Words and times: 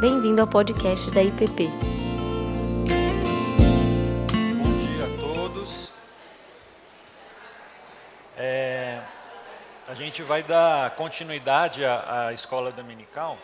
Bem-vindo 0.00 0.40
ao 0.40 0.46
podcast 0.46 1.10
da 1.10 1.22
IPP. 1.22 1.68
Bom 4.56 4.78
dia 4.78 5.04
a 5.04 5.20
todos. 5.20 5.92
É, 8.34 8.98
a 9.86 9.92
gente 9.92 10.22
vai 10.22 10.42
dar 10.42 10.92
continuidade 10.92 11.84
à, 11.84 12.28
à 12.28 12.32
escola 12.32 12.72
dominical 12.72 13.36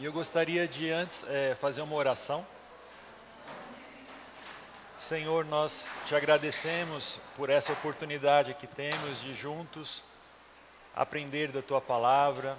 e 0.00 0.06
eu 0.06 0.12
gostaria 0.12 0.66
de 0.66 0.90
antes 0.90 1.26
é, 1.28 1.54
fazer 1.54 1.82
uma 1.82 1.96
oração. 1.96 2.46
Senhor, 4.96 5.44
nós 5.44 5.90
te 6.06 6.14
agradecemos 6.14 7.20
por 7.36 7.50
essa 7.50 7.74
oportunidade 7.74 8.54
que 8.54 8.66
temos 8.66 9.20
de 9.20 9.34
juntos 9.34 10.02
aprender 10.96 11.52
da 11.52 11.60
tua 11.60 11.82
palavra, 11.82 12.56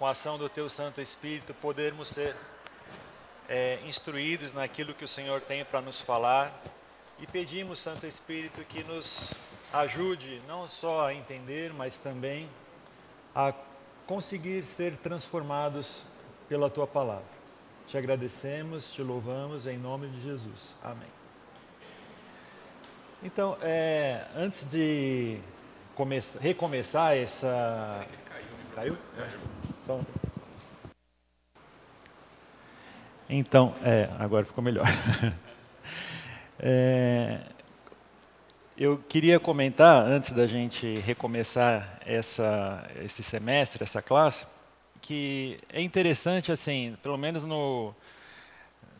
com 0.00 0.06
a 0.06 0.12
ação 0.12 0.38
do 0.38 0.48
teu 0.48 0.66
Santo 0.70 0.98
Espírito, 0.98 1.52
podermos 1.52 2.08
ser 2.08 2.34
é, 3.46 3.78
instruídos 3.84 4.54
naquilo 4.54 4.94
que 4.94 5.04
o 5.04 5.08
Senhor 5.08 5.42
tem 5.42 5.62
para 5.62 5.82
nos 5.82 6.00
falar. 6.00 6.58
E 7.18 7.26
pedimos, 7.26 7.80
Santo 7.80 8.06
Espírito, 8.06 8.64
que 8.64 8.82
nos 8.82 9.34
ajude 9.70 10.40
não 10.48 10.66
só 10.66 11.08
a 11.08 11.14
entender, 11.14 11.74
mas 11.74 11.98
também 11.98 12.48
a 13.34 13.52
conseguir 14.06 14.64
ser 14.64 14.96
transformados 14.96 16.02
pela 16.48 16.70
tua 16.70 16.86
palavra. 16.86 17.22
Te 17.86 17.98
agradecemos, 17.98 18.94
te 18.94 19.02
louvamos 19.02 19.66
em 19.66 19.76
nome 19.76 20.08
de 20.08 20.22
Jesus. 20.22 20.74
Amém. 20.82 21.10
Então, 23.22 23.58
é, 23.60 24.24
antes 24.34 24.66
de 24.66 25.38
recomeçar 26.40 27.14
essa. 27.14 28.06
Caiu? 28.74 28.96
Caiu? 29.14 29.60
Então, 33.28 33.74
é, 33.84 34.08
agora 34.18 34.44
ficou 34.44 34.62
melhor. 34.62 34.86
é, 36.58 37.40
eu 38.76 38.98
queria 39.08 39.38
comentar, 39.38 40.04
antes 40.04 40.32
da 40.32 40.46
gente 40.46 40.96
recomeçar 41.00 42.00
essa, 42.04 42.88
esse 43.04 43.22
semestre, 43.22 43.84
essa 43.84 44.02
classe, 44.02 44.46
que 45.00 45.56
é 45.72 45.80
interessante, 45.80 46.50
assim, 46.50 46.96
pelo 47.02 47.16
menos 47.16 47.42
no, 47.42 47.94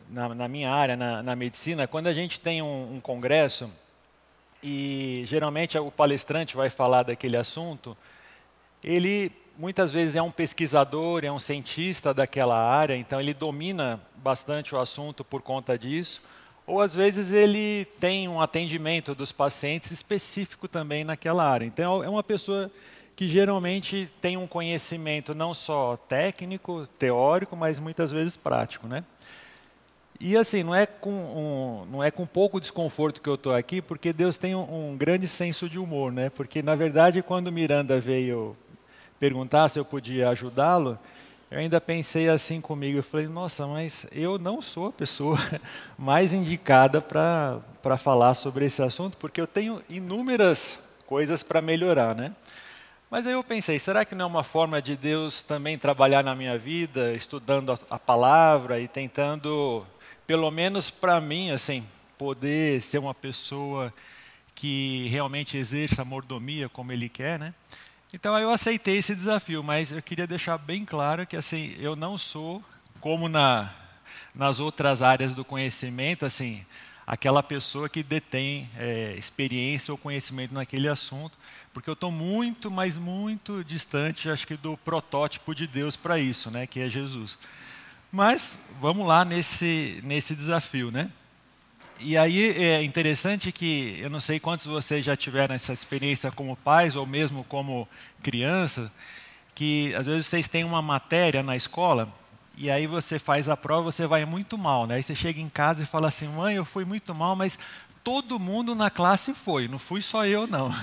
na, 0.09 0.29
na 0.35 0.47
minha 0.47 0.71
área, 0.71 0.95
na, 0.95 1.21
na, 1.23 1.35
medicina, 1.35 1.87
quando 1.87 2.07
a 2.07 2.13
gente 2.13 2.39
tem 2.39 2.61
um, 2.61 2.95
um 2.95 2.99
congresso 2.99 3.69
e 4.61 5.23
geralmente 5.25 5.77
o 5.77 5.89
palestrante 5.89 6.55
vai 6.55 6.69
falar 6.69 7.03
daquele 7.03 7.35
assunto, 7.35 7.97
ele 8.83 9.31
muitas 9.61 9.91
vezes 9.91 10.15
é 10.15 10.21
um 10.23 10.31
pesquisador, 10.31 11.23
é 11.23 11.31
um 11.31 11.37
cientista 11.37 12.15
daquela 12.15 12.57
área, 12.57 12.95
então 12.95 13.21
ele 13.21 13.31
domina 13.31 14.01
bastante 14.15 14.73
o 14.73 14.79
assunto 14.79 15.23
por 15.23 15.43
conta 15.43 15.77
disso, 15.77 16.19
ou 16.65 16.81
às 16.81 16.95
vezes 16.95 17.31
ele 17.31 17.85
tem 17.99 18.27
um 18.27 18.41
atendimento 18.41 19.13
dos 19.13 19.31
pacientes 19.31 19.91
específico 19.91 20.67
também 20.67 21.03
naquela 21.03 21.47
área. 21.47 21.63
Então 21.63 22.03
é 22.03 22.09
uma 22.09 22.23
pessoa 22.23 22.71
que 23.15 23.29
geralmente 23.29 24.09
tem 24.19 24.35
um 24.35 24.47
conhecimento 24.47 25.35
não 25.35 25.53
só 25.53 25.95
técnico, 25.95 26.87
teórico, 26.97 27.55
mas 27.55 27.77
muitas 27.77 28.11
vezes 28.11 28.35
prático, 28.35 28.87
né? 28.87 29.03
E 30.19 30.35
assim, 30.35 30.63
não 30.63 30.73
é 30.73 30.87
com, 30.87 31.11
um, 31.11 31.85
não 31.91 32.03
é 32.03 32.09
com 32.09 32.25
pouco 32.25 32.59
desconforto 32.59 33.21
que 33.21 33.29
eu 33.29 33.35
estou 33.35 33.53
aqui, 33.53 33.79
porque 33.79 34.11
Deus 34.11 34.39
tem 34.39 34.55
um, 34.55 34.91
um, 34.91 34.97
grande 34.97 35.27
senso 35.27 35.69
de 35.69 35.77
humor, 35.77 36.11
né? 36.11 36.31
Porque, 36.31 36.63
na 36.63 36.73
verdade, 36.73 37.21
quando 37.21 37.51
Miranda 37.51 37.99
veio 37.99 38.55
perguntar 39.21 39.69
se 39.69 39.77
eu 39.77 39.85
podia 39.85 40.29
ajudá-lo, 40.29 40.97
eu 41.51 41.59
ainda 41.59 41.79
pensei 41.79 42.27
assim 42.27 42.59
comigo, 42.59 42.97
eu 42.97 43.03
falei, 43.03 43.27
nossa, 43.27 43.67
mas 43.67 44.07
eu 44.11 44.39
não 44.39 44.63
sou 44.63 44.87
a 44.87 44.91
pessoa 44.91 45.37
mais 45.95 46.33
indicada 46.33 46.99
para 46.99 47.97
falar 47.97 48.33
sobre 48.33 48.65
esse 48.65 48.81
assunto, 48.81 49.17
porque 49.17 49.39
eu 49.39 49.45
tenho 49.45 49.79
inúmeras 49.87 50.79
coisas 51.05 51.43
para 51.43 51.61
melhorar, 51.61 52.15
né? 52.15 52.33
Mas 53.11 53.27
aí 53.27 53.33
eu 53.33 53.43
pensei, 53.43 53.77
será 53.77 54.03
que 54.03 54.15
não 54.15 54.25
é 54.25 54.27
uma 54.27 54.43
forma 54.43 54.81
de 54.81 54.95
Deus 54.95 55.43
também 55.43 55.77
trabalhar 55.77 56.23
na 56.23 56.33
minha 56.33 56.57
vida, 56.57 57.13
estudando 57.13 57.73
a, 57.73 57.79
a 57.91 57.99
palavra 57.99 58.79
e 58.79 58.87
tentando 58.87 59.85
pelo 60.25 60.49
menos 60.49 60.89
para 60.89 61.21
mim, 61.21 61.51
assim, 61.51 61.85
poder 62.17 62.81
ser 62.81 62.97
uma 62.97 63.13
pessoa 63.13 63.93
que 64.55 65.07
realmente 65.09 65.57
exerça 65.57 66.01
a 66.01 66.05
mordomia 66.05 66.67
como 66.67 66.91
ele 66.91 67.07
quer, 67.07 67.37
né? 67.37 67.53
Então 68.13 68.37
eu 68.37 68.51
aceitei 68.51 68.97
esse 68.97 69.15
desafio, 69.15 69.63
mas 69.63 69.91
eu 69.91 70.01
queria 70.01 70.27
deixar 70.27 70.57
bem 70.57 70.83
claro 70.83 71.25
que 71.25 71.37
assim, 71.37 71.75
eu 71.79 71.95
não 71.95 72.17
sou 72.17 72.63
como 72.99 73.29
na 73.29 73.73
nas 74.33 74.59
outras 74.59 75.01
áreas 75.01 75.33
do 75.33 75.43
conhecimento, 75.43 76.25
assim, 76.25 76.65
aquela 77.05 77.43
pessoa 77.43 77.89
que 77.89 78.01
detém 78.01 78.69
é, 78.77 79.13
experiência 79.17 79.91
ou 79.91 79.97
conhecimento 79.97 80.53
naquele 80.53 80.87
assunto, 80.87 81.37
porque 81.73 81.89
eu 81.89 81.93
estou 81.93 82.11
muito, 82.11 82.71
mas 82.71 82.95
muito 82.95 83.63
distante, 83.63 84.29
acho 84.29 84.47
que 84.47 84.55
do 84.55 84.77
protótipo 84.77 85.53
de 85.53 85.67
Deus 85.67 85.95
para 85.95 86.19
isso, 86.19 86.49
né, 86.49 86.65
que 86.65 86.79
é 86.79 86.89
Jesus. 86.89 87.37
Mas 88.11 88.65
vamos 88.79 89.07
lá 89.07 89.23
nesse, 89.23 89.99
nesse 90.03 90.35
desafio, 90.35 90.91
né? 90.91 91.09
E 92.03 92.17
aí 92.17 92.49
é 92.57 92.83
interessante 92.83 93.51
que 93.51 93.99
eu 93.99 94.09
não 94.09 94.19
sei 94.19 94.39
quantos 94.39 94.65
de 94.65 94.71
vocês 94.71 95.05
já 95.05 95.15
tiveram 95.15 95.53
essa 95.53 95.71
experiência 95.71 96.31
como 96.31 96.55
pais 96.55 96.95
ou 96.95 97.05
mesmo 97.05 97.43
como 97.43 97.87
criança, 98.23 98.91
que 99.53 99.93
às 99.93 100.07
vezes 100.07 100.25
vocês 100.25 100.47
têm 100.47 100.63
uma 100.63 100.81
matéria 100.81 101.43
na 101.43 101.55
escola 101.55 102.11
e 102.57 102.71
aí 102.71 102.87
você 102.87 103.19
faz 103.19 103.47
a 103.47 103.55
prova, 103.55 103.91
você 103.91 104.07
vai 104.07 104.25
muito 104.25 104.57
mal, 104.57 104.87
né? 104.87 104.95
Aí 104.95 105.03
você 105.03 105.13
chega 105.13 105.39
em 105.39 105.49
casa 105.49 105.83
e 105.83 105.85
fala 105.85 106.07
assim: 106.07 106.27
"Mãe, 106.27 106.55
eu 106.55 106.65
fui 106.65 106.85
muito 106.85 107.13
mal, 107.13 107.35
mas 107.35 107.59
todo 108.03 108.39
mundo 108.39 108.73
na 108.73 108.89
classe 108.89 109.33
foi, 109.33 109.67
não 109.67 109.77
fui 109.77 110.01
só 110.01 110.25
eu 110.25 110.47
não". 110.47 110.73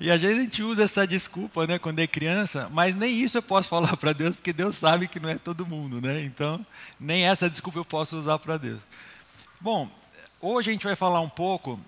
E 0.00 0.12
às 0.12 0.20
vezes 0.20 0.38
a 0.38 0.42
gente 0.42 0.62
usa 0.62 0.84
essa 0.84 1.04
desculpa, 1.04 1.66
né, 1.66 1.76
quando 1.76 1.98
é 1.98 2.06
criança, 2.06 2.68
mas 2.72 2.94
nem 2.94 3.12
isso 3.16 3.36
eu 3.36 3.42
posso 3.42 3.68
falar 3.68 3.96
para 3.96 4.12
Deus, 4.12 4.36
porque 4.36 4.52
Deus 4.52 4.76
sabe 4.76 5.08
que 5.08 5.18
não 5.18 5.28
é 5.28 5.34
todo 5.36 5.66
mundo, 5.66 6.00
né? 6.00 6.22
Então, 6.22 6.64
nem 7.00 7.24
essa 7.26 7.50
desculpa 7.50 7.80
eu 7.80 7.84
posso 7.84 8.16
usar 8.16 8.38
para 8.38 8.56
Deus. 8.58 8.78
Bom, 9.60 9.90
hoje 10.40 10.70
a 10.70 10.72
gente 10.72 10.84
vai 10.84 10.94
falar 10.94 11.20
um 11.20 11.28
pouco 11.28 11.80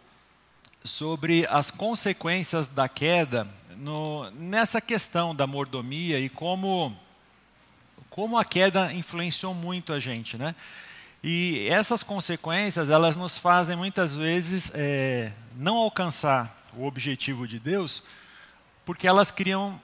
sobre 0.83 1.47
as 1.49 1.71
consequências 1.71 2.66
da 2.66 2.88
queda 2.88 3.47
no, 3.77 4.31
nessa 4.33 4.81
questão 4.81 5.34
da 5.34 5.47
mordomia 5.47 6.19
e 6.19 6.28
como 6.28 6.97
como 8.09 8.37
a 8.37 8.44
queda 8.44 8.93
influenciou 8.93 9.55
muito 9.55 9.93
a 9.93 10.00
gente, 10.00 10.37
né? 10.37 10.55
E 11.22 11.69
essas 11.71 12.03
consequências 12.03 12.91
elas 12.91 13.15
nos 13.15 13.38
fazem 13.38 13.77
muitas 13.77 14.16
vezes 14.16 14.72
é, 14.75 15.32
não 15.55 15.77
alcançar 15.77 16.69
o 16.77 16.87
objetivo 16.87 17.47
de 17.47 17.61
Deus, 17.61 18.03
porque 18.84 19.06
elas 19.06 19.31
criam 19.31 19.81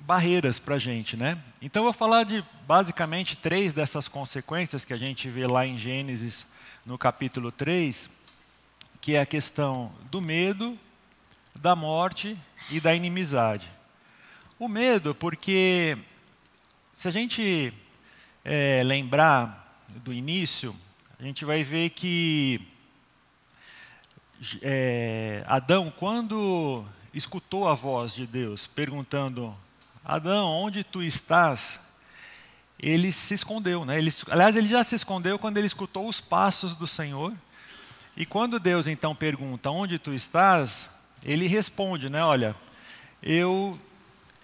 barreiras 0.00 0.58
para 0.58 0.76
a 0.76 0.78
gente, 0.78 1.14
né? 1.14 1.36
Então 1.60 1.80
eu 1.80 1.84
vou 1.84 1.92
falar 1.92 2.24
de 2.24 2.42
basicamente 2.66 3.36
três 3.36 3.74
dessas 3.74 4.08
consequências 4.08 4.84
que 4.84 4.94
a 4.94 4.98
gente 4.98 5.28
vê 5.28 5.46
lá 5.46 5.66
em 5.66 5.76
Gênesis 5.76 6.46
no 6.88 6.96
capítulo 6.96 7.52
3, 7.52 8.08
que 8.98 9.14
é 9.14 9.20
a 9.20 9.26
questão 9.26 9.92
do 10.10 10.22
medo, 10.22 10.78
da 11.54 11.76
morte 11.76 12.34
e 12.70 12.80
da 12.80 12.94
inimizade. 12.94 13.70
O 14.58 14.68
medo, 14.68 15.14
porque 15.14 15.98
se 16.94 17.06
a 17.06 17.10
gente 17.10 17.74
é, 18.42 18.82
lembrar 18.82 19.84
do 19.96 20.14
início, 20.14 20.74
a 21.20 21.22
gente 21.22 21.44
vai 21.44 21.62
ver 21.62 21.90
que 21.90 22.66
é, 24.62 25.44
Adão, 25.46 25.90
quando 25.94 26.86
escutou 27.12 27.68
a 27.68 27.74
voz 27.74 28.14
de 28.14 28.26
Deus 28.26 28.66
perguntando: 28.66 29.54
Adão, 30.02 30.50
onde 30.52 30.82
tu 30.82 31.02
estás? 31.02 31.80
Ele 32.80 33.10
se 33.10 33.34
escondeu, 33.34 33.84
né? 33.84 33.98
Ele, 33.98 34.12
aliás, 34.30 34.54
ele 34.54 34.68
já 34.68 34.84
se 34.84 34.94
escondeu 34.94 35.38
quando 35.38 35.56
ele 35.56 35.66
escutou 35.66 36.08
os 36.08 36.20
passos 36.20 36.74
do 36.74 36.86
Senhor. 36.86 37.34
E 38.16 38.24
quando 38.24 38.60
Deus 38.60 38.86
então 38.86 39.14
pergunta: 39.14 39.70
Onde 39.70 39.98
tu 39.98 40.14
estás? 40.14 40.90
Ele 41.24 41.46
responde, 41.46 42.08
né? 42.08 42.22
Olha, 42.22 42.54
eu 43.22 43.78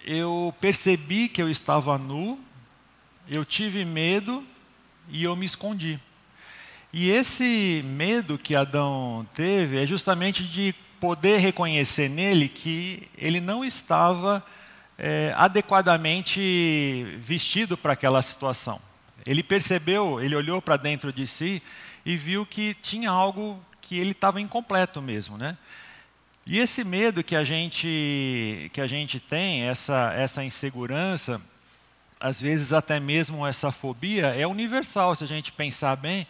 eu 0.05 0.53
percebi 0.61 1.27
que 1.27 1.41
eu 1.41 1.49
estava 1.49 1.97
nu, 1.97 2.39
eu 3.27 3.43
tive 3.43 3.83
medo 3.83 4.45
e 5.09 5.23
eu 5.23 5.35
me 5.35 5.45
escondi. 5.45 5.99
E 6.93 7.09
esse 7.09 7.83
medo 7.83 8.37
que 8.37 8.55
Adão 8.55 9.25
teve 9.33 9.81
é 9.81 9.87
justamente 9.87 10.43
de 10.43 10.75
poder 10.99 11.39
reconhecer 11.39 12.07
nele 12.07 12.47
que 12.47 13.09
ele 13.17 13.41
não 13.41 13.65
estava 13.65 14.45
é, 14.97 15.33
adequadamente 15.35 17.17
vestido 17.19 17.77
para 17.77 17.93
aquela 17.93 18.21
situação. 18.21 18.79
Ele 19.25 19.43
percebeu, 19.43 20.21
ele 20.21 20.35
olhou 20.35 20.61
para 20.61 20.77
dentro 20.77 21.11
de 21.11 21.25
si 21.25 21.61
e 22.05 22.15
viu 22.15 22.45
que 22.45 22.73
tinha 22.75 23.09
algo 23.09 23.59
que 23.81 23.97
ele 23.97 24.11
estava 24.11 24.39
incompleto 24.39 25.01
mesmo, 25.01 25.37
né? 25.37 25.57
E 26.47 26.59
esse 26.59 26.83
medo 26.83 27.23
que 27.23 27.35
a 27.35 27.43
gente 27.43 28.69
que 28.71 28.79
a 28.79 28.85
gente 28.85 29.19
tem, 29.19 29.63
essa 29.63 30.13
essa 30.15 30.43
insegurança, 30.43 31.41
às 32.19 32.39
vezes 32.39 32.71
até 32.71 32.99
mesmo 32.99 33.45
essa 33.45 33.71
fobia 33.71 34.27
é 34.27 34.45
universal, 34.45 35.15
se 35.15 35.23
a 35.23 35.27
gente 35.27 35.51
pensar 35.51 35.95
bem 35.95 36.27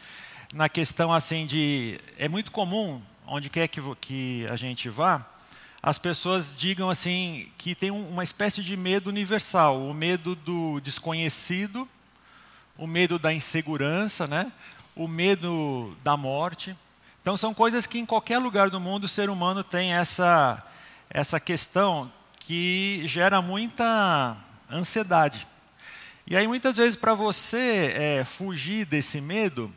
na 0.53 0.69
questão 0.69 1.13
assim 1.13 1.45
de 1.45 1.99
é 2.17 2.29
muito 2.29 2.51
comum 2.51 3.01
onde 3.27 3.49
quer 3.49 3.67
que, 3.67 3.81
que 3.99 4.47
a 4.49 4.55
gente 4.55 4.87
vá, 4.87 5.25
as 5.85 5.99
pessoas 5.99 6.55
digam 6.57 6.89
assim 6.89 7.47
que 7.59 7.75
tem 7.75 7.91
uma 7.91 8.23
espécie 8.23 8.63
de 8.63 8.75
medo 8.75 9.07
universal, 9.07 9.79
o 9.87 9.93
medo 9.93 10.33
do 10.33 10.79
desconhecido, 10.79 11.87
o 12.75 12.87
medo 12.87 13.19
da 13.19 13.31
insegurança, 13.31 14.25
né? 14.25 14.51
o 14.95 15.07
medo 15.07 15.95
da 16.03 16.17
morte. 16.17 16.75
Então 17.21 17.37
são 17.37 17.53
coisas 17.53 17.85
que 17.85 17.99
em 17.99 18.05
qualquer 18.05 18.39
lugar 18.39 18.71
do 18.71 18.79
mundo 18.79 19.03
o 19.03 19.07
ser 19.07 19.29
humano 19.29 19.63
tem 19.63 19.93
essa, 19.93 20.65
essa 21.07 21.39
questão 21.39 22.11
que 22.39 23.03
gera 23.07 23.39
muita 23.39 24.35
ansiedade. 24.71 25.47
E 26.25 26.35
aí 26.35 26.47
muitas 26.47 26.77
vezes 26.77 26.95
para 26.95 27.13
você 27.13 27.93
é, 27.95 28.23
fugir 28.23 28.87
desse 28.87 29.21
medo, 29.21 29.71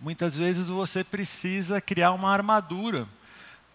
muitas 0.00 0.36
vezes 0.36 0.66
você 0.66 1.04
precisa 1.04 1.80
criar 1.80 2.10
uma 2.10 2.32
armadura 2.32 3.06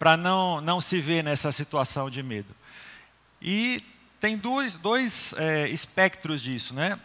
para 0.01 0.18
não, 0.18 0.59
não 0.62 0.81
se 0.81 1.00
ver 1.00 1.24
nessa 1.24 1.51
situação 1.51 2.09
de 2.09 2.24
medo. 2.24 2.56
E 3.39 3.83
tem 4.19 4.36
dois, 4.36 4.74
dois 4.74 5.36
é, 5.38 5.69
espectros 5.69 6.42
disso. 6.42 6.74
Né? 6.74 7.00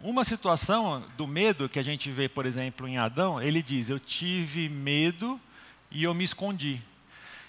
Uma 0.00 0.22
situação 0.22 1.02
do 1.16 1.26
medo 1.26 1.68
que 1.68 1.76
a 1.76 1.82
gente 1.82 2.08
vê, 2.08 2.28
por 2.28 2.46
exemplo, 2.46 2.86
em 2.86 2.98
Adão, 2.98 3.42
ele 3.42 3.60
diz: 3.60 3.88
Eu 3.88 3.98
tive 3.98 4.68
medo 4.68 5.40
e 5.90 6.04
eu 6.04 6.14
me 6.14 6.22
escondi. 6.22 6.80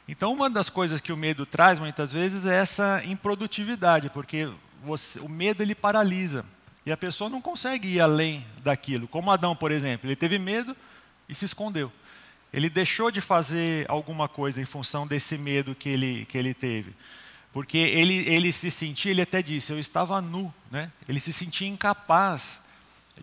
Então, 0.08 0.34
uma 0.34 0.50
das 0.50 0.68
coisas 0.68 1.00
que 1.00 1.14
o 1.14 1.18
medo 1.18 1.46
traz 1.46 1.78
muitas 1.78 2.12
vezes 2.12 2.48
é 2.48 2.56
essa 2.56 3.04
improdutividade, 3.06 4.10
porque 4.10 4.50
você, 4.84 5.20
o 5.20 5.30
medo 5.30 5.62
ele 5.62 5.76
paralisa 5.76 6.44
e 6.88 6.92
a 6.92 6.98
pessoa 6.98 7.30
não 7.30 7.40
consegue 7.40 7.88
ir 7.88 8.02
além 8.02 8.44
daquilo. 8.64 9.08
Como 9.08 9.30
Adão, 9.30 9.56
por 9.56 9.72
exemplo, 9.72 10.08
ele 10.08 10.16
teve 10.16 10.40
medo 10.40 10.76
e 11.30 11.36
se 11.36 11.46
escondeu. 11.46 11.92
Ele 12.54 12.70
deixou 12.70 13.12
de 13.12 13.22
fazer 13.22 13.86
alguma 13.90 14.28
coisa 14.28 14.62
em 14.62 14.66
função 14.66 15.06
desse 15.06 15.38
medo 15.38 15.76
que 15.76 15.90
ele, 15.90 16.26
que 16.26 16.38
ele 16.38 16.54
teve. 16.54 16.94
Porque 17.52 17.78
ele, 17.78 18.28
ele 18.30 18.52
se 18.52 18.70
sentia, 18.70 19.12
ele 19.12 19.22
até 19.22 19.42
disse, 19.42 19.72
eu 19.72 19.80
estava 19.80 20.22
nu. 20.22 20.54
Né? 20.72 20.92
Ele 21.08 21.20
se 21.20 21.34
sentia 21.34 21.68
incapaz 21.68 22.60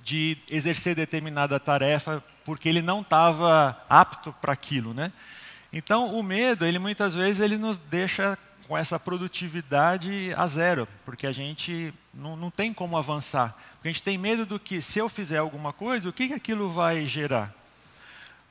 de 0.03 0.37
exercer 0.50 0.94
determinada 0.94 1.59
tarefa 1.61 2.23
porque 2.44 2.69
ele 2.69 2.82
não 2.82 3.00
estava 3.00 3.81
apto 3.88 4.32
para 4.41 4.53
aquilo. 4.53 4.93
Né? 4.93 5.12
Então, 5.73 6.15
o 6.19 6.23
medo, 6.23 6.65
ele 6.65 6.79
muitas 6.79 7.15
vezes 7.15 7.41
ele 7.41 7.56
nos 7.56 7.79
deixa 7.79 8.38
com 8.69 8.76
essa 8.76 8.99
produtividade 8.99 10.32
a 10.37 10.47
zero, 10.47 10.88
porque 11.05 11.26
a 11.26 11.32
gente 11.32 11.93
não, 12.12 12.37
não 12.37 12.50
tem 12.50 12.73
como 12.73 12.97
avançar. 12.97 13.55
Porque 13.75 13.88
a 13.88 13.93
gente 13.93 14.03
tem 14.03 14.17
medo 14.17 14.47
do 14.47 14.59
que, 14.59 14.81
se 14.81 14.99
eu 14.99 15.09
fizer 15.09 15.38
alguma 15.38 15.73
coisa, 15.73 16.09
o 16.09 16.12
que, 16.12 16.29
que 16.29 16.35
aquilo 16.35 16.71
vai 16.71 17.06
gerar. 17.06 17.53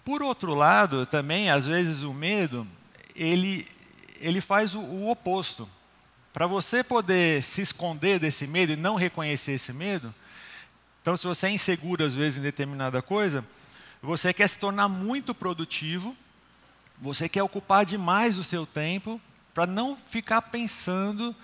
Por 0.04 0.22
outro 0.22 0.54
lado, 0.54 1.06
também, 1.06 1.50
às 1.50 1.66
vezes, 1.66 2.04
o 2.04 2.14
medo, 2.14 2.68
ele, 3.16 3.68
ele 4.20 4.42
faz 4.42 4.76
o, 4.76 4.80
o 4.80 5.10
oposto. 5.10 5.70
Para 6.34 6.48
você 6.48 6.84
poder 6.84 7.44
se 7.44 7.62
esconder 7.62 8.20
desse 8.20 8.48
medo 8.48 8.74
e 8.74 8.76
não 8.76 8.96
reconhecer 8.96 9.54
esse 9.54 9.72
medo, 9.72 10.14
então, 11.02 11.18
se 11.18 11.28
você 11.28 11.48
é 11.48 11.52
inseguro, 11.52 12.06
às 12.06 12.16
vezes, 12.16 12.40
em 12.40 12.42
determinada 12.42 13.02
coisa, 13.02 13.46
você 14.02 14.34
quer 14.34 14.48
se 14.48 14.58
tornar 14.58 14.88
muito 14.88 15.36
produtivo, 15.36 16.16
você 16.98 17.28
quer 17.28 17.44
ocupar 17.44 17.86
demais 17.86 18.38
o 18.38 18.44
seu 18.44 18.66
tempo 18.66 19.20
para 19.54 19.66
não 19.66 19.98
ficar 20.08 20.42
pensando 20.44 21.36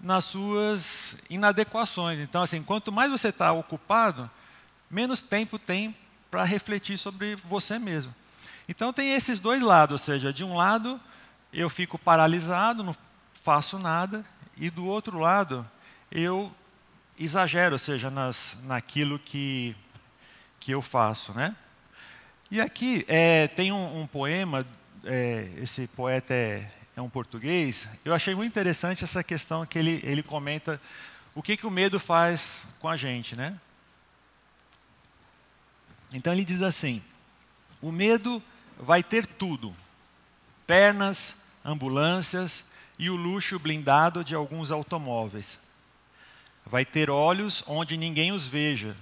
nas 0.00 0.26
suas 0.26 1.16
inadequações. 1.28 2.20
Então, 2.20 2.42
assim, 2.42 2.62
quanto 2.62 2.92
mais 2.92 3.10
você 3.10 3.28
está 3.28 3.52
ocupado, 3.52 4.30
menos 4.90 5.22
tempo 5.22 5.58
tem 5.58 5.96
para 6.30 6.44
refletir 6.44 6.98
sobre 6.98 7.36
você 7.36 7.78
mesmo. 7.78 8.14
Então 8.68 8.92
tem 8.92 9.14
esses 9.14 9.40
dois 9.40 9.62
lados, 9.62 9.92
ou 9.92 9.98
seja, 9.98 10.32
de 10.32 10.44
um 10.44 10.56
lado 10.56 11.00
eu 11.52 11.70
fico 11.70 11.98
paralisado, 11.98 12.84
não 12.84 12.94
faço 13.42 13.78
nada, 13.78 14.24
e 14.56 14.68
do 14.68 14.84
outro 14.86 15.18
lado 15.18 15.68
eu 16.10 16.52
exagero, 17.18 17.74
ou 17.74 17.78
seja, 17.78 18.10
nas, 18.10 18.56
naquilo 18.64 19.18
que, 19.18 19.74
que 20.60 20.72
eu 20.72 20.82
faço. 20.82 21.32
Né? 21.32 21.54
E 22.50 22.60
aqui 22.60 23.04
é, 23.08 23.48
tem 23.48 23.72
um, 23.72 24.02
um 24.02 24.06
poema, 24.06 24.64
é, 25.04 25.50
esse 25.56 25.86
poeta 25.88 26.34
é, 26.34 26.68
é, 26.96 27.00
um 27.00 27.08
português, 27.08 27.88
eu 28.04 28.14
achei 28.14 28.34
muito 28.34 28.50
interessante 28.50 29.04
essa 29.04 29.24
questão 29.24 29.64
que 29.64 29.78
ele, 29.78 30.00
ele 30.02 30.22
comenta 30.22 30.80
o 31.34 31.42
que, 31.42 31.56
que 31.56 31.66
o 31.66 31.70
medo 31.70 31.98
faz 31.98 32.66
com 32.80 32.88
a 32.88 32.96
gente. 32.96 33.34
Né? 33.36 33.58
Então 36.12 36.32
ele 36.32 36.44
diz 36.44 36.62
assim: 36.62 37.02
o 37.80 37.92
medo 37.92 38.42
vai 38.78 39.02
ter 39.02 39.26
tudo: 39.26 39.74
pernas, 40.66 41.36
ambulâncias 41.64 42.64
e 42.98 43.10
o 43.10 43.16
luxo 43.16 43.58
blindado 43.58 44.24
de 44.24 44.34
alguns 44.34 44.70
automóveis. 44.70 45.58
Vai 46.66 46.84
ter 46.84 47.08
olhos 47.10 47.62
onde 47.66 47.96
ninguém 47.96 48.32
os 48.32 48.46
veja, 48.46 48.96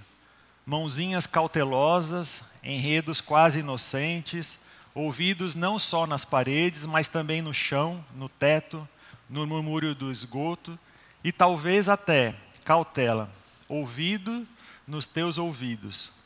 mãozinhas 0.65 1.25
cautelosas, 1.27 2.43
enredos 2.63 3.19
quase 3.19 3.59
inocentes, 3.59 4.59
ouvidos 4.93 5.55
não 5.55 5.79
só 5.79 6.05
nas 6.05 6.23
paredes, 6.23 6.85
mas 6.85 7.07
também 7.07 7.41
no 7.41 7.53
chão, 7.53 8.03
no 8.15 8.29
teto, 8.29 8.87
no 9.29 9.45
murmúrio 9.45 9.93
do 9.93 10.11
esgoto, 10.11 10.79
e 11.23 11.31
talvez 11.31 11.89
até, 11.89 12.35
cautela, 12.63 13.29
ouvido 13.67 14.47
nos 14.87 15.05
teus 15.05 15.37
ouvidos 15.37 16.16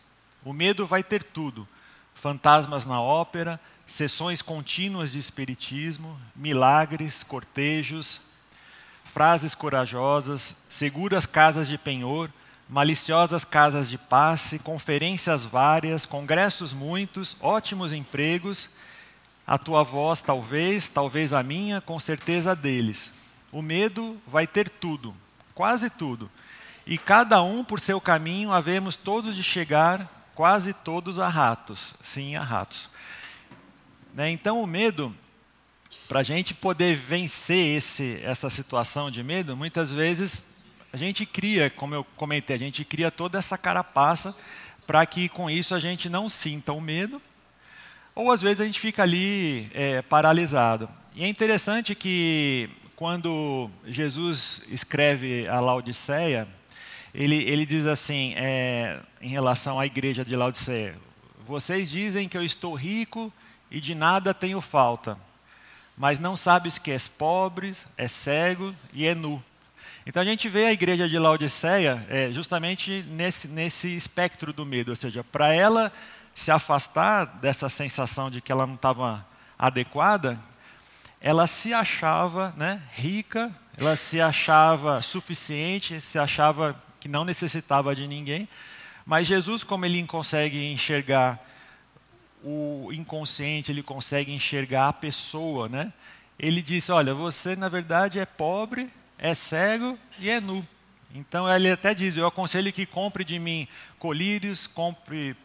o 0.44 0.54
medo 0.54 0.86
vai 0.86 1.04
ter 1.04 1.24
tudo: 1.24 1.68
fantasmas 2.14 2.86
na 2.86 3.00
ópera, 3.02 3.60
sessões 3.86 4.42
contínuas 4.42 5.12
de 5.12 5.20
espiritismo, 5.20 6.20
milagres, 6.36 7.24
cortejos, 7.24 8.22
frases 9.04 9.54
corajosas, 9.54 10.56
seguras 10.70 11.26
casas 11.26 11.68
de 11.68 11.78
penhor, 11.78 12.32
maliciosas 12.70 13.44
casas 13.44 13.90
de 13.90 13.98
passe, 13.98 14.58
conferências 14.58 15.44
várias, 15.44 16.06
congressos 16.06 16.72
muitos, 16.72 17.36
ótimos 17.42 17.92
empregos, 17.92 18.70
a 19.46 19.58
tua 19.58 19.84
voz 19.84 20.22
talvez, 20.22 20.88
talvez 20.88 21.34
a 21.34 21.44
minha, 21.44 21.82
com 21.82 22.00
certeza 22.00 22.56
deles. 22.56 23.14
O 23.52 23.62
medo 23.62 24.18
vai 24.26 24.48
ter 24.48 24.70
tudo, 24.70 25.14
quase 25.54 25.90
tudo. 25.90 26.32
E 26.88 26.98
cada 26.98 27.44
um 27.44 27.64
por 27.64 27.82
seu 27.82 28.00
caminho 28.00 28.54
havemos 28.54 28.96
todos 28.96 29.36
de 29.36 29.44
chegar 29.44 30.21
quase 30.42 30.74
todos 30.74 31.20
a 31.20 31.28
ratos. 31.28 31.94
Sim, 32.02 32.36
a 32.36 32.42
ratos. 32.42 32.90
Né? 34.12 34.32
Então, 34.32 34.60
o 34.60 34.66
medo, 34.66 35.16
para 36.10 36.22
a 36.22 36.24
gente 36.24 36.56
poder 36.56 36.96
vencer 36.96 37.78
esse, 37.78 38.20
essa 38.24 38.50
situação 38.50 39.12
de 39.12 39.22
medo, 39.22 39.56
muitas 39.56 39.94
vezes 39.94 40.46
a 40.92 40.98
gente 40.98 41.28
cria, 41.28 41.70
como 41.70 41.94
eu 41.94 42.04
comentei, 42.18 42.56
a 42.56 42.60
gente 42.60 42.84
cria 42.84 43.12
toda 43.12 43.38
essa 43.38 43.56
carapaça 43.56 44.36
para 44.88 45.06
que 45.06 45.30
com 45.30 45.48
isso 45.48 45.76
a 45.76 45.80
gente 45.80 46.10
não 46.10 46.28
sinta 46.28 46.74
o 46.74 46.82
medo, 46.82 47.22
ou 48.16 48.32
às 48.32 48.42
vezes 48.42 48.62
a 48.62 48.66
gente 48.66 48.80
fica 48.80 49.04
ali 49.04 49.70
é, 49.76 50.02
paralisado. 50.02 50.90
E 51.14 51.24
é 51.24 51.28
interessante 51.28 51.94
que 51.94 52.68
quando 52.96 53.70
Jesus 53.86 54.64
escreve 54.72 55.48
a 55.48 55.60
Laodiceia, 55.60 56.48
ele, 57.14 57.36
ele 57.44 57.66
diz 57.66 57.86
assim, 57.86 58.34
é, 58.38 59.00
em 59.22 59.30
relação 59.30 59.80
à 59.80 59.86
igreja 59.86 60.24
de 60.24 60.36
Laodiceia: 60.36 60.96
Vocês 61.46 61.90
dizem 61.90 62.30
que 62.30 62.38
eu 62.38 62.44
estou 62.44 62.74
rico 62.74 63.32
e 63.70 63.82
de 63.82 63.94
nada 63.94 64.34
tenho 64.34 64.62
falta, 64.62 65.18
mas 65.98 66.20
não 66.20 66.36
sabes 66.36 66.78
que 66.78 66.92
és 66.92 67.08
pobre, 67.08 67.76
é 67.98 68.08
cego 68.08 68.74
e 68.94 69.06
é 69.06 69.14
nu. 69.14 69.44
Então 70.06 70.22
a 70.22 70.26
gente 70.26 70.50
vê 70.50 70.66
a 70.66 70.74
igreja 70.74 71.08
de 71.08 71.20
Laodiceia 71.20 72.04
é, 72.10 72.32
justamente 72.32 73.04
nesse, 73.10 73.48
nesse 73.50 73.96
espectro 73.96 74.52
do 74.52 74.66
medo, 74.66 74.90
ou 74.90 74.96
seja, 74.96 75.24
para 75.24 75.54
ela 75.54 75.92
se 76.34 76.50
afastar 76.50 77.26
dessa 77.26 77.70
sensação 77.70 78.32
de 78.32 78.42
que 78.42 78.52
ela 78.52 78.66
não 78.66 78.76
estava 78.76 79.26
adequada, 79.60 80.40
ela 81.20 81.46
se 81.46 81.74
achava 81.74 82.54
né, 82.58 82.82
rica, 82.94 83.52
ela 83.78 83.96
se 83.96 84.20
achava 84.20 85.02
suficiente, 85.02 86.02
se 86.02 86.18
achava 86.18 86.76
que 87.02 87.10
não 87.10 87.26
necessitava 87.26 87.94
de 87.94 88.08
ninguém, 88.08 88.48
mas 89.06 89.28
Jesus, 89.28 89.64
como 89.64 89.86
ele 89.86 90.02
consegue 90.06 90.72
enxergar 90.72 91.38
o 92.44 92.90
inconsciente, 92.94 93.72
ele 93.72 93.84
consegue 93.84 94.32
enxergar 94.32 94.88
a 94.88 94.94
pessoa, 94.94 95.68
né? 95.68 95.92
Ele 96.40 96.62
disse: 96.62 96.92
Olha, 96.92 97.14
você 97.14 97.56
na 97.56 97.68
verdade 97.68 98.20
é 98.20 98.26
pobre, 98.26 98.90
é 99.18 99.34
cego 99.34 99.98
e 100.20 100.30
é 100.30 100.40
nu. 100.40 100.66
Então 101.14 101.52
ele 101.54 101.70
até 101.70 101.94
diz: 101.94 102.16
Eu 102.16 102.28
aconselho 102.28 102.72
que 102.72 102.86
compre 102.86 103.24
de 103.24 103.38
mim 103.38 103.68
colírios, 104.00 104.68
compre 104.68 105.36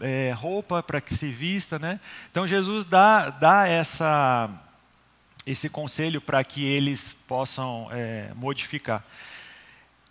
é, 0.00 0.32
roupa 0.32 0.82
para 0.82 1.00
que 1.00 1.14
se 1.14 1.30
vista, 1.30 1.78
né? 1.78 2.00
Então 2.30 2.46
Jesus 2.46 2.84
dá, 2.84 3.30
dá 3.30 3.68
essa, 3.68 4.50
esse 5.46 5.70
conselho 5.70 6.20
para 6.20 6.42
que 6.42 6.64
eles 6.64 7.14
possam 7.28 7.88
é, 7.92 8.32
modificar. 8.34 9.04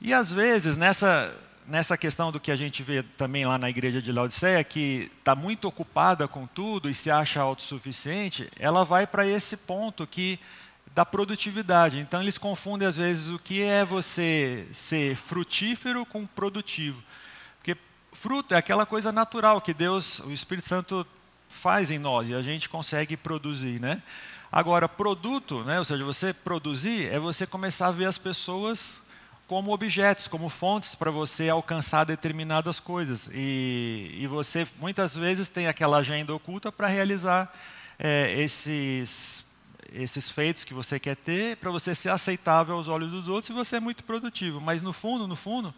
E 0.02 0.16
às 0.16 0.32
vezes, 0.32 0.78
nessa, 0.78 1.32
nessa 1.68 1.96
questão 1.96 2.32
do 2.32 2.40
que 2.40 2.52
a 2.52 2.56
gente 2.56 2.82
vê 2.82 3.04
também 3.04 3.46
lá 3.46 3.60
na 3.60 3.70
igreja 3.70 4.02
de 4.02 4.12
Laodiceia, 4.12 4.64
que 4.64 5.12
está 5.20 5.36
muito 5.36 5.68
ocupada 5.68 6.28
com 6.28 6.48
tudo 6.48 6.90
e 6.90 6.94
se 6.94 7.12
acha 7.12 7.40
autossuficiente, 7.40 8.50
ela 8.60 8.84
vai 8.84 9.06
para 9.06 9.28
esse 9.28 9.56
ponto 9.58 10.08
que 10.08 10.40
da 10.96 11.06
produtividade. 11.06 12.00
Então 12.00 12.20
eles 12.20 12.40
confundem 12.40 12.88
às 12.88 12.98
vezes 12.98 13.30
o 13.30 13.38
que 13.38 13.62
é 13.62 13.86
você 13.86 14.68
ser 14.74 15.16
frutífero 15.16 16.04
com 16.04 16.26
produtivo. 16.26 17.04
Porque 17.58 17.80
fruto 18.12 18.56
é 18.56 18.58
aquela 18.58 18.88
coisa 18.88 19.12
natural 19.12 19.62
que 19.62 19.74
Deus, 19.74 20.20
o 20.22 20.32
Espírito 20.32 20.68
Santo 20.68 21.06
faz 21.48 21.92
em 21.92 22.00
nós 22.00 22.28
e 22.28 22.34
a 22.34 22.42
gente 22.42 22.68
consegue 22.68 23.16
produzir, 23.16 23.80
né? 23.80 24.02
Agora, 24.52 24.90
produto, 24.90 25.64
né, 25.64 25.80
ou 25.80 25.86
seja, 25.86 26.04
você 26.04 26.34
produzir 26.34 27.06
é 27.06 27.18
você 27.18 27.48
começar 27.48 27.88
a 27.88 27.92
ver 27.92 28.06
as 28.06 28.18
pessoas 28.18 29.01
como 29.52 29.74
objetos, 29.74 30.30
como 30.30 30.48
fontes 30.48 30.96
para 30.96 31.12
você 31.12 31.50
alcançar 31.50 32.06
determinadas 32.06 32.80
coisas. 32.80 33.30
E, 33.34 34.10
e, 34.14 34.26
você 34.26 34.66
muitas 34.80 35.14
vezes 35.14 35.50
tem 35.50 35.68
aquela 35.68 35.98
agenda 35.98 36.34
oculta 36.34 36.72
para 36.72 36.88
realizar 36.88 37.52
é, 38.00 38.34
esses 38.40 39.46
esses 39.94 40.30
feitos 40.30 40.64
que 40.64 40.74
você 40.74 40.98
quer 40.98 41.18
ter 41.18 41.58
para 41.58 41.70
você 41.70 41.94
ser 41.94 42.12
aceitável 42.12 42.76
aos 42.76 42.88
olhos 42.88 43.12
dos 43.12 43.28
outros 43.28 43.50
e 43.50 43.52
você 43.52 43.76
é 43.76 43.80
muito 43.82 44.06
produtivo. 44.06 44.62
Mas 44.62 44.82
no 44.82 44.94
fundo, 44.94 45.28
no 45.28 45.36
fundo, 45.36 45.74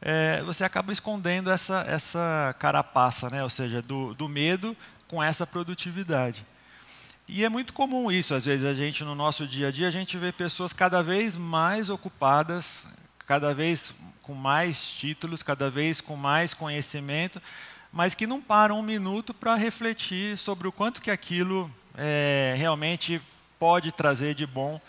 é, 0.00 0.40
você 0.42 0.62
acaba 0.62 0.92
escondendo 0.92 1.50
essa, 1.50 1.84
essa 1.88 2.54
carapaça, 2.60 3.28
né? 3.28 3.42
ou 3.42 3.50
seja, 3.50 3.82
do, 3.82 4.14
do 4.14 4.28
medo 4.28 4.76
com 5.08 5.20
essa 5.20 5.44
produtividade. 5.44 6.46
E 7.28 7.44
é 7.44 7.48
muito 7.48 7.72
comum 7.72 8.10
isso, 8.10 8.34
às 8.34 8.44
vezes 8.44 8.66
a 8.66 8.74
gente 8.74 9.04
no 9.04 9.14
nosso 9.14 9.46
dia 9.46 9.68
a 9.68 9.70
dia 9.70 9.88
a 9.88 9.92
gente 9.92 10.18
vê 10.18 10.32
pessoas 10.32 10.72
cada 10.72 11.02
vez 11.02 11.36
mais 11.36 11.88
ocupadas, 11.88 12.86
cada 13.26 13.54
vez 13.54 13.94
com 14.22 14.34
mais 14.34 14.90
títulos, 14.90 15.42
cada 15.42 15.70
vez 15.70 16.00
com 16.00 16.16
mais 16.16 16.52
conhecimento, 16.52 17.40
mas 17.92 18.14
que 18.14 18.26
não 18.26 18.40
param 18.40 18.78
um 18.78 18.82
minuto 18.82 19.32
para 19.32 19.54
refletir 19.54 20.36
sobre 20.36 20.66
o 20.66 20.72
quanto 20.72 21.00
que 21.00 21.10
aquilo 21.10 21.70
é, 21.96 22.54
realmente 22.56 23.20
pode 23.58 23.92
trazer 23.92 24.34
de 24.34 24.46
bom 24.46 24.80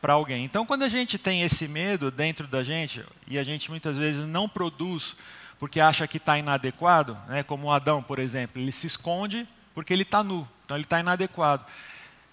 para 0.00 0.14
alguém. 0.14 0.44
Então, 0.44 0.66
quando 0.66 0.82
a 0.82 0.88
gente 0.88 1.18
tem 1.18 1.42
esse 1.42 1.68
medo 1.68 2.10
dentro 2.10 2.46
da 2.46 2.64
gente, 2.64 3.04
e 3.28 3.38
a 3.38 3.44
gente 3.44 3.70
muitas 3.70 3.96
vezes 3.96 4.26
não 4.26 4.48
produz 4.48 5.14
porque 5.58 5.78
acha 5.78 6.08
que 6.08 6.16
está 6.16 6.36
inadequado, 6.36 7.16
né, 7.28 7.44
como 7.44 7.68
o 7.68 7.72
Adão, 7.72 8.02
por 8.02 8.18
exemplo, 8.18 8.60
ele 8.60 8.72
se 8.72 8.86
esconde 8.86 9.46
porque 9.74 9.92
ele 9.92 10.02
está 10.02 10.22
nu, 10.22 10.46
então 10.72 10.76
ele 10.76 10.84
está 10.84 11.00
inadequado. 11.00 11.64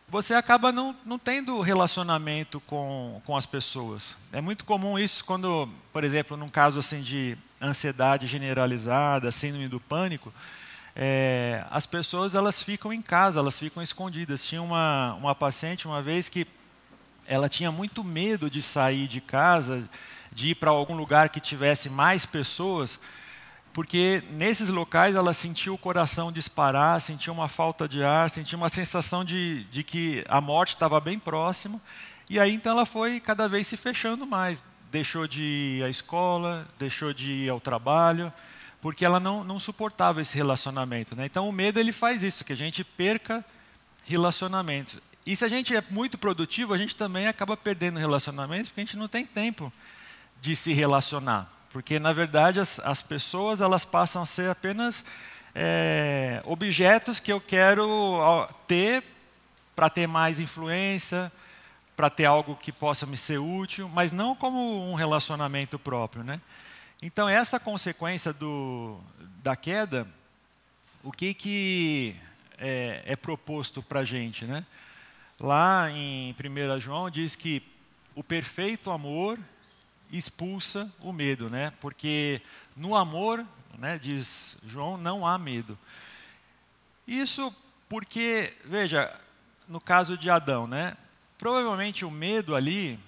Você 0.07 0.33
acaba 0.33 0.71
não, 0.71 0.95
não 1.05 1.19
tendo 1.19 1.59
relacionamento 1.59 2.59
com, 2.61 3.21
com 3.25 3.35
as 3.35 3.45
pessoas. 3.45 4.15
É 4.31 4.39
muito 4.39 4.63
comum 4.63 4.97
isso 4.97 5.23
quando, 5.25 5.69
por 5.91 6.03
exemplo, 6.03 6.37
num 6.37 6.49
caso 6.49 6.79
assim 6.79 7.01
de 7.01 7.37
ansiedade 7.61 8.25
generalizada, 8.25 9.29
síndrome 9.31 9.67
do 9.67 9.79
pânico, 9.79 10.33
é, 10.95 11.63
as 11.69 11.85
pessoas 11.85 12.33
elas 12.33 12.63
ficam 12.63 12.91
em 12.93 13.01
casa, 13.01 13.39
elas 13.39 13.59
ficam 13.59 13.83
escondidas. 13.83 14.45
Tinha 14.45 14.61
uma, 14.61 15.15
uma 15.15 15.35
paciente 15.35 15.85
uma 15.85 16.01
vez 16.01 16.29
que 16.29 16.47
ela 17.27 17.49
tinha 17.49 17.71
muito 17.71 18.03
medo 18.03 18.49
de 18.49 18.61
sair 18.61 19.07
de 19.07 19.19
casa, 19.19 19.87
de 20.31 20.49
ir 20.51 20.55
para 20.55 20.71
algum 20.71 20.95
lugar 20.95 21.29
que 21.29 21.39
tivesse 21.39 21.89
mais 21.89 22.25
pessoas, 22.25 22.99
porque 23.79 24.21
nesses 24.31 24.67
locais 24.67 25.15
ela 25.15 25.33
sentia 25.33 25.71
o 25.71 25.77
coração 25.77 26.33
disparar, 26.33 26.99
sentia 26.99 27.31
uma 27.31 27.47
falta 27.47 27.87
de 27.87 28.03
ar, 28.03 28.29
sentia 28.29 28.57
uma 28.57 28.67
sensação 28.67 29.23
de, 29.23 29.63
de 29.71 29.85
que 29.85 30.21
a 30.27 30.41
morte 30.41 30.73
estava 30.73 30.99
bem 30.99 31.17
próxima. 31.17 31.79
E 32.29 32.37
aí 32.37 32.53
então 32.53 32.73
ela 32.73 32.85
foi 32.85 33.21
cada 33.21 33.47
vez 33.47 33.67
se 33.67 33.77
fechando 33.77 34.27
mais. 34.27 34.61
Deixou 34.91 35.25
de 35.25 35.77
ir 35.77 35.83
à 35.85 35.89
escola, 35.89 36.67
deixou 36.77 37.13
de 37.13 37.31
ir 37.31 37.49
ao 37.49 37.61
trabalho, 37.61 38.33
porque 38.81 39.05
ela 39.05 39.17
não, 39.17 39.45
não 39.45 39.61
suportava 39.61 40.21
esse 40.21 40.35
relacionamento. 40.35 41.15
Né? 41.15 41.25
Então 41.27 41.47
o 41.47 41.53
medo 41.53 41.79
ele 41.79 41.93
faz 41.93 42.21
isso, 42.21 42.43
que 42.43 42.51
a 42.51 42.57
gente 42.57 42.83
perca 42.83 43.45
relacionamentos. 44.05 44.97
E 45.25 45.37
se 45.37 45.45
a 45.45 45.47
gente 45.47 45.73
é 45.73 45.81
muito 45.89 46.17
produtivo, 46.17 46.73
a 46.73 46.77
gente 46.77 46.97
também 46.97 47.27
acaba 47.29 47.55
perdendo 47.55 47.97
relacionamentos, 47.97 48.67
porque 48.67 48.81
a 48.81 48.83
gente 48.83 48.97
não 48.97 49.07
tem 49.07 49.25
tempo 49.25 49.71
de 50.41 50.53
se 50.53 50.73
relacionar. 50.73 51.58
Porque, 51.71 51.99
na 51.99 52.11
verdade, 52.11 52.59
as, 52.59 52.79
as 52.79 53.01
pessoas 53.01 53.61
elas 53.61 53.85
passam 53.85 54.23
a 54.23 54.25
ser 54.25 54.49
apenas 54.49 55.03
é, 55.53 56.41
objetos 56.45 57.19
que 57.19 57.31
eu 57.31 57.39
quero 57.39 58.47
ter 58.67 59.03
para 59.75 59.89
ter 59.89 60.07
mais 60.07 60.39
influência, 60.39 61.31
para 61.95 62.09
ter 62.09 62.25
algo 62.25 62.55
que 62.55 62.71
possa 62.71 63.05
me 63.05 63.17
ser 63.17 63.39
útil, 63.39 63.89
mas 63.89 64.11
não 64.11 64.35
como 64.35 64.89
um 64.89 64.95
relacionamento 64.95 65.77
próprio. 65.77 66.23
Né? 66.23 66.41
Então, 67.01 67.29
essa 67.29 67.59
consequência 67.59 68.33
do, 68.33 68.99
da 69.43 69.55
queda, 69.55 70.07
o 71.03 71.11
que, 71.11 71.33
que 71.33 72.15
é, 72.57 73.03
é 73.05 73.15
proposto 73.15 73.81
para 73.81 74.01
a 74.01 74.05
gente? 74.05 74.45
Né? 74.45 74.65
Lá 75.39 75.89
em 75.91 76.33
1 76.33 76.79
João 76.79 77.09
diz 77.09 77.35
que 77.35 77.63
o 78.15 78.23
perfeito 78.23 78.91
amor 78.91 79.39
expulsa 80.11 80.91
o 81.01 81.13
medo, 81.13 81.49
né? 81.49 81.71
porque 81.79 82.41
no 82.75 82.95
amor, 82.95 83.45
né, 83.77 83.99
diz 83.99 84.57
João, 84.65 84.97
não 84.97 85.25
há 85.25 85.37
medo. 85.37 85.77
Isso 87.07 87.53
porque, 87.87 88.53
veja, 88.65 89.13
no 89.67 89.79
caso 89.81 90.17
de 90.17 90.29
Adão, 90.29 90.67
né, 90.67 90.95
provavelmente 91.37 92.05
o 92.05 92.11
medo 92.11 92.55
ali, 92.55 92.99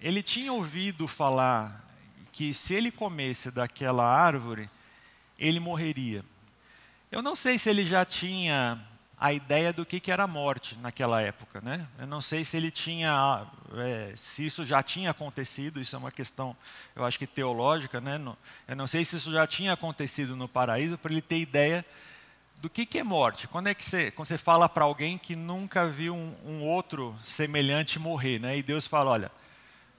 ele 0.00 0.22
tinha 0.22 0.52
ouvido 0.52 1.06
falar 1.06 1.84
que 2.32 2.54
se 2.54 2.74
ele 2.74 2.90
comesse 2.90 3.50
daquela 3.50 4.04
árvore, 4.04 4.68
ele 5.38 5.60
morreria. 5.60 6.24
Eu 7.10 7.22
não 7.22 7.34
sei 7.34 7.58
se 7.58 7.68
ele 7.68 7.84
já 7.84 8.04
tinha 8.04 8.80
a 9.20 9.34
ideia 9.34 9.70
do 9.70 9.84
que, 9.84 10.00
que 10.00 10.10
era 10.10 10.26
morte 10.26 10.78
naquela 10.78 11.20
época. 11.20 11.60
Né? 11.60 11.86
Eu 11.98 12.06
não 12.06 12.22
sei 12.22 12.42
se 12.42 12.56
ele 12.56 12.70
tinha, 12.70 13.46
é, 13.76 14.14
se 14.16 14.46
isso 14.46 14.64
já 14.64 14.82
tinha 14.82 15.10
acontecido, 15.10 15.78
isso 15.78 15.94
é 15.94 15.98
uma 15.98 16.10
questão, 16.10 16.56
eu 16.96 17.04
acho 17.04 17.18
que 17.18 17.26
teológica. 17.26 18.00
Né? 18.00 18.18
Eu 18.66 18.76
não 18.76 18.86
sei 18.86 19.04
se 19.04 19.16
isso 19.16 19.30
já 19.30 19.46
tinha 19.46 19.74
acontecido 19.74 20.34
no 20.34 20.48
paraíso, 20.48 20.96
para 20.96 21.12
ele 21.12 21.20
ter 21.20 21.36
ideia 21.36 21.84
do 22.62 22.70
que, 22.70 22.86
que 22.86 22.98
é 22.98 23.04
morte. 23.04 23.46
Quando 23.46 23.66
é 23.66 23.74
que 23.74 23.84
você, 23.84 24.10
quando 24.10 24.26
você 24.26 24.38
fala 24.38 24.70
para 24.70 24.84
alguém 24.84 25.18
que 25.18 25.36
nunca 25.36 25.86
viu 25.86 26.14
um, 26.14 26.34
um 26.46 26.62
outro 26.64 27.14
semelhante 27.22 27.98
morrer, 27.98 28.38
né? 28.38 28.56
e 28.56 28.62
Deus 28.62 28.86
fala: 28.86 29.10
olha, 29.10 29.32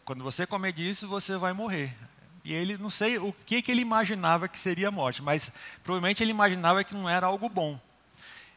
quando 0.04 0.24
você 0.24 0.48
comer 0.48 0.74
disso, 0.74 1.08
você 1.08 1.38
vai 1.38 1.54
morrer. 1.54 1.96
E 2.44 2.54
ele, 2.54 2.76
não 2.76 2.90
sei 2.90 3.20
o 3.20 3.32
que, 3.46 3.62
que 3.62 3.72
ele 3.72 3.82
imaginava 3.82 4.48
que 4.48 4.58
seria 4.58 4.90
morte, 4.90 5.22
mas 5.22 5.52
provavelmente 5.84 6.24
ele 6.24 6.32
imaginava 6.32 6.84
que 6.84 6.96
não 6.96 7.08
era 7.08 7.28
algo 7.28 7.48
bom. 7.48 7.80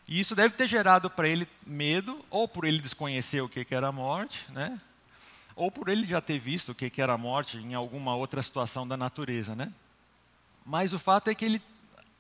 E 0.07 0.21
isso 0.21 0.35
deve 0.35 0.55
ter 0.55 0.67
gerado 0.67 1.09
para 1.09 1.29
ele 1.29 1.49
medo, 1.67 2.25
ou 2.31 2.47
por 2.47 2.65
ele 2.65 2.81
desconhecer 2.81 3.41
o 3.41 3.49
que, 3.49 3.65
que 3.65 3.75
era 3.75 3.89
a 3.89 3.93
morte, 3.93 4.47
né? 4.51 4.79
ou 5.57 5.71
por 5.71 5.89
ele 5.89 6.05
já 6.05 6.21
ter 6.21 6.39
visto 6.39 6.73
o 6.73 6.75
que, 6.75 6.91
que 6.91 7.01
era 7.01 7.13
a 7.13 7.19
morte 7.19 7.59
em 7.59 7.75
alguma 7.75 8.15
outra 8.15 8.43
situação 8.43 8.87
da 8.87 8.97
natureza. 8.97 9.55
Né? 9.55 9.73
Mas 10.65 10.93
o 10.93 10.99
fato 10.99 11.29
é 11.29 11.35
que 11.35 11.45
ele, 11.45 11.63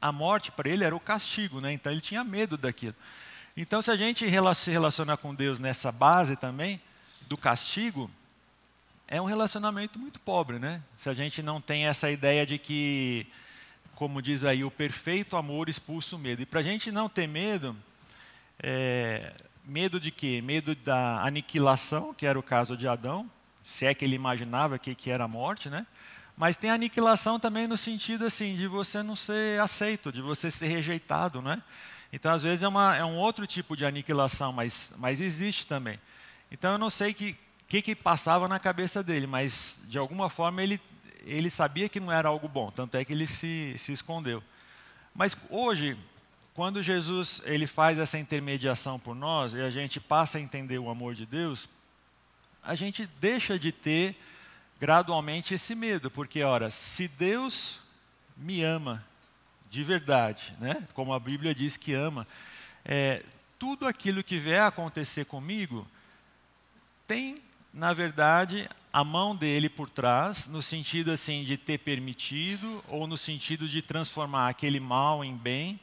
a 0.00 0.12
morte 0.12 0.52
para 0.52 0.68
ele 0.68 0.84
era 0.84 0.94
o 0.94 1.00
castigo, 1.00 1.60
né? 1.60 1.72
então 1.72 1.90
ele 1.90 2.00
tinha 2.00 2.22
medo 2.22 2.56
daquilo. 2.56 2.94
Então, 3.56 3.80
se 3.80 3.90
a 3.90 3.96
gente 3.96 4.24
se 4.54 4.70
relaciona 4.70 5.16
com 5.16 5.34
Deus 5.34 5.60
nessa 5.60 5.92
base 5.92 6.36
também, 6.36 6.80
do 7.28 7.36
castigo, 7.36 8.10
é 9.06 9.20
um 9.20 9.26
relacionamento 9.26 9.98
muito 9.98 10.18
pobre, 10.18 10.58
né? 10.58 10.82
Se 10.96 11.08
a 11.08 11.14
gente 11.14 11.40
não 11.42 11.60
tem 11.60 11.86
essa 11.86 12.10
ideia 12.10 12.44
de 12.44 12.58
que, 12.58 13.26
como 13.94 14.20
diz 14.20 14.44
aí, 14.44 14.64
o 14.64 14.70
perfeito 14.70 15.36
amor 15.36 15.68
expulsa 15.68 16.16
o 16.16 16.18
medo. 16.18 16.42
E 16.42 16.46
para 16.46 16.60
a 16.60 16.62
gente 16.62 16.90
não 16.90 17.08
ter 17.08 17.26
medo, 17.26 17.76
é, 18.62 19.32
medo 19.64 19.98
de 19.98 20.10
quê? 20.10 20.42
Medo 20.42 20.74
da 20.74 21.22
aniquilação, 21.22 22.12
que 22.12 22.26
era 22.26 22.38
o 22.38 22.42
caso 22.42 22.76
de 22.76 22.86
Adão, 22.86 23.30
se 23.64 23.86
é 23.86 23.94
que 23.94 24.04
ele 24.04 24.14
imaginava 24.14 24.78
que, 24.78 24.94
que 24.94 25.10
era 25.10 25.24
a 25.24 25.28
morte, 25.28 25.70
né? 25.70 25.86
Mas 26.36 26.56
tem 26.56 26.70
aniquilação 26.70 27.38
também 27.38 27.66
no 27.66 27.78
sentido 27.78 28.26
assim 28.26 28.56
de 28.56 28.66
você 28.66 29.02
não 29.02 29.14
ser 29.14 29.60
aceito, 29.60 30.12
de 30.12 30.20
você 30.20 30.50
ser 30.50 30.66
rejeitado, 30.66 31.40
né? 31.40 31.62
Então 32.12 32.32
às 32.32 32.42
vezes 32.42 32.62
é, 32.62 32.68
uma, 32.68 32.96
é 32.96 33.04
um 33.04 33.16
outro 33.16 33.46
tipo 33.46 33.76
de 33.76 33.86
aniquilação, 33.86 34.52
mas, 34.52 34.92
mas 34.98 35.20
existe 35.20 35.66
também. 35.66 35.98
Então 36.50 36.72
eu 36.72 36.78
não 36.78 36.90
sei 36.90 37.14
que, 37.14 37.36
que, 37.68 37.80
que 37.80 37.94
passava 37.94 38.48
na 38.48 38.58
cabeça 38.58 39.02
dele, 39.02 39.26
mas 39.26 39.82
de 39.86 39.96
alguma 39.96 40.28
forma 40.28 40.62
ele, 40.62 40.80
ele 41.26 41.50
sabia 41.50 41.88
que 41.88 42.00
não 42.00 42.12
era 42.12 42.28
algo 42.28 42.48
bom, 42.48 42.70
tanto 42.70 42.96
é 42.96 43.04
que 43.04 43.12
ele 43.12 43.26
se, 43.26 43.74
se 43.78 43.92
escondeu. 43.92 44.42
Mas 45.14 45.36
hoje, 45.50 45.96
quando 46.54 46.82
Jesus 46.82 47.40
ele 47.44 47.66
faz 47.66 47.98
essa 47.98 48.18
intermediação 48.18 48.98
por 48.98 49.14
nós 49.14 49.54
e 49.54 49.60
a 49.60 49.70
gente 49.70 50.00
passa 50.00 50.38
a 50.38 50.40
entender 50.40 50.78
o 50.78 50.88
amor 50.88 51.14
de 51.14 51.26
Deus, 51.26 51.68
a 52.62 52.74
gente 52.74 53.06
deixa 53.20 53.58
de 53.58 53.72
ter 53.72 54.16
gradualmente 54.80 55.54
esse 55.54 55.74
medo, 55.74 56.10
porque 56.10 56.42
ora, 56.42 56.70
se 56.70 57.08
Deus 57.08 57.78
me 58.36 58.62
ama 58.62 59.04
de 59.70 59.82
verdade, 59.82 60.54
né? 60.60 60.86
Como 60.94 61.12
a 61.12 61.20
Bíblia 61.20 61.54
diz 61.54 61.76
que 61.76 61.92
ama, 61.92 62.26
é, 62.84 63.22
tudo 63.58 63.86
aquilo 63.86 64.22
que 64.22 64.38
vier 64.38 64.60
a 64.60 64.66
acontecer 64.68 65.24
comigo 65.24 65.86
tem 67.06 67.36
na 67.74 67.92
verdade, 67.92 68.70
a 68.94 69.02
mão 69.02 69.34
dele 69.34 69.68
por 69.68 69.90
trás, 69.90 70.46
no 70.46 70.62
sentido 70.62 71.10
assim 71.10 71.42
de 71.42 71.56
ter 71.56 71.78
permitido, 71.78 72.80
ou 72.86 73.08
no 73.08 73.16
sentido 73.16 73.66
de 73.66 73.82
transformar 73.82 74.48
aquele 74.48 74.78
mal 74.78 75.24
em 75.24 75.36
bem, 75.36 75.80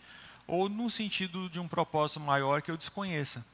ou 0.47 0.69
no 0.69 0.89
sentido 0.89 1.49
de 1.49 1.59
um 1.59 1.67
propósito 1.67 2.21
maior 2.21 2.61
que 2.61 2.71
eu 2.71 2.77
desconheça. 2.77 3.45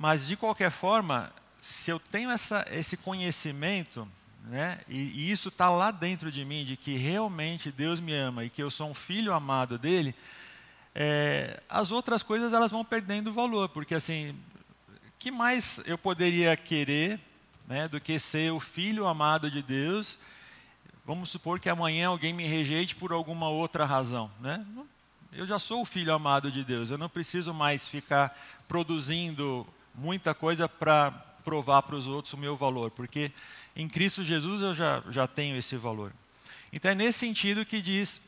Mas 0.00 0.26
de 0.26 0.38
qualquer 0.38 0.70
forma, 0.70 1.30
se 1.60 1.90
eu 1.90 2.00
tenho 2.00 2.30
essa, 2.30 2.66
esse 2.70 2.96
conhecimento, 2.96 4.08
né, 4.44 4.80
e, 4.88 5.02
e 5.02 5.30
isso 5.30 5.50
está 5.50 5.68
lá 5.68 5.90
dentro 5.90 6.32
de 6.32 6.42
mim, 6.42 6.64
de 6.64 6.74
que 6.74 6.96
realmente 6.96 7.70
Deus 7.70 8.00
me 8.00 8.14
ama 8.14 8.42
e 8.42 8.48
que 8.48 8.62
eu 8.62 8.70
sou 8.70 8.88
um 8.88 8.94
filho 8.94 9.34
amado 9.34 9.76
dele, 9.76 10.14
é, 10.94 11.62
as 11.68 11.92
outras 11.92 12.22
coisas 12.22 12.54
elas 12.54 12.72
vão 12.72 12.86
perdendo 12.86 13.34
valor, 13.34 13.68
porque 13.68 13.94
assim, 13.94 14.34
que 15.18 15.30
mais 15.30 15.82
eu 15.84 15.98
poderia 15.98 16.56
querer 16.56 17.20
né, 17.72 17.88
do 17.88 17.98
que 17.98 18.18
ser 18.18 18.52
o 18.52 18.60
filho 18.60 19.06
amado 19.06 19.50
de 19.50 19.62
Deus? 19.62 20.18
Vamos 21.06 21.30
supor 21.30 21.58
que 21.58 21.70
amanhã 21.70 22.08
alguém 22.08 22.34
me 22.34 22.46
rejeite 22.46 22.94
por 22.94 23.12
alguma 23.12 23.48
outra 23.48 23.86
razão, 23.86 24.30
né? 24.40 24.64
Eu 25.32 25.46
já 25.46 25.58
sou 25.58 25.80
o 25.80 25.86
filho 25.86 26.12
amado 26.12 26.52
de 26.52 26.62
Deus, 26.62 26.90
eu 26.90 26.98
não 26.98 27.08
preciso 27.08 27.54
mais 27.54 27.88
ficar 27.88 28.38
produzindo 28.68 29.66
muita 29.94 30.34
coisa 30.34 30.68
para 30.68 31.12
provar 31.42 31.80
para 31.82 31.96
os 31.96 32.06
outros 32.06 32.34
o 32.34 32.36
meu 32.36 32.58
valor, 32.58 32.90
porque 32.90 33.32
em 33.74 33.88
Cristo 33.88 34.22
Jesus 34.22 34.60
eu 34.60 34.74
já, 34.74 35.02
já 35.08 35.26
tenho 35.26 35.56
esse 35.56 35.74
valor. 35.74 36.12
Então 36.70 36.90
é 36.90 36.94
nesse 36.94 37.20
sentido 37.20 37.64
que 37.64 37.80
diz 37.80 38.20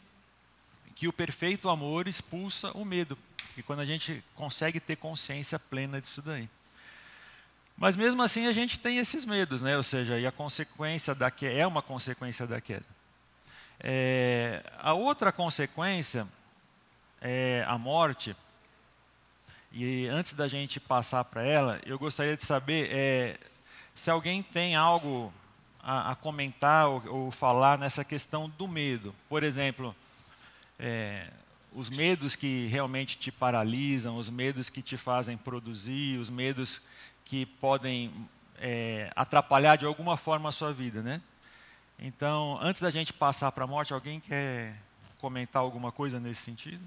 que 0.94 1.06
o 1.06 1.12
perfeito 1.12 1.68
amor 1.68 2.08
expulsa 2.08 2.72
o 2.72 2.82
medo, 2.82 3.18
que 3.54 3.62
quando 3.62 3.80
a 3.80 3.84
gente 3.84 4.24
consegue 4.34 4.80
ter 4.80 4.96
consciência 4.96 5.58
plena 5.58 6.00
disso 6.00 6.22
daí. 6.22 6.48
Mas 7.76 7.96
mesmo 7.96 8.22
assim 8.22 8.46
a 8.46 8.52
gente 8.52 8.78
tem 8.78 8.98
esses 8.98 9.24
medos, 9.24 9.60
né? 9.60 9.76
Ou 9.76 9.82
seja, 9.82 10.18
e 10.18 10.26
a 10.26 10.32
consequência 10.32 11.14
da 11.14 11.30
queda 11.30 11.54
é 11.54 11.66
uma 11.66 11.82
consequência 11.82 12.46
da 12.46 12.60
queda. 12.60 12.86
É, 13.80 14.62
a 14.78 14.94
outra 14.94 15.32
consequência 15.32 16.26
é 17.20 17.64
a 17.66 17.76
morte. 17.76 18.36
E 19.72 20.06
antes 20.06 20.34
da 20.34 20.46
gente 20.46 20.78
passar 20.78 21.24
para 21.24 21.42
ela, 21.42 21.80
eu 21.84 21.98
gostaria 21.98 22.36
de 22.36 22.44
saber 22.44 22.88
é, 22.92 23.36
se 23.94 24.08
alguém 24.08 24.40
tem 24.40 24.76
algo 24.76 25.32
a, 25.82 26.12
a 26.12 26.14
comentar 26.14 26.88
ou, 26.88 27.02
ou, 27.08 27.30
falar 27.30 27.76
nessa 27.76 28.04
questão 28.04 28.48
do 28.48 28.68
medo. 28.68 29.12
Por 29.28 29.42
exemplo, 29.42 29.94
é, 30.78 31.28
os 31.72 31.90
medos 31.90 32.36
que 32.36 32.66
realmente 32.66 33.18
te 33.18 33.32
paralisam, 33.32 34.16
os 34.16 34.30
medos 34.30 34.70
que 34.70 34.80
te 34.80 34.96
fazem 34.96 35.36
produzir, 35.36 36.18
os 36.18 36.30
medos 36.30 36.80
que 37.24 37.46
podem 37.46 38.28
é, 38.58 39.10
atrapalhar 39.16 39.76
de 39.76 39.86
alguma 39.86 40.16
forma 40.16 40.48
a 40.48 40.52
sua 40.52 40.72
vida, 40.72 41.02
né? 41.02 41.20
Então, 41.98 42.58
antes 42.60 42.82
da 42.82 42.90
gente 42.90 43.12
passar 43.12 43.50
para 43.52 43.64
a 43.64 43.66
morte, 43.66 43.92
alguém 43.94 44.20
quer 44.20 44.76
comentar 45.18 45.62
alguma 45.62 45.90
coisa 45.90 46.20
nesse 46.20 46.42
sentido? 46.42 46.84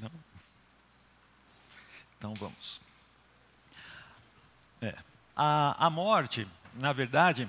Não? 0.00 0.10
Então 2.16 2.34
vamos. 2.34 2.80
É. 4.80 4.94
A, 5.36 5.86
a 5.86 5.90
morte, 5.90 6.46
na 6.74 6.92
verdade, 6.92 7.48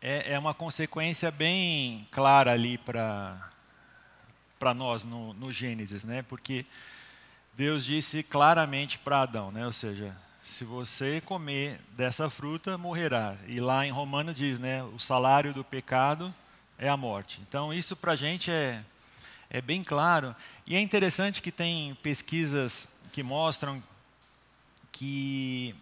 é, 0.00 0.32
é 0.32 0.38
uma 0.38 0.54
consequência 0.54 1.30
bem 1.30 2.06
clara 2.10 2.52
ali 2.52 2.78
para 2.78 3.50
nós 4.74 5.04
no, 5.04 5.34
no 5.34 5.52
Gênesis, 5.52 6.04
né? 6.04 6.22
Porque 6.22 6.64
Deus 7.54 7.84
disse 7.84 8.22
claramente 8.22 8.98
para 8.98 9.22
Adão, 9.22 9.50
né? 9.50 9.66
Ou 9.66 9.72
seja, 9.72 10.16
se 10.42 10.64
você 10.64 11.20
comer 11.20 11.80
dessa 11.96 12.30
fruta, 12.30 12.78
morrerá. 12.78 13.36
E 13.46 13.60
lá 13.60 13.86
em 13.86 13.90
Romanos 13.90 14.36
diz, 14.36 14.58
né? 14.58 14.82
O 14.82 14.98
salário 14.98 15.52
do 15.52 15.64
pecado 15.64 16.32
é 16.78 16.88
a 16.88 16.96
morte. 16.96 17.40
Então 17.48 17.74
isso 17.74 17.96
para 17.96 18.12
a 18.12 18.16
gente 18.16 18.50
é, 18.50 18.82
é 19.50 19.60
bem 19.60 19.82
claro. 19.82 20.34
E 20.66 20.76
é 20.76 20.80
interessante 20.80 21.42
que 21.42 21.50
tem 21.50 21.96
pesquisas 21.96 22.88
que 23.12 23.22
mostram 23.22 23.82
que 24.92 25.74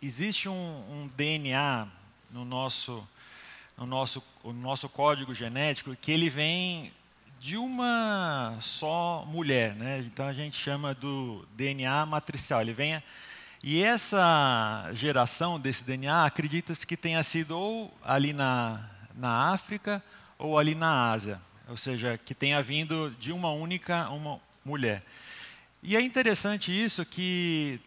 existe 0.00 0.48
um, 0.48 0.52
um 0.52 1.10
DNA 1.16 1.88
no 2.30 2.44
nosso 2.44 3.06
no 3.76 3.86
nosso, 3.86 4.22
o 4.42 4.52
nosso 4.52 4.88
código 4.88 5.34
genético 5.34 5.96
que 5.96 6.12
ele 6.12 6.28
vem 6.28 6.92
de 7.40 7.56
uma 7.56 8.56
só 8.60 9.26
mulher, 9.28 9.74
né? 9.74 9.98
Então 10.06 10.26
a 10.26 10.32
gente 10.32 10.56
chama 10.56 10.94
do 10.94 11.46
DNA 11.54 12.06
matricial. 12.06 12.62
Ele 12.62 12.72
vem 12.72 13.02
e 13.62 13.82
essa 13.82 14.90
geração 14.92 15.58
desse 15.58 15.84
DNA 15.84 16.26
acredita-se 16.26 16.86
que 16.86 16.96
tenha 16.96 17.22
sido 17.22 17.58
ou 17.58 17.92
ali 18.02 18.32
na, 18.32 18.88
na 19.14 19.52
África 19.52 20.02
ou 20.38 20.58
ali 20.58 20.74
na 20.74 21.10
Ásia, 21.10 21.40
ou 21.68 21.76
seja, 21.76 22.18
que 22.18 22.34
tenha 22.34 22.62
vindo 22.62 23.10
de 23.18 23.32
uma 23.32 23.50
única 23.50 24.08
uma 24.10 24.40
mulher. 24.64 25.02
E 25.82 25.96
é 25.96 26.00
interessante 26.00 26.70
isso 26.72 27.04
que 27.04 27.80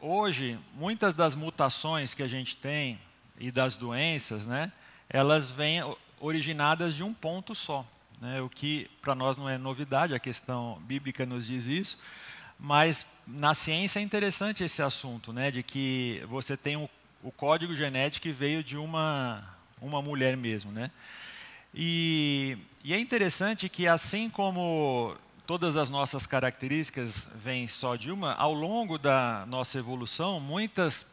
hoje 0.00 0.58
muitas 0.74 1.14
das 1.14 1.34
mutações 1.34 2.14
que 2.14 2.22
a 2.22 2.28
gente 2.28 2.56
tem 2.56 2.98
e 3.38 3.50
das 3.50 3.76
doenças, 3.76 4.46
né? 4.46 4.72
Elas 5.14 5.48
vêm 5.48 5.80
originadas 6.18 6.92
de 6.92 7.04
um 7.04 7.14
ponto 7.14 7.54
só. 7.54 7.86
Né? 8.20 8.40
O 8.40 8.48
que 8.48 8.90
para 9.00 9.14
nós 9.14 9.36
não 9.36 9.48
é 9.48 9.56
novidade, 9.56 10.12
a 10.12 10.18
questão 10.18 10.82
bíblica 10.82 11.24
nos 11.24 11.46
diz 11.46 11.68
isso, 11.68 11.96
mas 12.58 13.06
na 13.24 13.54
ciência 13.54 14.00
é 14.00 14.02
interessante 14.02 14.64
esse 14.64 14.82
assunto, 14.82 15.32
né? 15.32 15.52
de 15.52 15.62
que 15.62 16.20
você 16.28 16.56
tem 16.56 16.76
o, 16.76 16.90
o 17.22 17.30
código 17.30 17.76
genético 17.76 18.24
que 18.24 18.32
veio 18.32 18.64
de 18.64 18.76
uma, 18.76 19.44
uma 19.80 20.02
mulher 20.02 20.36
mesmo. 20.36 20.72
Né? 20.72 20.90
E, 21.72 22.58
e 22.82 22.92
é 22.92 22.98
interessante 22.98 23.68
que, 23.68 23.86
assim 23.86 24.28
como 24.28 25.16
todas 25.46 25.76
as 25.76 25.88
nossas 25.88 26.26
características 26.26 27.28
vêm 27.36 27.68
só 27.68 27.94
de 27.94 28.10
uma, 28.10 28.34
ao 28.34 28.52
longo 28.52 28.98
da 28.98 29.44
nossa 29.46 29.78
evolução, 29.78 30.40
muitas, 30.40 31.06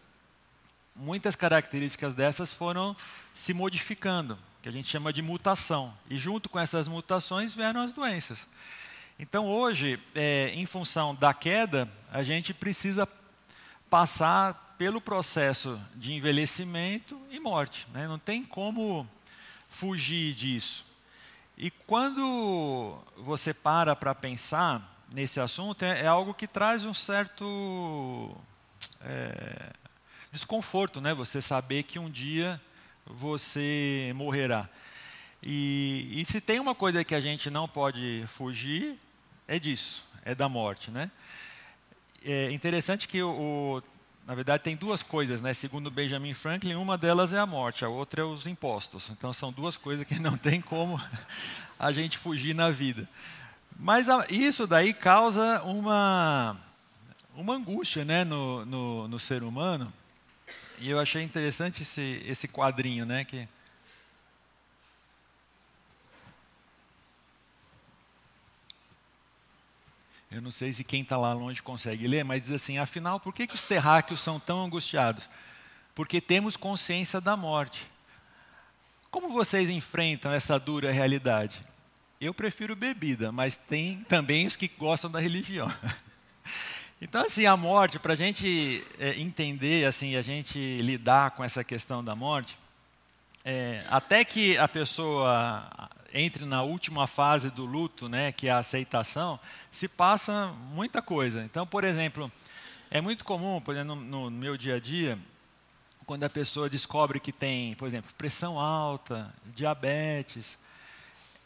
muitas 1.02 1.36
características 1.36 2.14
dessas 2.14 2.54
foram 2.54 2.96
se 3.34 3.54
modificando, 3.54 4.38
que 4.62 4.70
a 4.70 4.72
gente 4.72 4.88
chama 4.88 5.12
de 5.12 5.22
mutação. 5.22 5.92
E 6.10 6.18
junto 6.18 6.48
com 6.48 6.60
essas 6.60 6.88
mutações 6.88 7.54
vieram 7.54 7.82
as 7.82 7.92
doenças. 7.92 8.48
Então 9.20 9.48
hoje, 9.48 10.00
é, 10.14 10.52
em 10.54 10.66
função 10.66 11.16
da 11.16 11.34
queda, 11.34 11.90
a 12.12 12.24
gente 12.24 12.54
precisa 12.54 13.08
passar 13.90 14.76
pelo 14.78 15.02
processo 15.02 15.80
de 15.96 16.14
envelhecimento 16.14 17.20
e 17.32 17.40
morte. 17.40 17.88
Né? 17.94 18.08
Não 18.08 18.20
tem 18.20 18.44
como 18.44 19.08
fugir 19.70 20.34
disso. 20.34 20.86
E 21.58 21.72
quando 21.72 22.98
você 23.18 23.54
para 23.54 23.96
para 23.96 24.16
pensar 24.16 25.04
nesse 25.14 25.40
assunto, 25.40 25.84
é, 25.84 26.02
é, 26.02 26.08
algo 26.08 26.34
que 26.34 26.48
traz 26.48 26.86
um 26.86 26.94
certo 26.94 28.36
é, 29.02 29.74
desconforto, 30.32 31.02
né? 31.02 31.14
Você 31.14 31.42
saber 31.42 31.84
que 31.84 32.00
um 32.00 32.10
dia 32.10 32.60
você 33.06 34.14
morrerá. 34.16 34.70
E, 35.44 36.08
e, 36.12 36.26
se 36.26 36.40
tem 36.40 36.60
uma 36.60 36.76
coisa 36.76 37.04
que 37.04 37.16
a 37.16 37.22
gente 37.22 37.50
não 37.50 37.68
pode 37.68 38.24
fugir, 38.28 38.96
é 39.48 39.58
disso, 39.58 40.04
é 40.24 40.36
da 40.36 40.48
morte. 40.48 40.92
Né? 40.92 41.10
É 42.24 42.52
interessante 42.52 43.08
que, 43.08 43.22
o, 43.24 43.82
na 44.28 44.36
verdade, 44.36 44.64
tem 44.64 44.76
duas 44.76 45.02
coisas, 45.02 45.42
né? 45.42 45.54
segundo 45.54 45.90
Benjamin 45.90 46.36
Franklin, 46.36 46.76
uma 46.76 46.96
delas 46.98 47.34
é 47.34 47.40
a 47.40 47.46
morte, 47.46 47.84
a 47.84 47.90
outra 47.90 48.22
é 48.22 48.24
os 48.24 48.46
impostos. 48.46 49.10
Então, 49.10 49.34
são 49.34 49.52
duas 49.52 49.78
coisas 49.78 50.06
que 50.06 50.18
não 50.22 50.38
tem 50.38 50.62
como 50.62 51.02
a 51.80 51.92
gente 51.92 52.20
fugir 52.20 52.54
na 52.54 52.70
vida. 52.70 53.10
Mas 53.80 54.10
a, 54.10 54.28
isso 54.30 54.68
daí 54.68 54.94
causa 54.94 55.64
uma, 55.64 56.56
uma 57.36 57.56
angústia 57.56 58.06
né? 58.06 58.24
no, 58.24 58.64
no, 58.64 59.08
no 59.08 59.20
ser 59.20 59.42
humano, 59.42 59.92
e 60.82 60.90
eu 60.90 61.00
achei 61.00 61.22
interessante 61.22 61.84
esse, 61.84 62.24
esse 62.26 62.48
quadrinho, 62.48 63.06
né? 63.06 63.24
Que 63.24 63.48
Eu 70.32 70.42
não 70.42 70.50
sei 70.50 70.72
se 70.72 70.86
quem 70.86 71.02
está 71.02 71.18
lá 71.18 71.34
longe 71.34 71.62
consegue 71.62 72.08
ler, 72.08 72.24
mas 72.24 72.46
diz 72.46 72.54
assim: 72.54 72.78
afinal, 72.78 73.20
por 73.20 73.34
que, 73.34 73.46
que 73.46 73.54
os 73.54 73.62
terráqueos 73.62 74.22
são 74.22 74.40
tão 74.40 74.64
angustiados? 74.64 75.30
Porque 75.94 76.22
temos 76.22 76.56
consciência 76.56 77.20
da 77.20 77.36
morte. 77.36 77.86
Como 79.12 79.28
vocês 79.28 79.70
enfrentam 79.70 80.32
essa 80.32 80.58
dura 80.58 80.90
realidade? 80.90 81.62
Eu 82.20 82.34
prefiro 82.34 82.78
bebida, 82.78 83.30
mas 83.30 83.58
tem 83.58 84.00
também 84.04 84.48
os 84.48 84.56
que 84.56 84.70
gostam 84.70 85.12
da 85.12 85.20
religião. 85.20 85.68
Então, 87.02 87.26
assim, 87.26 87.48
a 87.48 87.58
morte, 87.58 87.98
para 87.98 88.14
a 88.14 88.16
gente 88.16 88.86
é, 89.00 89.20
entender, 89.20 89.88
assim, 89.88 90.16
a 90.16 90.22
gente 90.22 90.78
lidar 90.78 91.32
com 91.32 91.44
essa 91.44 91.64
questão 91.64 92.04
da 92.04 92.16
morte, 92.16 92.56
é, 93.44 93.84
até 93.90 94.24
que 94.24 94.56
a 94.60 94.68
pessoa 94.68 95.68
entre 96.14 96.46
na 96.46 96.62
última 96.62 97.08
fase 97.08 97.50
do 97.50 97.66
luto, 97.66 98.08
né, 98.08 98.32
que 98.32 98.48
é 98.48 98.52
a 98.52 98.60
aceitação, 98.60 99.40
se 99.72 99.88
passa 99.88 100.54
muita 100.74 101.02
coisa. 101.02 101.44
Então, 101.44 101.66
por 101.66 101.84
exemplo, 101.84 102.32
é 102.92 103.02
muito 103.02 103.26
comum, 103.26 103.60
por 103.60 103.74
exemplo, 103.74 103.96
no, 103.96 104.30
no 104.30 104.32
meu 104.32 104.56
dia 104.56 104.76
a 104.76 104.80
dia, 104.80 105.18
quando 106.06 106.24
a 106.24 106.30
pessoa 106.30 106.70
descobre 106.70 107.20
que 107.20 107.32
tem, 107.32 107.74
por 107.76 107.88
exemplo, 107.88 108.12
pressão 108.16 108.60
alta, 108.60 109.34
diabetes, 109.56 110.56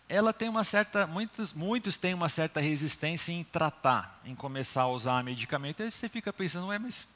ela 0.07 0.31
tem 0.31 0.47
uma 0.47 0.63
certa, 0.63 1.07
muitos, 1.07 1.51
muitos 1.51 1.97
têm 1.97 2.13
uma 2.13 2.29
certa 2.29 2.59
resistência 2.59 3.31
em 3.31 3.43
tratar, 3.43 4.21
em 4.23 4.35
começar 4.35 4.83
a 4.83 4.87
usar 4.87 5.23
medicamento. 5.23 5.81
Aí 5.81 5.89
você 5.89 6.07
fica 6.07 6.31
pensando, 6.31 6.67
ué, 6.67 6.77
mas 6.77 7.07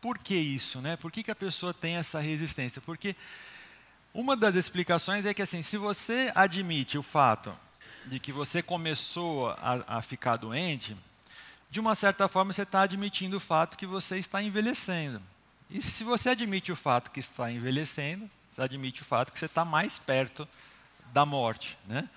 por 0.00 0.18
que 0.18 0.34
isso, 0.34 0.80
né? 0.80 0.96
Por 0.96 1.10
que, 1.10 1.22
que 1.22 1.30
a 1.30 1.34
pessoa 1.34 1.72
tem 1.72 1.96
essa 1.96 2.20
resistência? 2.20 2.82
Porque 2.82 3.16
uma 4.12 4.36
das 4.36 4.54
explicações 4.54 5.24
é 5.24 5.32
que 5.32 5.40
assim, 5.40 5.62
se 5.62 5.78
você 5.78 6.30
admite 6.34 6.98
o 6.98 7.02
fato 7.02 7.54
de 8.06 8.20
que 8.20 8.30
você 8.30 8.62
começou 8.62 9.48
a, 9.50 9.98
a 9.98 10.02
ficar 10.02 10.36
doente, 10.36 10.94
de 11.70 11.80
uma 11.80 11.94
certa 11.94 12.28
forma 12.28 12.52
você 12.52 12.62
está 12.62 12.82
admitindo 12.82 13.38
o 13.38 13.40
fato 13.40 13.78
que 13.78 13.86
você 13.86 14.18
está 14.18 14.42
envelhecendo. 14.42 15.20
E 15.70 15.80
se 15.80 16.04
você 16.04 16.28
admite 16.28 16.70
o 16.70 16.76
fato 16.76 17.10
que 17.10 17.20
está 17.20 17.50
envelhecendo, 17.50 18.28
você 18.52 18.60
admite 18.60 19.00
o 19.00 19.04
fato 19.04 19.32
que 19.32 19.38
você 19.38 19.46
está 19.46 19.64
mais 19.64 19.96
perto 19.96 20.46
da 21.14 21.24
morte, 21.24 21.78
né? 21.86 22.08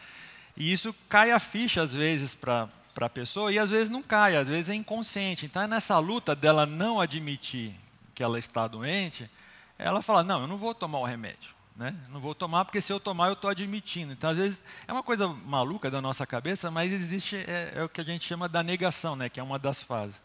E 0.58 0.74
isso 0.74 0.94
cai 1.08 1.30
a 1.32 1.40
ficha 1.40 1.84
às 1.84 1.94
vezes 1.94 2.34
para 2.34 2.68
a 3.00 3.10
pessoa 3.10 3.54
e 3.54 3.60
às 3.60 3.70
vezes 3.70 3.90
não 3.90 4.02
cai, 4.02 4.36
às 4.36 4.48
vezes 4.48 4.72
é 4.72 4.74
inconsciente. 4.74 5.46
Então, 5.46 5.62
é 5.62 5.68
nessa 5.68 6.00
luta 6.00 6.36
dela 6.36 6.66
não 6.66 7.00
admitir 7.00 7.76
que 8.16 8.24
ela 8.24 8.40
está 8.40 8.68
doente, 8.68 9.30
ela 9.78 10.02
fala: 10.02 10.24
Não, 10.24 10.42
eu 10.42 10.48
não 10.48 10.58
vou 10.58 10.74
tomar 10.74 10.98
o 10.98 11.06
remédio. 11.06 11.56
Né? 11.76 11.94
Não 12.10 12.20
vou 12.20 12.34
tomar 12.34 12.66
porque 12.66 12.82
se 12.82 12.92
eu 12.92 13.00
tomar 13.00 13.28
eu 13.28 13.34
estou 13.34 13.52
admitindo. 13.52 14.12
Então, 14.12 14.32
às 14.32 14.38
vezes, 14.38 14.62
é 14.88 14.92
uma 14.92 15.04
coisa 15.04 15.28
maluca 15.28 15.92
da 15.92 16.02
nossa 16.02 16.26
cabeça, 16.26 16.72
mas 16.72 16.92
existe 16.92 17.36
é, 17.36 17.74
é, 17.76 17.84
o 17.84 17.90
que 17.90 18.02
a 18.02 18.04
gente 18.04 18.26
chama 18.26 18.50
da 18.50 18.64
negação, 18.64 19.16
né? 19.16 19.30
que 19.30 19.40
é 19.40 19.44
uma 19.44 19.60
das 19.60 19.80
fases. 19.80 20.16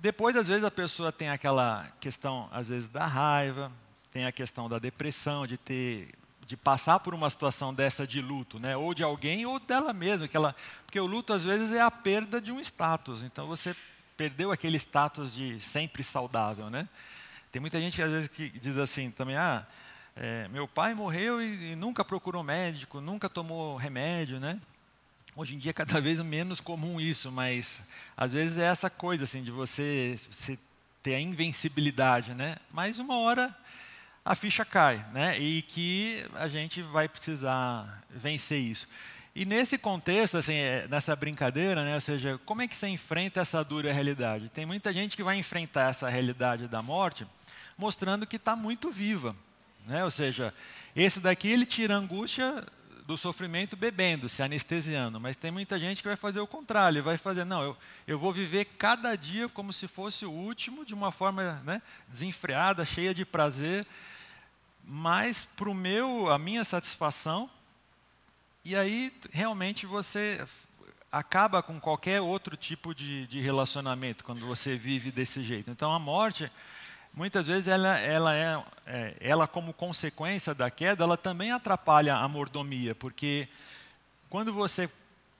Depois, 0.00 0.34
às 0.36 0.48
vezes, 0.48 0.64
a 0.64 0.70
pessoa 0.70 1.12
tem 1.12 1.28
aquela 1.28 1.86
questão, 2.00 2.48
às 2.50 2.68
vezes, 2.68 2.88
da 2.88 3.06
raiva, 3.06 3.70
tem 4.10 4.24
a 4.24 4.32
questão 4.32 4.66
da 4.66 4.78
depressão, 4.78 5.46
de 5.46 5.58
ter 5.58 6.14
de 6.46 6.56
passar 6.56 7.00
por 7.00 7.14
uma 7.14 7.30
situação 7.30 7.72
dessa 7.72 8.06
de 8.06 8.20
luto, 8.20 8.58
né? 8.58 8.76
ou 8.76 8.94
de 8.94 9.02
alguém 9.02 9.46
ou 9.46 9.58
dela 9.58 9.92
mesma, 9.92 10.28
que 10.28 10.36
ela, 10.36 10.54
porque 10.84 11.00
o 11.00 11.06
luto 11.06 11.32
às 11.32 11.44
vezes 11.44 11.72
é 11.72 11.80
a 11.80 11.90
perda 11.90 12.40
de 12.40 12.52
um 12.52 12.60
status. 12.60 13.22
Então 13.22 13.46
você 13.46 13.74
perdeu 14.16 14.52
aquele 14.52 14.76
status 14.76 15.34
de 15.34 15.60
sempre 15.60 16.02
saudável, 16.02 16.70
né? 16.70 16.88
Tem 17.50 17.60
muita 17.60 17.80
gente 17.80 18.02
às 18.02 18.10
vezes 18.10 18.28
que 18.28 18.48
diz 18.50 18.76
assim 18.76 19.10
também, 19.10 19.36
ah, 19.36 19.66
é, 20.16 20.48
meu 20.48 20.68
pai 20.68 20.94
morreu 20.94 21.42
e, 21.42 21.72
e, 21.72 21.76
nunca 21.76 22.04
procurou 22.04 22.42
médico, 22.42 23.00
nunca 23.00 23.28
tomou 23.28 23.76
remédio, 23.76 24.38
né? 24.38 24.60
Hoje 25.34 25.56
em 25.56 25.58
dia 25.58 25.70
é 25.70 25.72
cada 25.74 26.00
vez 26.00 26.20
menos 26.20 26.60
comum 26.60 27.00
isso, 27.00 27.32
mas 27.32 27.80
às 28.16 28.32
vezes 28.32 28.58
é 28.58 28.64
essa 28.64 28.90
coisa 28.90 29.24
assim 29.24 29.42
de 29.42 29.50
você 29.50 30.16
ter 31.02 31.14
a 31.14 31.20
invencibilidade, 31.20 32.34
né? 32.34 32.56
Mas 32.72 32.98
uma 32.98 33.18
hora 33.18 33.54
a 34.24 34.34
ficha 34.34 34.64
cai, 34.64 35.04
né? 35.12 35.38
E 35.38 35.62
que 35.62 36.24
a 36.34 36.48
gente 36.48 36.80
vai 36.80 37.08
precisar 37.08 38.02
vencer 38.10 38.60
isso. 38.60 38.88
E 39.34 39.44
nesse 39.44 39.76
contexto, 39.76 40.36
assim, 40.36 40.54
é, 40.54 40.86
nessa 40.88 41.14
brincadeira, 41.16 41.84
né, 41.84 41.96
ou 41.96 42.00
seja, 42.00 42.40
como 42.46 42.62
é 42.62 42.68
que 42.68 42.76
você 42.76 42.86
enfrenta 42.86 43.40
essa 43.40 43.64
dura 43.64 43.92
realidade? 43.92 44.48
Tem 44.48 44.64
muita 44.64 44.92
gente 44.92 45.16
que 45.16 45.24
vai 45.24 45.36
enfrentar 45.36 45.90
essa 45.90 46.08
realidade 46.08 46.68
da 46.68 46.80
morte 46.80 47.26
mostrando 47.76 48.26
que 48.26 48.36
está 48.36 48.54
muito 48.54 48.90
viva, 48.90 49.34
né? 49.86 50.04
Ou 50.04 50.10
seja, 50.10 50.54
esse 50.94 51.20
daqui 51.20 51.48
ele 51.48 51.66
tira 51.66 51.94
a 51.94 51.98
angústia 51.98 52.64
do 53.06 53.18
sofrimento 53.18 53.76
bebendo, 53.76 54.28
se 54.28 54.42
anestesiando, 54.42 55.20
mas 55.20 55.36
tem 55.36 55.50
muita 55.50 55.78
gente 55.78 56.00
que 56.00 56.08
vai 56.08 56.16
fazer 56.16 56.40
o 56.40 56.46
contrário, 56.46 57.02
vai 57.02 57.18
fazer, 57.18 57.44
não, 57.44 57.62
eu, 57.62 57.76
eu 58.06 58.18
vou 58.18 58.32
viver 58.32 58.64
cada 58.78 59.14
dia 59.14 59.48
como 59.48 59.72
se 59.72 59.86
fosse 59.86 60.24
o 60.24 60.30
último, 60.30 60.86
de 60.86 60.94
uma 60.94 61.12
forma 61.12 61.60
né, 61.64 61.82
desenfreada, 62.08 62.84
cheia 62.86 63.12
de 63.12 63.24
prazer, 63.26 63.84
mas 64.86 65.42
para 65.56 65.68
o 65.68 65.74
meu, 65.74 66.30
a 66.30 66.38
minha 66.38 66.64
satisfação, 66.64 67.48
e 68.64 68.76
aí 68.76 69.12
realmente 69.32 69.86
você 69.86 70.44
acaba 71.10 71.62
com 71.62 71.78
qualquer 71.78 72.20
outro 72.20 72.56
tipo 72.56 72.94
de, 72.94 73.26
de 73.26 73.40
relacionamento 73.40 74.24
quando 74.24 74.44
você 74.46 74.76
vive 74.76 75.10
desse 75.10 75.42
jeito. 75.44 75.70
Então 75.70 75.92
a 75.92 75.98
morte, 75.98 76.50
muitas 77.12 77.46
vezes 77.46 77.68
ela, 77.68 77.98
ela 77.98 78.34
é, 78.34 78.64
é, 78.86 79.16
ela 79.20 79.46
como 79.46 79.72
consequência 79.72 80.54
da 80.54 80.70
queda, 80.70 81.04
ela 81.04 81.16
também 81.16 81.52
atrapalha 81.52 82.16
a 82.16 82.28
mordomia, 82.28 82.94
porque 82.94 83.48
quando 84.28 84.52
você 84.52 84.90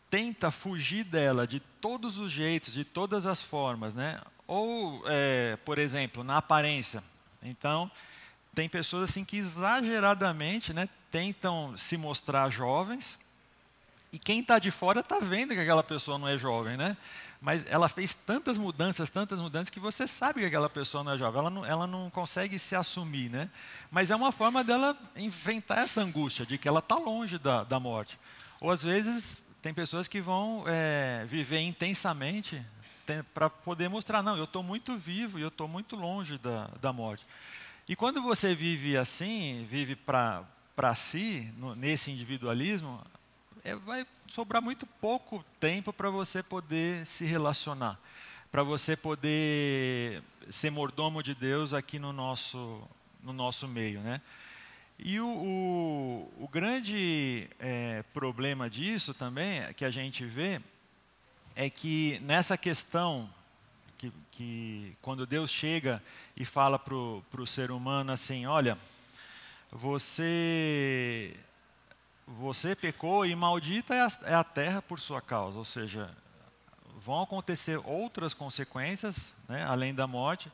tenta 0.09 0.51
fugir 0.53 1.03
dela 1.03 1.45
de 1.45 1.59
todos 1.59 2.19
os 2.19 2.31
jeitos, 2.31 2.73
de 2.73 2.85
todas 2.85 3.27
as 3.27 3.43
formas, 3.43 3.95
né? 3.95 4.21
Ou, 4.47 5.03
é, 5.07 5.57
por 5.65 5.77
exemplo, 5.77 6.23
na 6.23 6.37
aparência. 6.37 7.03
Então, 7.43 7.91
tem 8.55 8.69
pessoas 8.69 9.11
assim 9.11 9.25
que 9.25 9.37
exageradamente 9.37 10.73
né, 10.73 10.89
tentam 11.11 11.77
se 11.77 11.97
mostrar 11.97 12.49
jovens 12.51 13.19
e 14.15 14.19
quem 14.19 14.39
está 14.39 14.61
de 14.61 14.71
fora 14.71 15.01
está 15.01 15.19
vendo 15.19 15.55
que 15.55 15.61
aquela 15.61 15.83
pessoa 15.83 16.17
não 16.19 16.29
é 16.29 16.39
jovem, 16.39 16.77
né? 16.77 16.97
Mas 17.41 17.67
ela 17.69 17.89
fez 17.89 18.15
tantas 18.15 18.57
mudanças, 18.57 19.11
tantas 19.11 19.41
mudanças 19.41 19.71
que 19.71 19.81
você 19.81 20.07
sabe 20.07 20.39
que 20.39 20.47
aquela 20.47 20.71
pessoa 20.71 21.03
não 21.03 21.13
é 21.13 21.19
jovem. 21.19 21.41
Ela 21.41 21.51
não, 21.51 21.67
ela 21.67 21.87
não 21.89 22.09
consegue 22.11 22.57
se 22.61 22.77
assumir, 22.77 23.29
né? 23.29 23.51
Mas 23.91 24.13
é 24.13 24.17
uma 24.17 24.31
forma 24.31 24.63
dela 24.63 24.97
enfrentar 25.17 25.81
essa 25.81 26.01
angústia 26.01 26.47
de 26.47 26.57
que 26.57 26.69
ela 26.69 26.79
está 26.79 26.95
longe 26.95 27.39
da, 27.39 27.65
da 27.65 27.81
morte. 27.81 28.17
Ou 28.61 28.71
às 28.71 28.85
vezes 28.85 29.39
tem 29.61 29.75
pessoas 29.75 30.07
que 30.07 30.21
vão 30.21 30.63
é, 30.69 31.27
viver 31.29 31.59
intensamente 31.59 32.65
para 33.35 33.51
poder 33.51 33.89
mostrar, 33.89 34.23
não, 34.23 34.37
eu 34.37 34.45
estou 34.45 34.63
muito 34.63 34.97
vivo 34.97 35.41
e 35.41 35.43
eu 35.43 35.49
estou 35.49 35.67
muito 35.67 35.97
longe 35.97 36.39
da, 36.39 36.71
da 36.81 36.93
morte. 36.93 37.25
E 37.87 37.95
quando 37.95 38.23
você 38.23 38.55
vive 38.55 38.97
assim, 38.97 39.67
vive 39.71 39.95
para 39.95 40.95
si, 40.97 41.53
no, 41.59 41.75
nesse 41.75 42.11
individualismo, 42.11 42.99
é, 43.63 43.75
vai 43.75 44.07
sobrar 44.27 44.63
muito 44.63 44.87
pouco 44.87 45.45
tempo 45.61 45.93
para 45.93 46.09
você 46.09 46.43
poder 46.43 47.05
se 47.07 47.27
relacionar, 47.27 48.01
para 48.51 48.63
você 48.63 48.97
poder 48.97 50.23
ser 50.49 50.71
mordomo 50.71 51.23
de 51.23 51.35
Deus 51.35 51.75
aqui 51.75 51.99
no 51.99 52.11
nosso, 52.11 52.83
no 53.23 53.35
nosso 53.35 53.69
meio. 53.69 54.01
Né? 54.01 54.19
E 54.99 55.21
o, 55.21 55.27
o, 55.27 56.33
o 56.45 56.49
grande 56.49 57.51
é, 57.59 58.03
problema 58.15 58.71
disso 58.71 59.13
também, 59.13 59.61
que 59.75 59.85
a 59.85 59.91
gente 59.91 60.25
vê, 60.25 60.59
é 61.55 61.69
que 61.69 62.19
nessa 62.23 62.57
questão 62.57 63.29
que, 63.99 64.13
que 64.31 64.97
quando 65.01 65.27
Deus 65.27 65.51
chega 65.51 66.03
e 66.37 66.45
fala 66.45 66.79
para 66.79 66.95
o 66.95 67.47
ser 67.47 67.71
humano 67.71 68.13
assim: 68.13 68.47
olha, 68.47 68.79
você, 69.71 71.37
você 72.27 72.77
pecou 72.77 73.27
e 73.27 73.35
maldita 73.35 73.95
é 73.95 74.01
a, 74.01 74.09
é 74.27 74.35
a 74.35 74.45
terra 74.45 74.81
por 74.81 75.01
sua 75.01 75.21
causa. 75.21 75.59
Ou 75.59 75.65
seja, 75.65 76.11
vão 76.97 77.23
acontecer 77.23 77.81
outras 77.85 78.33
consequências, 78.33 79.35
né, 79.49 79.65
além 79.65 79.95
da 79.95 80.07
morte. 80.07 80.51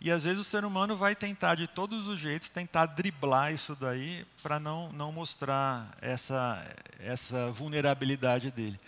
E 0.00 0.12
às 0.12 0.22
vezes 0.22 0.38
o 0.38 0.44
ser 0.44 0.64
humano 0.64 0.96
vai 0.96 1.16
tentar 1.16 1.56
de 1.56 1.66
todos 1.66 2.06
os 2.06 2.20
jeitos 2.20 2.50
tentar 2.50 2.86
driblar 2.86 3.52
isso 3.52 3.74
daí 3.74 4.24
para 4.42 4.60
não, 4.60 4.92
não 4.92 5.10
mostrar 5.10 5.92
essa, 6.00 6.64
essa 7.00 7.50
vulnerabilidade 7.50 8.50
dele. 8.52 8.78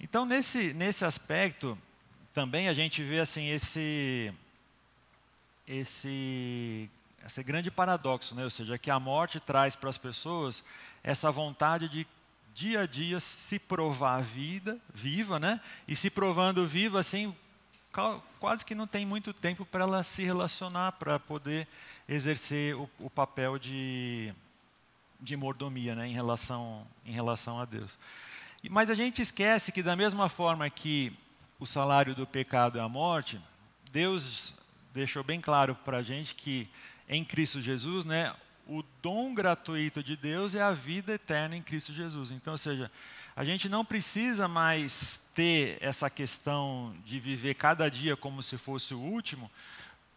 Então, 0.00 0.26
nesse, 0.26 0.74
nesse 0.74 1.04
aspecto, 1.04 1.78
também 2.34 2.68
a 2.68 2.74
gente 2.74 3.02
vê 3.02 3.20
assim 3.20 3.48
esse 3.48 4.34
esse 5.66 6.90
esse 7.24 7.42
grande 7.42 7.70
paradoxo, 7.70 8.34
né? 8.34 8.44
Ou 8.44 8.50
seja, 8.50 8.76
que 8.76 8.90
a 8.90 9.00
morte 9.00 9.40
traz 9.40 9.74
para 9.74 9.88
as 9.88 9.96
pessoas 9.96 10.62
essa 11.02 11.30
vontade 11.30 11.88
de 11.88 12.06
dia 12.52 12.82
a 12.82 12.86
dia 12.86 13.18
se 13.18 13.58
provar 13.58 14.20
vida, 14.20 14.78
viva, 14.92 15.40
né? 15.40 15.60
E 15.88 15.96
se 15.96 16.10
provando 16.10 16.66
viva 16.66 17.00
assim, 17.00 17.34
quase 18.38 18.64
que 18.64 18.74
não 18.74 18.86
tem 18.86 19.06
muito 19.06 19.32
tempo 19.32 19.64
para 19.64 19.84
ela 19.84 20.02
se 20.02 20.22
relacionar, 20.22 20.92
para 20.92 21.18
poder 21.18 21.66
exercer 22.08 22.76
o, 22.76 22.90
o, 22.98 23.08
papel 23.08 23.58
de, 23.58 24.34
de 25.20 25.36
mordomia, 25.36 25.94
né? 25.94 26.08
Em 26.08 26.12
relação 26.12 26.86
em 27.06 27.12
relação 27.12 27.58
a 27.58 27.64
Deus. 27.64 27.96
Mas 28.70 28.90
a 28.90 28.94
gente 28.94 29.22
esquece 29.22 29.72
que 29.72 29.82
da 29.82 29.96
mesma 29.96 30.28
forma 30.28 30.68
que 30.68 31.16
o 31.58 31.66
salário 31.66 32.14
do 32.14 32.26
pecado 32.26 32.78
é 32.78 32.80
a 32.80 32.88
morte, 32.88 33.40
Deus 33.90 34.54
deixou 34.92 35.22
bem 35.22 35.40
claro 35.40 35.74
para 35.84 35.98
a 35.98 36.02
gente 36.02 36.34
que 36.34 36.68
em 37.08 37.24
Cristo 37.24 37.60
Jesus, 37.60 38.04
né, 38.04 38.34
o 38.66 38.82
dom 39.02 39.34
gratuito 39.34 40.02
de 40.02 40.16
Deus 40.16 40.54
é 40.54 40.62
a 40.62 40.72
vida 40.72 41.12
eterna 41.12 41.56
em 41.56 41.62
Cristo 41.62 41.92
Jesus. 41.92 42.30
Então, 42.30 42.54
ou 42.54 42.58
seja, 42.58 42.90
a 43.36 43.44
gente 43.44 43.68
não 43.68 43.84
precisa 43.84 44.48
mais 44.48 45.22
ter 45.34 45.76
essa 45.80 46.08
questão 46.08 46.94
de 47.04 47.18
viver 47.18 47.54
cada 47.54 47.90
dia 47.90 48.16
como 48.16 48.42
se 48.42 48.56
fosse 48.56 48.94
o 48.94 49.00
último, 49.00 49.50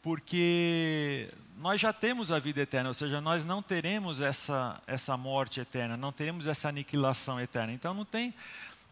porque 0.02 1.30
nós 1.58 1.82
já 1.82 1.92
temos 1.92 2.32
a 2.32 2.40
vida 2.40 2.62
eterna, 2.62 2.90
ou 2.90 2.94
seja, 2.94 3.20
nós 3.20 3.44
não 3.44 3.62
teremos 3.62 4.22
essa, 4.22 4.82
essa 4.88 5.18
morte 5.18 5.60
eterna, 5.60 5.98
não 5.98 6.12
teremos 6.12 6.48
essa 6.48 6.70
aniquilação 6.70 7.42
eterna. 7.42 7.74
Então 7.74 7.94
não 7.94 8.06
tem, 8.06 8.34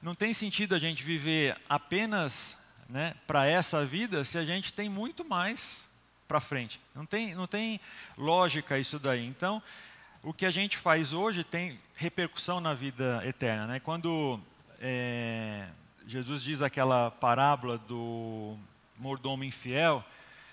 não 0.05 0.13
tem 0.13 0.35
sentido 0.35 0.75
a 0.75 0.79
gente 0.79 1.01
viver 1.01 1.59
apenas 1.67 2.59
né, 2.87 3.15
para 3.25 3.47
essa 3.47 3.83
vida 3.83 4.23
se 4.23 4.37
a 4.37 4.45
gente 4.45 4.71
tem 4.71 4.87
muito 4.87 5.25
mais 5.25 5.89
para 6.27 6.39
frente. 6.39 6.79
Não 6.93 7.07
tem, 7.07 7.33
não 7.33 7.47
tem 7.47 7.79
lógica 8.15 8.77
isso 8.77 8.99
daí. 8.99 9.25
Então, 9.25 9.63
o 10.21 10.31
que 10.31 10.45
a 10.45 10.51
gente 10.51 10.77
faz 10.77 11.11
hoje 11.11 11.43
tem 11.43 11.79
repercussão 11.95 12.59
na 12.59 12.75
vida 12.75 13.19
eterna. 13.25 13.65
Né? 13.65 13.79
Quando 13.79 14.39
é, 14.79 15.67
Jesus 16.05 16.43
diz 16.43 16.61
aquela 16.61 17.09
parábola 17.09 17.79
do 17.79 18.59
mordomo 18.99 19.43
infiel, 19.43 20.05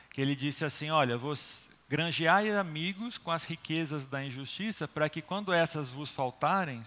que 0.09 0.23
ele 0.23 0.35
disse 0.35 0.65
assim: 0.65 0.89
Olha, 0.89 1.19
vos 1.19 1.69
granjeai 1.91 2.57
amigos 2.57 3.19
com 3.19 3.31
as 3.31 3.45
riquezas 3.45 4.07
da 4.07 4.25
injustiça, 4.25 4.89
para 4.89 5.11
que 5.11 5.21
quando 5.21 5.53
essas 5.53 5.91
vos 5.91 6.09
faltarem, 6.09 6.83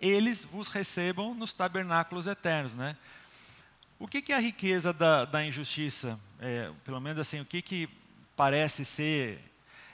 eles 0.00 0.44
vos 0.44 0.68
recebam 0.68 1.34
nos 1.34 1.52
tabernáculos 1.52 2.26
eternos. 2.26 2.74
Né? 2.74 2.96
O 3.98 4.06
que, 4.06 4.22
que 4.22 4.32
é 4.32 4.36
a 4.36 4.40
riqueza 4.40 4.92
da, 4.92 5.24
da 5.24 5.44
injustiça? 5.44 6.18
É, 6.40 6.70
pelo 6.84 7.00
menos 7.00 7.18
assim, 7.18 7.40
o 7.40 7.44
que, 7.44 7.60
que 7.60 7.88
parece 8.36 8.84
ser? 8.84 9.40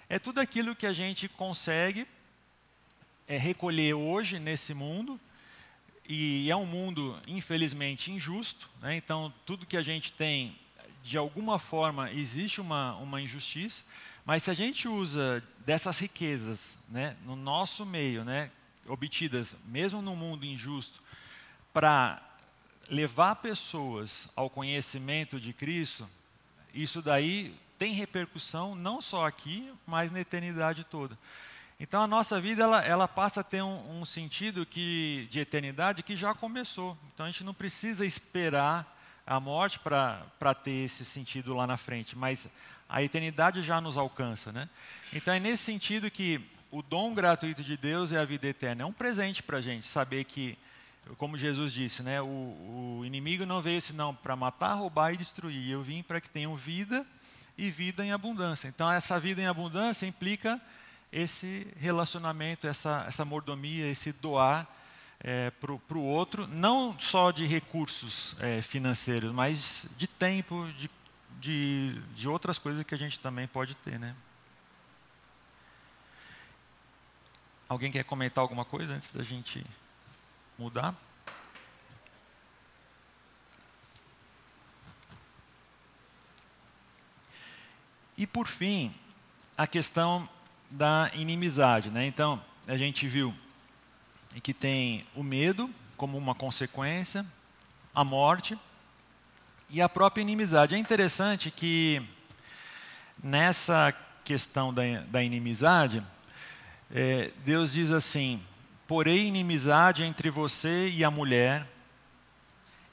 É 0.09 0.19
tudo 0.19 0.41
aquilo 0.41 0.77
que 0.77 0.87
a 0.87 0.93
gente 0.93 1.29
consegue 1.29 2.07
é, 3.27 3.39
recolher 3.39 3.95
hoje 3.95 4.39
nesse 4.39 4.75
mundo, 4.75 5.19
e 6.07 6.51
é 6.51 6.57
um 6.57 6.67
mundo, 6.67 7.19
infelizmente, 7.27 8.11
injusto. 8.11 8.69
Né? 8.81 8.97
Então, 8.97 9.33
tudo 9.47 9.65
que 9.67 9.77
a 9.77 9.83
gente 9.83 10.13
tem 10.13 10.55
de 11.03 11.17
alguma 11.19 11.59
forma 11.59 12.11
existe 12.13 12.61
uma, 12.61 12.95
uma 12.97 13.21
injustiça, 13.21 13.85
mas 14.25 14.43
se 14.43 14.51
a 14.51 14.55
gente 14.55 14.89
usa 14.89 15.43
dessas 15.65 15.99
riquezas 15.99 16.79
né, 16.89 17.17
no 17.25 17.37
nosso 17.37 17.85
meio, 17.85 18.25
né, 18.25 18.51
obtidas 18.87 19.57
mesmo 19.67 20.03
no 20.03 20.15
mundo 20.15 20.45
injusto, 20.45 21.03
para 21.73 22.23
levar 22.89 23.37
pessoas 23.37 24.29
ao 24.37 24.49
conhecimento 24.51 25.41
de 25.41 25.53
Cristo, 25.53 26.09
isso 26.73 27.01
daí 27.01 27.55
tem 27.79 27.93
repercussão 27.93 28.75
não 28.75 29.01
só 29.01 29.27
aqui, 29.27 29.73
mas 29.87 30.11
na 30.11 30.21
eternidade 30.21 30.85
toda. 30.85 31.19
Então 31.79 32.03
a 32.03 32.07
nossa 32.07 32.41
vida 32.41 32.63
ela, 32.63 32.83
ela 32.83 33.09
passa 33.09 33.41
a 33.41 33.45
ter 33.45 33.63
um, 33.63 34.01
um 34.01 34.05
sentido 34.05 34.65
que, 34.65 35.27
de 35.31 35.41
eternidade 35.41 36.03
que 36.03 36.15
já 36.15 36.35
começou. 36.35 36.97
Então 37.13 37.27
a 37.27 37.31
gente 37.31 37.45
não 37.45 37.55
precisa 37.55 38.07
esperar 38.07 38.91
a 39.27 39.41
morte 39.41 39.79
para 39.79 40.55
ter 40.63 40.85
esse 40.85 41.05
sentido 41.05 41.55
lá 41.55 41.67
na 41.67 41.77
frente, 41.77 42.17
mas 42.17 42.53
a 42.89 43.03
eternidade 43.03 43.63
já 43.63 43.81
nos 43.81 43.97
alcança. 43.97 44.53
Né? 44.53 44.69
Então 45.13 45.35
é 45.35 45.41
nesse 45.41 45.65
sentido 45.65 46.11
que 46.11 46.41
o 46.75 46.83
dom 46.83 47.15
gratuito 47.15 47.63
de 47.63 47.77
Deus 47.77 48.11
é 48.11 48.19
a 48.19 48.25
vida 48.25 48.49
eterna. 48.49 48.83
É 48.83 48.87
um 48.87 48.93
presente 48.93 49.45
para 49.45 49.59
a 49.59 49.61
gente 49.61 49.87
saber 49.87 50.25
que, 50.25 50.59
como 51.17 51.39
Jesus 51.39 51.73
disse, 51.73 52.03
né, 52.03 52.21
o, 52.21 52.27
o 52.99 53.03
inimigo 53.05 53.47
não 53.47 53.63
veio 53.63 53.81
senão 53.81 54.13
para 54.13 54.35
matar, 54.35 54.75
roubar 54.75 55.15
e 55.15 55.17
destruir. 55.17 55.71
Eu 55.71 55.85
vim 55.85 56.03
para 56.03 56.21
que 56.21 56.29
tenham 56.29 56.57
vida 56.57 57.07
e 57.57 57.71
vida 57.71 58.05
em 58.05 58.11
abundância. 58.11 58.67
Então 58.67 58.91
essa 58.91 59.21
vida 59.21 59.41
em 59.41 59.47
abundância 59.47 60.05
implica 60.05 60.61
esse 61.13 61.65
relacionamento, 61.77 62.67
essa, 62.67 63.05
essa 63.07 63.25
mordomia, 63.25 63.87
esse 63.87 64.11
doar 64.11 64.67
é, 65.21 65.53
para 65.53 65.97
o 65.97 66.03
outro, 66.03 66.49
não 66.49 66.99
só 66.99 67.31
de 67.31 67.47
recursos 67.47 68.35
é, 68.41 68.61
financeiros, 68.61 69.33
mas 69.33 69.87
de 69.97 70.09
tempo, 70.09 70.69
de, 70.77 70.91
de, 71.39 72.03
de 72.17 72.29
outras 72.29 72.59
coisas 72.59 72.83
que 72.83 72.97
a 72.97 72.99
gente 72.99 73.21
também 73.21 73.47
pode 73.47 73.77
ter. 73.77 73.97
Né? 73.97 74.13
Alguém 77.75 77.91
quer 77.91 78.05
comentar 78.05 78.41
alguma 78.41 78.65
coisa 78.65 78.93
antes 78.95 79.09
da 79.09 79.25
gente 79.25 79.67
mudar? 80.57 80.95
E 88.17 88.29
por 88.29 88.47
fim, 88.47 88.95
a 89.59 89.67
questão 89.67 90.29
da 90.71 91.11
inimizade. 91.15 91.91
Né? 91.91 92.07
Então, 92.07 92.41
a 92.69 92.77
gente 92.77 93.09
viu 93.09 93.35
que 94.41 94.55
tem 94.55 95.05
o 95.13 95.25
medo 95.25 95.69
como 95.97 96.17
uma 96.17 96.33
consequência, 96.33 97.27
a 97.93 98.05
morte 98.05 98.57
e 99.69 99.83
a 99.83 99.89
própria 99.89 100.23
inimizade. 100.23 100.77
É 100.77 100.79
interessante 100.79 101.51
que 101.51 102.01
nessa 103.21 103.93
questão 104.23 104.73
da, 104.73 104.83
da 105.09 105.25
inimizade, 105.25 106.05
é, 106.95 107.33
Deus 107.45 107.73
diz 107.73 107.91
assim: 107.91 108.41
porém 108.87 109.27
inimizade 109.27 110.05
entre 110.05 110.31
você 110.31 110.89
e 110.89 111.03
a 111.03 111.11
mulher, 111.11 111.67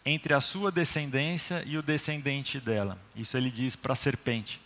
entre 0.03 0.33
a 0.33 0.41
sua 0.41 0.71
descendência 0.71 1.63
e 1.67 1.77
o 1.77 1.83
descendente 1.83 2.59
dela. 2.59 2.97
Isso 3.15 3.37
ele 3.37 3.51
diz 3.51 3.75
para 3.75 3.93
a 3.93 3.95
serpente. 3.95 4.59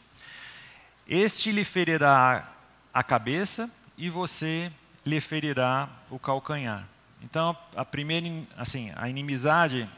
Este 1.06 1.52
lhe 1.52 1.65
ferirá 1.65 2.50
a 2.93 3.04
cabeça 3.04 3.69
e 3.98 4.10
você 4.10 4.71
lhe 5.06 5.19
ferirá 5.19 5.89
o 6.10 6.17
calcanhar. 6.17 6.88
Então, 7.21 7.58
a 7.76 7.84
primeira, 7.84 8.28
assim, 8.56 8.91
a 8.95 9.10
inimizade 9.10 9.89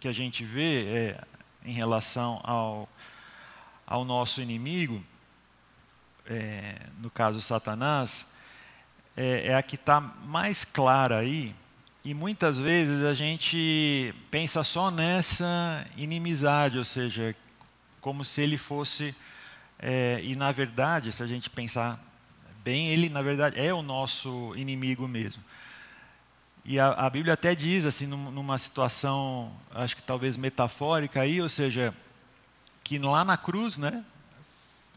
que 0.00 0.08
a 0.08 0.12
gente 0.12 0.44
vê 0.44 0.84
é, 0.86 1.24
em 1.64 1.72
relação 1.72 2.40
ao, 2.42 2.88
ao 3.86 4.04
nosso 4.04 4.40
inimigo, 4.40 5.04
é, 6.26 6.86
no 6.98 7.10
caso 7.10 7.40
Satanás, 7.40 8.32
é, 9.16 9.48
é 9.48 9.54
a 9.56 9.62
que 9.62 9.76
está 9.76 10.00
mais 10.00 10.64
clara 10.64 11.18
aí, 11.18 11.54
e 12.04 12.14
muitas 12.14 12.58
vezes 12.58 13.04
a 13.04 13.14
gente 13.14 14.12
pensa 14.28 14.64
só 14.64 14.90
nessa 14.90 15.86
inimizade, 15.96 16.76
ou 16.76 16.84
seja, 16.84 17.34
como 18.00 18.24
se 18.24 18.42
ele 18.42 18.58
fosse. 18.58 19.14
É, 19.78 20.20
e 20.24 20.34
na 20.34 20.50
verdade, 20.50 21.12
se 21.12 21.22
a 21.22 21.26
gente 21.28 21.48
pensar 21.48 22.00
bem, 22.64 22.88
ele 22.88 23.08
na 23.08 23.22
verdade 23.22 23.60
é 23.60 23.72
o 23.72 23.82
nosso 23.82 24.52
inimigo 24.56 25.06
mesmo. 25.06 25.42
E 26.64 26.78
a, 26.80 26.90
a, 26.90 27.10
Bíblia 27.10 27.34
até 27.34 27.54
diz, 27.54 27.86
assim, 27.86 28.06
numa 28.06 28.58
situação, 28.58 29.52
acho 29.72 29.96
que 29.96 30.02
talvez 30.02 30.36
metafórica 30.36 31.20
aí, 31.20 31.40
ou 31.40 31.48
seja, 31.48 31.94
que 32.82 32.98
lá 32.98 33.24
na 33.24 33.36
cruz, 33.36 33.78
né, 33.78 34.04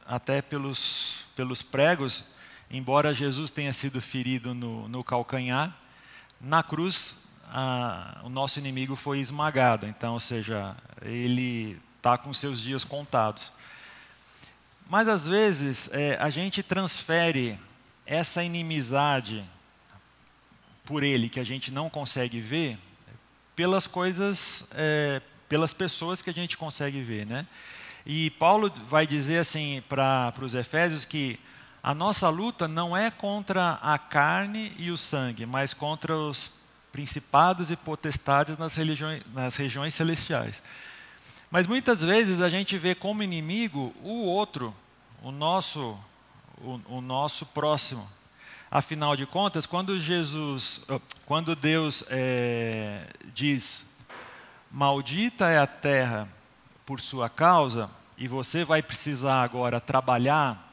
até 0.08 0.42
pelos, 0.42 1.26
pelos 1.36 1.62
pregos, 1.62 2.35
embora 2.70 3.14
Jesus 3.14 3.52
tenha 3.52 3.74
sido 3.74 4.02
ferido 4.02 4.54
no, 4.54 4.88
no 4.88 5.04
calcanhar, 5.04 5.76
na 6.40 6.62
cruz 6.64 7.18
a, 7.50 8.22
o 8.24 8.30
nosso 8.30 8.60
inimigo 8.60 8.96
foi 8.96 9.20
esmagado. 9.20 9.86
Então, 9.86 10.14
ou 10.14 10.20
seja, 10.20 10.76
ele 11.02 11.80
está 11.98 12.18
com 12.18 12.34
seus 12.34 12.62
dias 12.62 12.84
contados. 12.84 13.52
Mas 14.90 15.08
às 15.08 15.26
vezes 15.26 15.90
é, 15.94 16.18
a 16.20 16.30
gente 16.30 16.62
transfere 16.62 17.60
essa 18.06 18.44
inimizade 18.44 19.44
por 20.84 21.02
ele 21.02 21.30
que 21.30 21.40
a 21.40 21.44
gente 21.44 21.72
não 21.72 21.90
consegue 21.90 22.40
ver 22.40 22.78
pelas 23.56 23.88
coisas, 23.88 24.68
é, 24.76 25.22
pelas 25.50 25.74
pessoas 25.74 26.22
que 26.22 26.30
a 26.30 26.34
gente 26.34 26.58
consegue 26.58 27.02
ver, 27.02 27.26
né? 27.26 27.48
E 28.06 28.30
Paulo 28.32 28.72
vai 28.88 29.08
dizer 29.08 29.40
assim 29.40 29.82
para 29.90 30.32
os 30.40 30.54
Efésios 30.54 31.06
que 31.06 31.40
a 31.86 31.94
nossa 31.94 32.30
luta 32.30 32.68
não 32.68 32.98
é 32.98 33.12
contra 33.12 33.74
a 33.74 34.00
carne 34.00 34.72
e 34.80 34.90
o 34.90 34.98
sangue, 34.98 35.46
mas 35.46 35.72
contra 35.72 36.18
os 36.18 36.54
principados 36.92 37.70
e 37.70 37.76
potestades 37.76 38.58
nas, 38.58 38.76
nas 39.32 39.56
regiões 39.56 39.94
celestiais. 39.94 40.64
Mas 41.52 41.68
muitas 41.68 42.02
vezes 42.02 42.42
a 42.42 42.50
gente 42.50 42.76
vê 42.76 42.96
como 42.96 43.22
inimigo 43.22 43.94
o 44.02 44.26
outro, 44.26 44.74
o 45.22 45.32
nosso, 45.32 45.96
o, 46.58 46.82
o 46.88 47.02
nosso 47.02 47.46
próximo. 47.46 48.10
Afinal 48.72 49.16
de 49.16 49.28
contas, 49.28 49.68
quando 49.68 50.00
Jesus, 50.00 50.82
quando 51.24 51.56
Deus 51.56 52.04
é, 52.10 53.06
diz, 53.32 53.96
maldita 54.72 55.50
é 55.52 55.60
a 55.60 55.68
terra 55.68 56.28
por 56.84 57.00
sua 57.00 57.30
causa, 57.30 57.92
e 58.18 58.28
você 58.28 58.66
vai 58.66 58.82
precisar 58.82 59.44
agora 59.44 59.80
trabalhar 59.80 60.66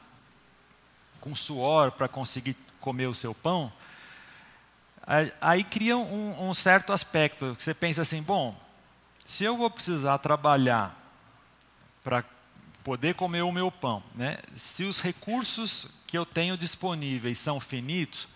com 1.23 1.33
suor 1.33 1.93
para 1.93 2.09
conseguir 2.09 2.53
comer 2.81 3.07
o 3.07 3.13
seu 3.13 3.33
pão, 3.33 3.71
aí 5.39 5.63
cria 5.63 5.95
um, 5.95 6.49
um 6.49 6.53
certo 6.53 6.91
aspecto 6.91 7.55
que 7.55 7.63
você 7.63 7.73
pensa 7.73 8.01
assim, 8.01 8.21
bom, 8.21 8.53
se 9.25 9.45
eu 9.45 9.55
vou 9.55 9.69
precisar 9.69 10.17
trabalhar 10.17 10.93
para 12.03 12.25
poder 12.83 13.15
comer 13.15 13.41
o 13.41 13.53
meu 13.53 13.71
pão, 13.71 14.03
né? 14.13 14.37
se 14.57 14.83
os 14.83 14.99
recursos 14.99 15.87
que 16.05 16.17
eu 16.17 16.25
tenho 16.25 16.57
disponíveis 16.57 17.39
são 17.39 17.57
finitos, 17.57 18.27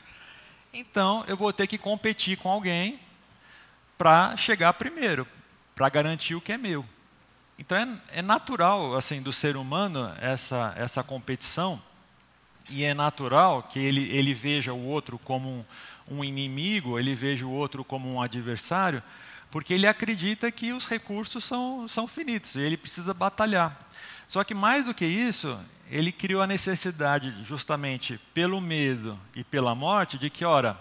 então 0.71 1.25
eu 1.27 1.35
vou 1.35 1.51
ter 1.51 1.67
que 1.67 1.77
competir 1.77 2.37
com 2.37 2.49
alguém 2.49 3.01
para 3.97 4.37
chegar 4.37 4.71
primeiro, 4.73 5.27
para 5.75 5.89
garantir 5.89 6.35
o 6.35 6.41
que 6.41 6.53
é 6.53 6.57
meu. 6.57 6.85
Então 7.59 7.77
é, 7.77 8.19
é, 8.19 8.21
natural 8.21 8.95
assim 8.95 9.21
do 9.21 9.33
ser 9.33 9.57
humano 9.57 10.15
essa, 10.21 10.73
essa 10.77 11.03
competição 11.03 11.81
e 12.69 12.83
é 12.83 12.93
natural 12.93 13.63
que 13.63 13.79
ele, 13.79 14.09
ele 14.09 14.33
veja 14.33 14.73
o 14.73 14.85
outro 14.85 15.17
como 15.19 15.49
um, 15.49 16.17
um 16.17 16.23
inimigo, 16.23 16.99
ele 16.99 17.15
veja 17.15 17.45
o 17.45 17.51
outro 17.51 17.83
como 17.83 18.11
um 18.11 18.21
adversário, 18.21 19.01
porque 19.49 19.73
ele 19.73 19.87
acredita 19.87 20.51
que 20.51 20.73
os 20.73 20.85
recursos 20.85 21.43
são, 21.43 21.87
são 21.87 22.07
finitos 22.07 22.55
e 22.55 22.61
ele 22.61 22.77
precisa 22.77 23.13
batalhar. 23.13 23.75
Só 24.27 24.43
que 24.43 24.53
mais 24.53 24.85
do 24.85 24.93
que 24.93 25.05
isso, 25.05 25.57
ele 25.89 26.11
criou 26.11 26.41
a 26.41 26.47
necessidade, 26.47 27.43
justamente 27.43 28.19
pelo 28.33 28.59
medo 28.59 29.17
e 29.33 29.43
pela 29.43 29.73
morte, 29.73 30.17
de 30.17 30.29
que, 30.29 30.43
ora, 30.43 30.77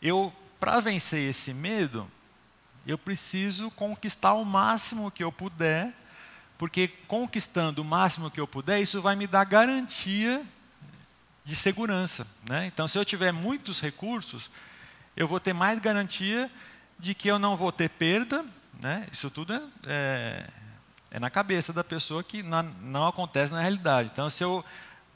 eu, 0.00 0.32
para 0.60 0.78
vencer 0.78 1.28
esse 1.28 1.52
medo, 1.52 2.08
eu 2.86 2.96
preciso 2.96 3.70
conquistar 3.72 4.34
o 4.34 4.44
máximo 4.44 5.10
que 5.10 5.24
eu 5.24 5.32
puder, 5.32 5.92
porque 6.56 6.88
conquistando 7.08 7.82
o 7.82 7.84
máximo 7.84 8.30
que 8.30 8.40
eu 8.40 8.46
puder, 8.46 8.80
isso 8.80 9.02
vai 9.02 9.16
me 9.16 9.26
dar 9.26 9.44
garantia 9.44 10.44
de 11.46 11.54
segurança. 11.54 12.26
Né? 12.46 12.66
Então, 12.66 12.88
se 12.88 12.98
eu 12.98 13.04
tiver 13.04 13.32
muitos 13.32 13.80
recursos, 13.80 14.50
eu 15.16 15.28
vou 15.28 15.38
ter 15.38 15.52
mais 15.52 15.78
garantia 15.78 16.50
de 16.98 17.14
que 17.14 17.28
eu 17.28 17.38
não 17.38 17.56
vou 17.56 17.70
ter 17.70 17.88
perda. 17.88 18.44
Né? 18.80 19.06
Isso 19.12 19.30
tudo 19.30 19.54
é, 19.54 19.62
é, 19.86 20.46
é 21.12 21.20
na 21.20 21.30
cabeça 21.30 21.72
da 21.72 21.84
pessoa 21.84 22.24
que 22.24 22.42
não, 22.42 22.64
não 22.82 23.06
acontece 23.06 23.52
na 23.52 23.60
realidade. 23.60 24.10
Então, 24.12 24.28
se 24.28 24.42
eu 24.42 24.64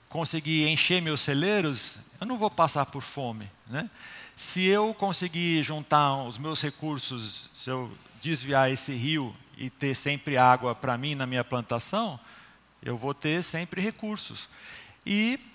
conseguir 0.09 0.69
encher 0.69 1.03
meus 1.03 1.21
celeiros, 1.21 1.97
eu 2.21 2.27
não 2.27 2.39
vou 2.39 2.51
passar 2.51 2.87
por 2.87 3.03
fome. 3.03 3.51
Né? 3.67 3.91
Se 4.37 4.65
eu 4.65 4.95
conseguir 4.95 5.65
juntar 5.65 6.15
os 6.23 6.39
meus 6.39 6.63
recursos, 6.63 7.51
se 7.53 7.69
eu 7.69 7.93
desviar 8.23 8.71
esse 8.71 8.95
rio 8.95 9.35
e 9.59 9.69
ter 9.69 9.97
sempre 9.97 10.39
água 10.39 10.77
para 10.77 10.97
mim 10.97 11.17
na 11.17 11.27
minha 11.27 11.43
plantação, 11.43 12.21
eu 12.81 12.97
vou 12.97 13.15
ter 13.15 13.43
sempre 13.43 13.81
recursos. 13.81 14.49
E 15.05 15.50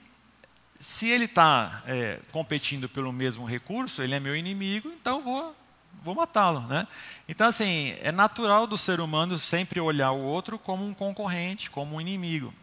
se 0.85 1.09
ele 1.09 1.25
está 1.25 1.81
é, 1.87 2.19
competindo 2.31 2.87
pelo 2.87 3.11
mesmo 3.11 3.43
recurso, 3.43 4.03
ele 4.03 4.13
é 4.13 4.19
meu 4.19 4.35
inimigo, 4.35 4.87
então 4.89 5.19
vou, 5.19 5.55
vou 6.03 6.13
matá-lo. 6.13 6.59
Né? 6.59 6.87
Então, 7.27 7.47
assim, 7.47 7.95
é 8.03 8.11
natural 8.11 8.67
do 8.67 8.77
ser 8.77 8.99
humano 8.99 9.39
sempre 9.39 9.79
olhar 9.79 10.11
o 10.11 10.21
outro 10.21 10.59
como 10.59 10.85
um 10.85 10.93
concorrente, 10.93 11.71
como 11.71 11.95
um 11.95 12.01
inimigo. 12.01 12.53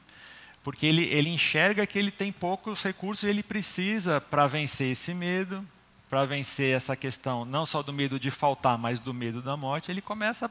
Porque 0.63 0.87
ele, 0.87 1.03
ele 1.07 1.31
enxerga 1.31 1.85
que 1.85 1.99
ele 1.99 2.13
tem 2.13 2.31
poucos 2.31 2.81
recursos 2.81 3.25
e 3.25 3.27
ele 3.27 3.43
precisa, 3.43 4.21
para 4.21 4.47
vencer 4.47 4.93
esse 4.93 5.13
medo, 5.13 5.67
para 6.09 6.25
vencer 6.25 6.77
essa 6.77 6.95
questão, 6.95 7.45
não 7.45 7.67
só 7.67 7.83
do 7.83 7.93
medo 7.93 8.21
de 8.21 8.31
faltar, 8.31 8.79
mas 8.79 9.01
do 9.01 9.13
medo 9.13 9.43
da 9.43 9.57
morte, 9.57 9.91
ele 9.91 10.01
começa 10.01 10.49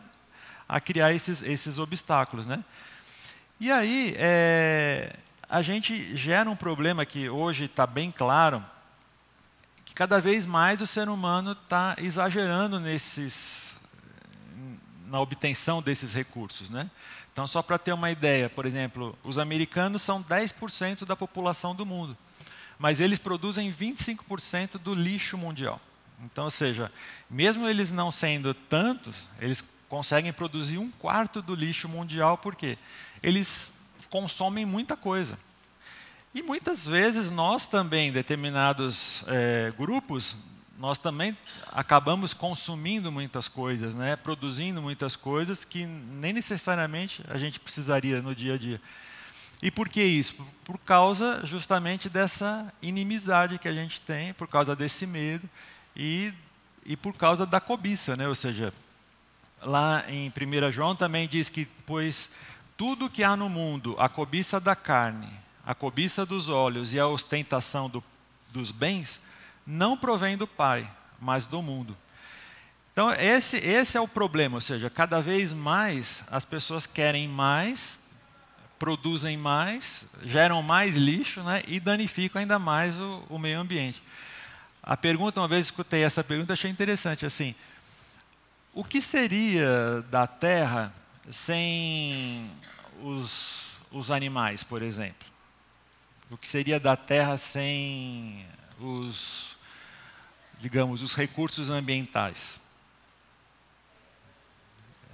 a 0.68 0.82
criar 0.82 1.14
esses, 1.14 1.42
esses 1.42 1.80
obstáculos. 1.80 2.46
Né? 2.46 2.66
E 3.62 3.72
aí, 3.72 4.14
é, 4.18 5.16
a 5.52 5.62
gente 5.62 6.16
gera 6.16 6.50
um 6.50 6.56
problema 6.56 7.06
que 7.06 7.28
hoje 7.28 7.66
está 7.66 7.86
bem 7.86 8.10
claro, 8.10 8.64
que 9.84 9.94
cada 9.94 10.22
vez 10.22 10.46
mais 10.46 10.80
o 10.80 10.88
ser 10.88 11.10
humano 11.10 11.52
está 11.52 11.94
exagerando 11.98 12.80
nesses, 12.80 13.76
na 15.08 15.20
obtenção 15.20 15.82
desses 15.82 16.14
recursos. 16.14 16.70
Né? 16.70 16.90
Então, 17.34 17.46
só 17.46 17.62
para 17.62 17.78
ter 17.78 17.92
uma 17.92 18.10
ideia, 18.10 18.50
por 18.50 18.66
exemplo, 18.66 19.14
os 19.26 19.38
americanos 19.38 20.02
são 20.02 20.24
10% 20.24 21.04
da 21.04 21.18
população 21.18 21.76
do 21.76 21.86
mundo, 21.86 22.18
mas 22.80 23.02
eles 23.02 23.20
produzem 23.20 23.74
25% 23.74 24.78
do 24.78 24.94
lixo 24.94 25.38
mundial. 25.38 25.82
Então, 26.24 26.46
ou 26.46 26.52
seja, 26.52 26.90
mesmo 27.30 27.68
eles 27.68 27.92
não 27.92 28.10
sendo 28.10 28.54
tantos, 28.54 29.28
eles 29.38 29.62
conseguem 29.90 30.32
produzir 30.32 30.78
um 30.78 30.90
quarto 30.90 31.42
do 31.42 31.54
lixo 31.54 31.90
mundial, 31.90 32.38
porque 32.38 32.78
eles 33.22 33.71
consomem 34.12 34.66
muita 34.66 34.96
coisa. 34.96 35.40
E 36.36 36.44
muitas 36.44 36.86
vezes 36.86 37.30
nós 37.32 37.66
também, 37.66 38.12
determinados 38.12 39.24
é, 39.28 39.74
grupos, 39.78 40.36
nós 40.78 40.98
também 40.98 41.36
acabamos 41.72 42.34
consumindo 42.34 43.12
muitas 43.12 43.48
coisas, 43.48 43.96
né? 43.96 44.16
produzindo 44.16 44.82
muitas 44.82 45.16
coisas 45.16 45.64
que 45.66 45.86
nem 45.86 46.34
necessariamente 46.34 47.24
a 47.28 47.38
gente 47.38 47.60
precisaria 47.60 48.22
no 48.22 48.36
dia 48.36 48.56
a 48.56 48.58
dia. 48.58 48.82
E 49.62 49.70
por 49.70 49.88
que 49.88 50.04
isso? 50.04 50.36
Por 50.64 50.78
causa 50.80 51.46
justamente 51.46 52.10
dessa 52.10 52.74
inimizade 52.82 53.60
que 53.60 53.68
a 53.68 53.74
gente 53.74 54.02
tem, 54.02 54.34
por 54.34 54.48
causa 54.48 54.76
desse 54.76 55.06
medo 55.06 55.48
e, 55.96 56.34
e 56.86 56.98
por 56.98 57.14
causa 57.14 57.46
da 57.46 57.62
cobiça. 57.62 58.16
Né? 58.16 58.28
Ou 58.28 58.36
seja, 58.36 58.74
lá 59.62 60.04
em 60.10 60.30
1 60.30 60.72
João 60.72 60.96
também 60.96 61.28
diz 61.28 61.48
que, 61.48 61.66
pois 61.86 62.32
tudo 62.82 63.12
que 63.12 63.24
há 63.24 63.38
no 63.38 63.48
mundo, 63.48 63.96
a 64.00 64.10
cobiça 64.10 64.60
da 64.60 64.76
carne, 64.76 65.30
a 65.64 65.76
cobiça 65.76 66.26
dos 66.26 66.50
olhos 66.50 66.96
e 66.96 67.00
a 67.00 67.06
ostentação 67.06 67.88
do, 67.88 68.04
dos 68.52 68.72
bens, 68.72 69.22
não 69.68 69.96
provém 69.96 70.36
do 70.36 70.48
Pai, 70.48 70.90
mas 71.20 71.46
do 71.46 71.62
mundo. 71.62 71.96
Então, 72.92 73.12
esse, 73.12 73.58
esse 73.58 73.98
é 73.98 74.02
o 74.02 74.08
problema, 74.08 74.58
ou 74.58 74.62
seja, 74.62 74.90
cada 74.90 75.22
vez 75.22 75.52
mais 75.52 76.24
as 76.32 76.44
pessoas 76.44 76.88
querem 76.88 77.28
mais, 77.28 78.00
produzem 78.80 79.38
mais, 79.38 80.04
geram 80.24 80.64
mais 80.64 80.96
lixo 80.96 81.44
né, 81.44 81.62
e 81.68 81.80
danificam 81.80 82.40
ainda 82.40 82.58
mais 82.58 82.98
o, 82.98 83.24
o 83.30 83.38
meio 83.38 83.60
ambiente. 83.60 84.02
A 84.82 84.98
pergunta, 84.98 85.40
uma 85.40 85.48
vez 85.48 85.66
escutei 85.66 86.02
essa 86.02 86.24
pergunta, 86.24 86.54
achei 86.54 86.72
interessante, 86.72 87.28
assim, 87.28 87.54
o 88.74 88.84
que 88.84 89.00
seria 89.00 90.04
da 90.10 90.26
Terra 90.26 90.92
sem 91.32 92.52
os, 93.02 93.72
os 93.90 94.12
animais, 94.12 94.64
por 94.64 94.82
exemplo? 94.82 95.28
O 96.30 96.38
que 96.38 96.48
seria 96.48 96.80
da 96.80 96.96
Terra 96.96 97.38
sem 97.38 98.46
os, 98.80 99.56
digamos, 100.60 101.02
os 101.02 101.16
recursos 101.16 101.70
ambientais? 101.70 102.60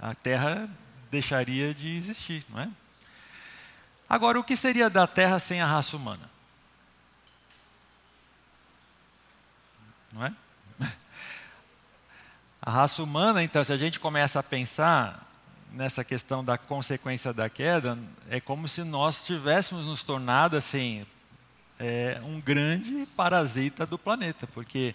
A 0.00 0.14
Terra 0.14 0.68
deixaria 1.10 1.72
de 1.72 1.96
existir, 1.96 2.44
não 2.48 2.60
é? 2.60 2.70
Agora, 4.08 4.38
o 4.40 4.44
que 4.44 4.56
seria 4.56 4.90
da 4.90 5.06
Terra 5.06 5.38
sem 5.38 5.60
a 5.60 5.66
raça 5.66 5.96
humana? 5.96 6.30
Não 10.12 10.24
é? 10.24 10.34
A 12.62 12.70
raça 12.70 13.02
humana, 13.02 13.42
então, 13.42 13.62
se 13.62 13.72
a 13.72 13.76
gente 13.76 14.00
começa 14.00 14.40
a 14.40 14.42
pensar 14.42 15.27
nessa 15.72 16.04
questão 16.04 16.44
da 16.44 16.56
consequência 16.56 17.32
da 17.32 17.48
queda, 17.48 17.98
é 18.30 18.40
como 18.40 18.68
se 18.68 18.82
nós 18.84 19.24
tivéssemos 19.24 19.86
nos 19.86 20.02
tornado 20.02 20.56
assim 20.56 21.06
é, 21.78 22.20
um 22.24 22.40
grande 22.40 23.06
parasita 23.16 23.86
do 23.86 23.98
planeta, 23.98 24.46
porque 24.48 24.94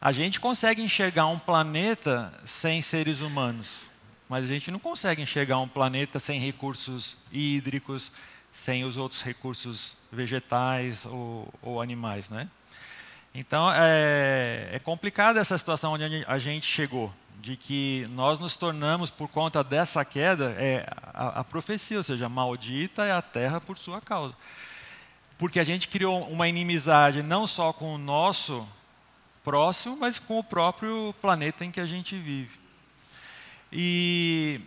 a 0.00 0.12
gente 0.12 0.40
consegue 0.40 0.82
enxergar 0.82 1.26
um 1.26 1.38
planeta 1.38 2.32
sem 2.44 2.82
seres 2.82 3.20
humanos, 3.20 3.88
mas 4.28 4.44
a 4.44 4.48
gente 4.48 4.70
não 4.70 4.78
consegue 4.78 5.22
enxergar 5.22 5.58
um 5.58 5.68
planeta 5.68 6.18
sem 6.20 6.40
recursos 6.40 7.16
hídricos, 7.32 8.10
sem 8.52 8.84
os 8.84 8.96
outros 8.96 9.22
recursos 9.22 9.96
vegetais 10.10 11.04
ou, 11.06 11.52
ou 11.62 11.80
animais, 11.80 12.28
né? 12.28 12.48
Então 13.34 13.70
é, 13.72 14.70
é 14.72 14.78
complicada 14.78 15.38
essa 15.38 15.56
situação 15.56 15.92
onde 15.92 16.24
a 16.26 16.38
gente 16.38 16.66
chegou 16.66 17.12
de 17.40 17.56
que 17.56 18.06
nós 18.10 18.38
nos 18.38 18.56
tornamos, 18.56 19.10
por 19.10 19.28
conta 19.28 19.62
dessa 19.62 20.04
queda, 20.04 20.54
é 20.58 20.86
a, 21.14 21.40
a 21.40 21.44
profecia, 21.44 21.98
ou 21.98 22.02
seja, 22.02 22.28
maldita 22.28 23.04
é 23.04 23.12
a 23.12 23.22
terra 23.22 23.60
por 23.60 23.78
sua 23.78 24.00
causa. 24.00 24.34
Porque 25.38 25.60
a 25.60 25.64
gente 25.64 25.88
criou 25.88 26.28
uma 26.28 26.48
inimizade 26.48 27.22
não 27.22 27.46
só 27.46 27.72
com 27.72 27.94
o 27.94 27.98
nosso 27.98 28.68
próximo, 29.44 29.96
mas 29.96 30.18
com 30.18 30.38
o 30.38 30.44
próprio 30.44 31.14
planeta 31.22 31.64
em 31.64 31.70
que 31.70 31.80
a 31.80 31.86
gente 31.86 32.16
vive. 32.16 32.58
E 33.72 34.60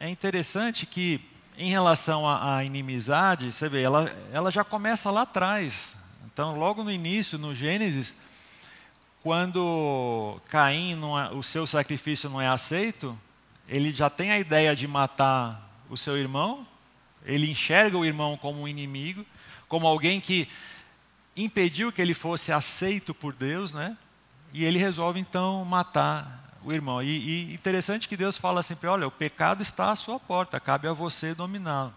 é 0.00 0.08
interessante 0.08 0.86
que, 0.86 1.20
em 1.56 1.70
relação 1.70 2.28
à, 2.28 2.64
inimizade, 2.64 3.52
você 3.52 3.68
vê, 3.68 3.82
ela, 3.82 4.12
ela 4.32 4.50
já 4.50 4.64
começa 4.64 5.10
lá 5.10 5.22
atrás. 5.22 5.94
Então, 6.26 6.58
logo 6.58 6.82
no 6.82 6.90
início, 6.90 7.38
no 7.38 7.54
Gênesis, 7.54 8.14
quando 9.28 10.40
Caim, 10.48 10.94
é, 10.94 11.34
o 11.34 11.42
seu 11.42 11.66
sacrifício 11.66 12.30
não 12.30 12.40
é 12.40 12.48
aceito, 12.48 13.14
ele 13.68 13.90
já 13.90 14.08
tem 14.08 14.30
a 14.30 14.38
ideia 14.38 14.74
de 14.74 14.88
matar 14.88 15.70
o 15.90 15.98
seu 15.98 16.16
irmão, 16.16 16.66
ele 17.26 17.50
enxerga 17.50 17.98
o 17.98 18.06
irmão 18.06 18.38
como 18.38 18.62
um 18.62 18.66
inimigo, 18.66 19.26
como 19.68 19.86
alguém 19.86 20.18
que 20.18 20.48
impediu 21.36 21.92
que 21.92 22.00
ele 22.00 22.14
fosse 22.14 22.52
aceito 22.52 23.12
por 23.12 23.34
Deus, 23.34 23.74
né? 23.74 23.98
E 24.54 24.64
ele 24.64 24.78
resolve 24.78 25.20
então 25.20 25.62
matar 25.62 26.58
o 26.64 26.72
irmão. 26.72 27.02
E, 27.02 27.50
e 27.50 27.52
interessante 27.52 28.08
que 28.08 28.16
Deus 28.16 28.38
fala 28.38 28.62
sempre: 28.62 28.88
olha, 28.88 29.06
o 29.06 29.10
pecado 29.10 29.60
está 29.60 29.90
à 29.90 29.96
sua 29.96 30.18
porta, 30.18 30.58
cabe 30.58 30.88
a 30.88 30.94
você 30.94 31.34
dominá-lo. 31.34 31.92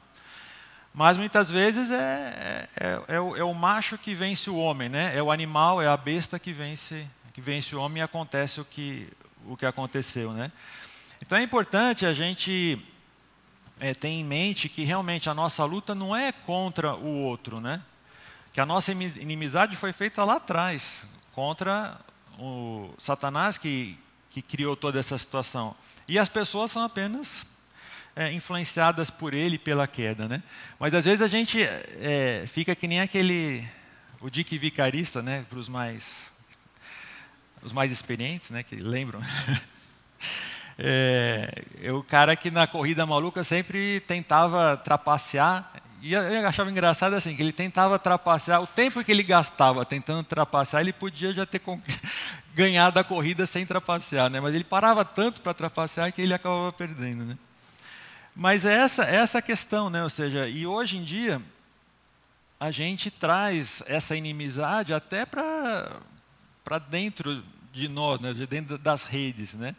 Mas 0.93 1.15
muitas 1.15 1.49
vezes 1.49 1.91
é, 1.91 2.67
é, 2.75 3.01
é, 3.07 3.19
o, 3.21 3.37
é, 3.37 3.43
o, 3.45 3.53
macho 3.53 3.97
que 3.97 4.13
vence 4.13 4.49
o 4.49 4.57
homem, 4.57 4.89
né? 4.89 5.15
É 5.15 5.23
o 5.23 5.31
animal, 5.31 5.81
é 5.81 5.87
a 5.87 5.95
besta 5.95 6.37
que 6.37 6.51
vence, 6.51 7.07
que 7.33 7.41
vence 7.41 7.75
o 7.75 7.79
homem 7.79 7.99
e 7.99 8.03
acontece 8.03 8.59
o 8.59 8.65
que, 8.65 9.07
o 9.45 9.55
que 9.55 9.65
aconteceu, 9.65 10.33
né? 10.33 10.51
Então 11.21 11.37
é 11.37 11.43
importante 11.43 12.05
a 12.05 12.13
gente 12.13 12.83
é, 13.79 13.93
ter 13.93 14.09
em 14.09 14.23
mente 14.23 14.67
que 14.67 14.83
realmente 14.83 15.29
a 15.29 15.33
nossa 15.33 15.63
luta 15.65 15.95
não 15.95 16.15
é 16.15 16.31
contra 16.31 16.95
o 16.95 17.23
outro, 17.23 17.59
né? 17.59 17.81
Que 18.53 18.59
a 18.59 18.65
nossa 18.65 18.91
inimizade 18.91 19.75
foi 19.75 19.93
feita 19.93 20.23
lá 20.23 20.35
atrás, 20.35 21.03
contra 21.31 21.99
o 22.37 22.93
Satanás 22.97 23.57
que, 23.57 23.97
que 24.29 24.41
criou 24.41 24.75
toda 24.75 24.99
essa 24.99 25.17
situação. 25.17 25.75
E 26.07 26.19
as 26.19 26.27
pessoas 26.27 26.71
são 26.71 26.83
apenas 26.83 27.45
é, 28.15 28.31
influenciadas 28.33 29.09
por 29.09 29.33
ele 29.33 29.57
pela 29.57 29.87
queda, 29.87 30.27
né? 30.27 30.43
Mas 30.79 30.93
às 30.93 31.05
vezes 31.05 31.21
a 31.21 31.27
gente 31.27 31.61
é, 31.61 32.43
fica 32.47 32.75
que 32.75 32.87
nem 32.87 32.99
aquele 32.99 33.67
o 34.19 34.29
Dick 34.29 34.57
Vicarista, 34.57 35.21
né? 35.21 35.45
Para 35.49 35.57
os 35.57 35.69
mais 35.69 36.31
os 37.63 37.71
mais 37.71 37.91
experientes, 37.91 38.49
né? 38.49 38.63
Que 38.63 38.75
lembram. 38.75 39.21
É, 40.83 41.63
o 41.93 42.01
cara 42.01 42.35
que 42.35 42.49
na 42.49 42.65
corrida 42.65 43.05
maluca 43.05 43.43
sempre 43.43 43.99
tentava 43.99 44.75
trapacear. 44.77 45.71
E 46.01 46.13
eu 46.13 46.47
achava 46.47 46.71
engraçado 46.71 47.13
assim, 47.13 47.35
que 47.35 47.43
ele 47.43 47.53
tentava 47.53 47.99
trapacear, 47.99 48.59
o 48.59 48.65
tempo 48.65 49.03
que 49.03 49.11
ele 49.11 49.21
gastava 49.21 49.85
tentando 49.85 50.23
trapacear, 50.23 50.81
ele 50.81 50.91
podia 50.91 51.31
já 51.31 51.45
ter 51.45 51.61
ganhado 52.55 52.99
a 52.99 53.03
corrida 53.03 53.45
sem 53.45 53.63
trapacear, 53.63 54.27
né? 54.27 54.39
mas 54.39 54.55
ele 54.55 54.63
parava 54.63 55.05
tanto 55.05 55.41
para 55.41 55.53
trapacear 55.53 56.11
que 56.11 56.23
ele 56.23 56.33
acabava 56.33 56.73
perdendo. 56.73 57.23
Né? 57.25 57.37
Mas 58.35 58.65
é 58.65 58.73
essa, 58.73 59.05
é 59.05 59.17
essa 59.17 59.37
a 59.37 59.41
questão, 59.43 59.91
né? 59.91 60.01
ou 60.01 60.09
seja, 60.09 60.47
e 60.47 60.65
hoje 60.65 60.97
em 60.97 61.03
dia, 61.03 61.39
a 62.59 62.71
gente 62.71 63.11
traz 63.11 63.83
essa 63.85 64.15
inimizade 64.15 64.95
até 64.95 65.23
para 65.23 65.99
dentro 66.89 67.43
de 67.71 67.87
nós, 67.87 68.19
né? 68.19 68.33
de 68.33 68.45
dentro 68.45 68.77
das 68.77 69.03
redes. 69.03 69.53
Né? 69.53 69.75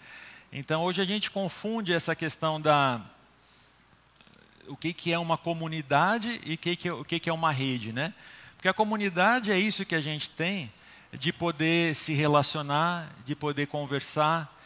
Então, 0.52 0.82
hoje 0.82 1.00
a 1.00 1.04
gente 1.04 1.30
confunde 1.30 1.92
essa 1.92 2.14
questão 2.14 2.60
da 2.60 3.00
o 4.68 4.76
que, 4.76 4.92
que 4.92 5.12
é 5.12 5.18
uma 5.18 5.36
comunidade 5.36 6.40
e 6.44 6.56
que 6.56 6.76
que, 6.76 6.90
o 6.90 7.04
que, 7.04 7.18
que 7.18 7.28
é 7.28 7.32
uma 7.32 7.50
rede, 7.50 7.92
né? 7.92 8.14
Porque 8.56 8.68
a 8.68 8.72
comunidade 8.72 9.50
é 9.50 9.58
isso 9.58 9.84
que 9.84 9.94
a 9.94 10.00
gente 10.00 10.30
tem 10.30 10.72
de 11.12 11.32
poder 11.32 11.94
se 11.94 12.14
relacionar, 12.14 13.10
de 13.26 13.34
poder 13.34 13.66
conversar. 13.66 14.56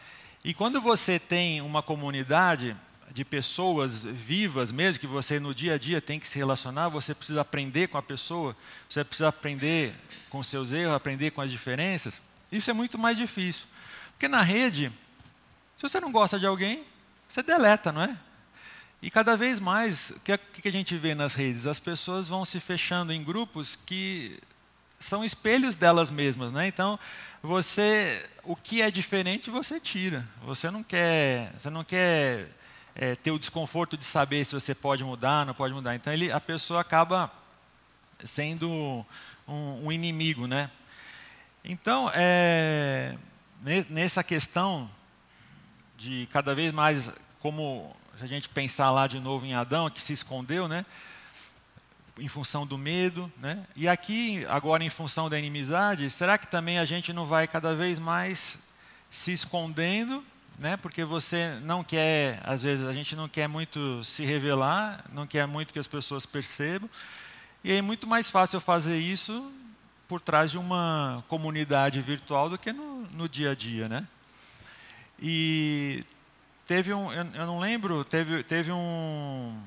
E 0.43 0.53
quando 0.53 0.79
você 0.79 1.19
tem 1.19 1.61
uma 1.61 1.81
comunidade 1.81 2.75
de 3.17 3.25
pessoas 3.25 4.03
vivas, 4.03 4.71
mesmo 4.71 4.99
que 4.99 5.07
você 5.07 5.39
no 5.39 5.51
dia 5.51 5.73
a 5.73 5.77
dia 5.79 5.99
tem 5.99 6.19
que 6.19 6.27
se 6.27 6.37
relacionar, 6.37 6.87
você 6.87 7.15
precisa 7.15 7.41
aprender 7.41 7.87
com 7.87 7.97
a 7.97 8.03
pessoa, 8.03 8.55
você 8.87 9.03
precisa 9.03 9.29
aprender 9.29 9.91
com 10.29 10.43
seus 10.43 10.71
erros, 10.71 10.93
aprender 10.93 11.31
com 11.31 11.41
as 11.41 11.49
diferenças. 11.49 12.21
Isso 12.51 12.69
é 12.69 12.73
muito 12.73 12.95
mais 12.95 13.17
difícil. 13.17 13.65
Porque 14.11 14.27
na 14.27 14.43
rede, 14.43 14.93
se 15.75 15.81
você 15.81 15.99
não 15.99 16.11
gosta 16.11 16.37
de 16.37 16.45
alguém, 16.45 16.83
você 17.27 17.41
deleta, 17.41 17.91
não 17.91 18.03
é? 18.03 18.15
E 19.01 19.09
cada 19.09 19.35
vez 19.35 19.59
mais, 19.59 20.11
o 20.11 20.19
que, 20.19 20.61
que 20.61 20.67
a 20.67 20.71
gente 20.71 20.95
vê 20.95 21.15
nas 21.15 21.33
redes? 21.33 21.65
As 21.65 21.79
pessoas 21.79 22.27
vão 22.27 22.45
se 22.45 22.59
fechando 22.59 23.11
em 23.11 23.23
grupos 23.23 23.75
que 23.83 24.37
são 24.99 25.25
espelhos 25.25 25.75
delas 25.75 26.11
mesmas, 26.11 26.51
né? 26.51 26.67
Então, 26.67 26.99
você, 27.41 28.23
o 28.43 28.55
que 28.55 28.79
é 28.79 28.91
diferente, 28.91 29.49
você 29.49 29.79
tira. 29.79 30.23
Você 30.43 30.69
não 30.69 30.83
quer, 30.83 31.51
você 31.57 31.71
não 31.71 31.83
quer 31.83 32.55
é, 32.99 33.15
ter 33.15 33.29
o 33.29 33.37
desconforto 33.37 33.95
de 33.95 34.03
saber 34.03 34.43
se 34.43 34.55
você 34.55 34.73
pode 34.73 35.03
mudar, 35.03 35.45
não 35.45 35.53
pode 35.53 35.71
mudar. 35.71 35.95
Então, 35.95 36.11
ele, 36.11 36.31
a 36.31 36.39
pessoa 36.39 36.81
acaba 36.81 37.31
sendo 38.23 39.05
um, 39.47 39.85
um 39.85 39.91
inimigo, 39.91 40.47
né? 40.47 40.71
Então, 41.63 42.09
é, 42.15 43.15
nessa 43.87 44.23
questão 44.23 44.89
de 45.95 46.27
cada 46.31 46.55
vez 46.55 46.73
mais, 46.73 47.11
como 47.39 47.95
a 48.19 48.25
gente 48.25 48.49
pensar 48.49 48.89
lá 48.89 49.05
de 49.05 49.19
novo 49.19 49.45
em 49.45 49.53
Adão, 49.53 49.91
que 49.91 50.01
se 50.01 50.13
escondeu, 50.13 50.67
né? 50.67 50.83
Em 52.17 52.27
função 52.27 52.65
do 52.65 52.79
medo, 52.79 53.31
né? 53.37 53.63
E 53.75 53.87
aqui, 53.87 54.43
agora 54.49 54.83
em 54.83 54.89
função 54.89 55.29
da 55.29 55.37
inimizade, 55.37 56.09
será 56.09 56.35
que 56.35 56.47
também 56.47 56.79
a 56.79 56.85
gente 56.85 57.13
não 57.13 57.27
vai 57.27 57.47
cada 57.47 57.75
vez 57.75 57.99
mais 57.99 58.57
se 59.11 59.31
escondendo, 59.31 60.25
né? 60.57 60.77
Porque 60.77 61.03
você 61.03 61.57
não 61.63 61.83
quer, 61.83 62.41
às 62.43 62.63
vezes 62.63 62.85
a 62.85 62.93
gente 62.93 63.15
não 63.15 63.29
quer 63.29 63.47
muito 63.47 64.03
se 64.03 64.25
revelar, 64.25 65.05
não 65.13 65.27
quer 65.27 65.45
muito 65.45 65.71
que 65.71 65.79
as 65.79 65.87
pessoas 65.87 66.25
percebam. 66.25 66.89
E 67.63 67.71
é 67.71 67.81
muito 67.81 68.07
mais 68.07 68.29
fácil 68.29 68.59
fazer 68.59 68.97
isso 68.97 69.51
por 70.07 70.21
trás 70.21 70.51
de 70.51 70.57
uma 70.57 71.23
comunidade 71.27 72.01
virtual 72.01 72.49
do 72.49 72.57
que 72.57 72.71
no, 72.71 73.01
no 73.11 73.27
dia 73.27 73.51
a 73.51 73.55
dia, 73.55 73.89
né? 73.89 74.07
E 75.19 76.05
teve 76.65 76.93
um, 76.93 77.11
eu, 77.11 77.25
eu 77.33 77.45
não 77.45 77.59
lembro, 77.59 78.03
teve, 78.05 78.43
teve 78.43 78.71
um, 78.71 79.57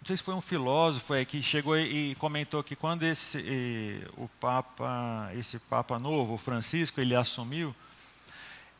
não 0.00 0.06
sei 0.06 0.16
se 0.16 0.22
foi 0.22 0.34
um 0.34 0.40
filósofo 0.40 1.14
é, 1.14 1.24
que 1.24 1.42
chegou 1.42 1.76
e 1.76 2.14
comentou 2.16 2.62
que 2.62 2.76
quando 2.76 3.02
esse 3.02 4.06
o 4.16 4.28
Papa, 4.40 5.30
esse 5.34 5.58
Papa 5.58 5.98
novo, 5.98 6.34
o 6.34 6.38
Francisco, 6.38 7.00
ele 7.00 7.16
assumiu, 7.16 7.74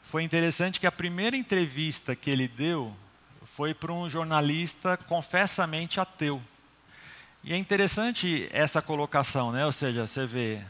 foi 0.09 0.23
interessante 0.23 0.81
que 0.81 0.87
a 0.87 0.93
primeira 0.93 1.37
entrevista 1.37 2.17
que 2.17 2.31
ele 2.31 2.49
deu 2.49 2.97
foi 3.45 3.75
para 3.75 3.93
um 3.93 4.09
jornalista 4.09 4.97
confessamente 4.97 6.01
ateu. 6.01 6.41
E 7.45 7.53
é 7.53 7.59
interessante 7.59 8.49
essa 8.51 8.81
colocação, 8.81 9.53
né? 9.53 9.67
Ou 9.67 9.73
seja, 9.73 10.07
você 10.07 10.27
vê 10.27 10.63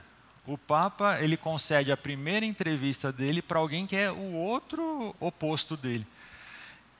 o 0.45 0.59
Papa 0.59 1.21
ele 1.21 1.37
concede 1.37 1.93
a 1.93 1.97
primeira 1.97 2.45
entrevista 2.45 3.13
dele 3.13 3.41
para 3.41 3.61
alguém 3.61 3.87
que 3.87 3.95
é 3.95 4.11
o 4.11 4.33
outro 4.33 5.15
oposto 5.21 5.77
dele. 5.77 6.05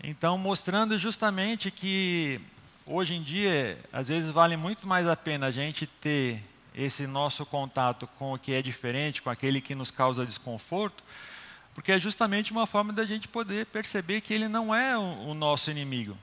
Então, 0.01 0.39
mostrando 0.39 0.97
justamente 0.97 1.73
que 1.73 2.41
hoje 2.87 3.17
em 3.17 3.23
dia, 3.23 3.77
às 3.93 4.07
vezes 4.07 4.31
vale 4.31 4.57
muito 4.57 4.87
mais 4.87 5.09
a 5.09 5.17
pena 5.17 5.47
a 5.47 5.51
gente 5.51 5.89
ter 5.89 6.41
esse 6.73 7.05
nosso 7.05 7.45
contato 7.45 8.07
com 8.17 8.35
o 8.35 8.39
que 8.39 8.53
é 8.53 8.63
diferente, 8.63 9.23
com 9.23 9.29
aquele 9.29 9.61
que 9.61 9.75
nos 9.75 9.91
causa 9.91 10.25
desconforto, 10.25 11.03
porque 11.79 11.93
é 11.93 11.99
justamente 12.01 12.51
uma 12.51 12.67
forma 12.67 12.93
da 12.93 13.05
gente 13.05 13.29
poder 13.29 13.65
perceber 13.67 14.21
que 14.21 14.35
ele 14.35 14.49
não 14.49 14.75
é 14.75 14.99
o, 14.99 15.33
nosso 15.33 15.71
inimigo. 15.71 16.19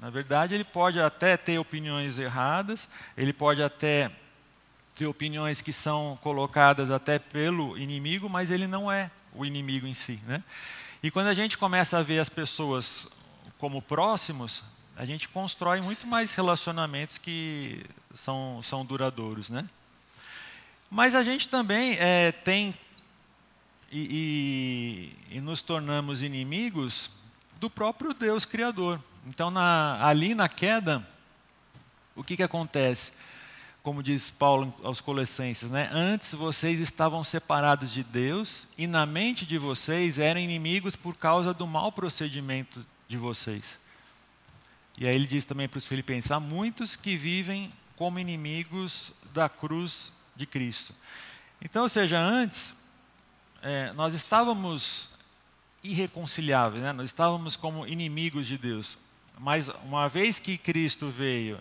Na 0.00 0.08
verdade, 0.08 0.54
ele 0.54 0.64
pode 0.64 0.98
até 0.98 1.36
ter 1.36 1.58
opiniões 1.58 2.18
erradas, 2.18 2.88
ele 3.14 3.30
pode 3.30 3.62
até 3.62 4.10
ter 4.94 5.06
opiniões 5.06 5.60
que 5.60 5.74
são 5.74 6.18
colocadas 6.22 6.90
até 6.90 7.18
pelo 7.18 7.76
inimigo, 7.76 8.30
mas 8.30 8.50
ele 8.50 8.66
não 8.66 8.90
é 8.90 9.10
o 9.34 9.44
inimigo 9.44 9.86
em 9.86 9.92
si. 9.92 10.18
Né? 10.26 10.42
E 11.02 11.10
quando 11.10 11.26
a 11.26 11.34
gente 11.34 11.58
começa 11.58 11.98
a 11.98 12.02
ver 12.02 12.18
as 12.18 12.30
pessoas 12.30 13.06
como 13.58 13.82
próximos, 13.82 14.62
a 14.96 15.04
gente 15.04 15.28
constrói 15.28 15.82
muito 15.82 16.06
mais 16.06 16.32
relacionamentos 16.32 17.18
que 17.18 17.84
são, 18.14 18.62
são 18.62 18.86
duradouros. 18.86 19.50
Né? 19.50 19.68
Mas 20.90 21.14
a 21.14 21.22
gente 21.22 21.46
também 21.46 21.98
é, 22.00 22.32
tem 22.32 22.74
e, 23.96 25.14
e, 25.30 25.36
e, 25.36 25.40
nos 25.40 25.62
tornamos 25.62 26.20
inimigos 26.20 27.10
do 27.60 27.70
próprio 27.70 28.12
Deus 28.12 28.44
Criador. 28.44 29.00
Então, 29.24 29.52
na, 29.52 30.04
ali 30.04 30.34
na 30.34 30.48
queda, 30.48 31.06
o 32.16 32.24
que, 32.24 32.36
que 32.36 32.42
acontece? 32.42 33.12
como 33.84 34.02
diz 34.02 34.30
Paulo 34.30 34.74
aos 34.82 35.02
Colossenses, 35.02 35.70
né? 35.70 35.90
Antes 35.92 36.32
vocês 36.32 36.80
estavam 36.80 37.22
separados 37.22 37.92
de 37.92 38.02
Deus 38.02 38.66
e 38.78 38.86
na 38.86 39.04
mente 39.04 39.44
de 39.44 39.58
vocês 39.58 40.18
eram 40.18 40.40
inimigos 40.40 40.96
por 40.96 41.14
causa 41.14 41.52
do 41.52 41.66
mau 41.66 41.92
procedimento 41.92 42.84
de 43.06 43.18
vocês. 43.18 43.78
E 44.96 45.06
aí 45.06 45.14
ele 45.14 45.26
diz 45.26 45.44
também 45.44 45.68
para 45.68 45.76
os 45.76 45.86
filipenses: 45.86 46.30
há 46.30 46.40
muitos 46.40 46.96
que 46.96 47.14
vivem 47.14 47.70
como 47.94 48.18
inimigos 48.18 49.12
da 49.34 49.50
cruz 49.50 50.10
de 50.34 50.46
Cristo. 50.46 50.94
Então, 51.60 51.82
ou 51.82 51.88
seja, 51.88 52.18
antes 52.18 52.83
é, 53.64 53.94
nós 53.94 54.12
estávamos 54.12 55.14
irreconciliáveis, 55.82 56.82
né? 56.82 56.92
nós 56.92 57.06
estávamos 57.06 57.56
como 57.56 57.86
inimigos 57.86 58.46
de 58.46 58.58
Deus. 58.58 58.98
Mas 59.38 59.70
uma 59.84 60.06
vez 60.06 60.38
que 60.38 60.58
Cristo 60.58 61.08
veio 61.08 61.58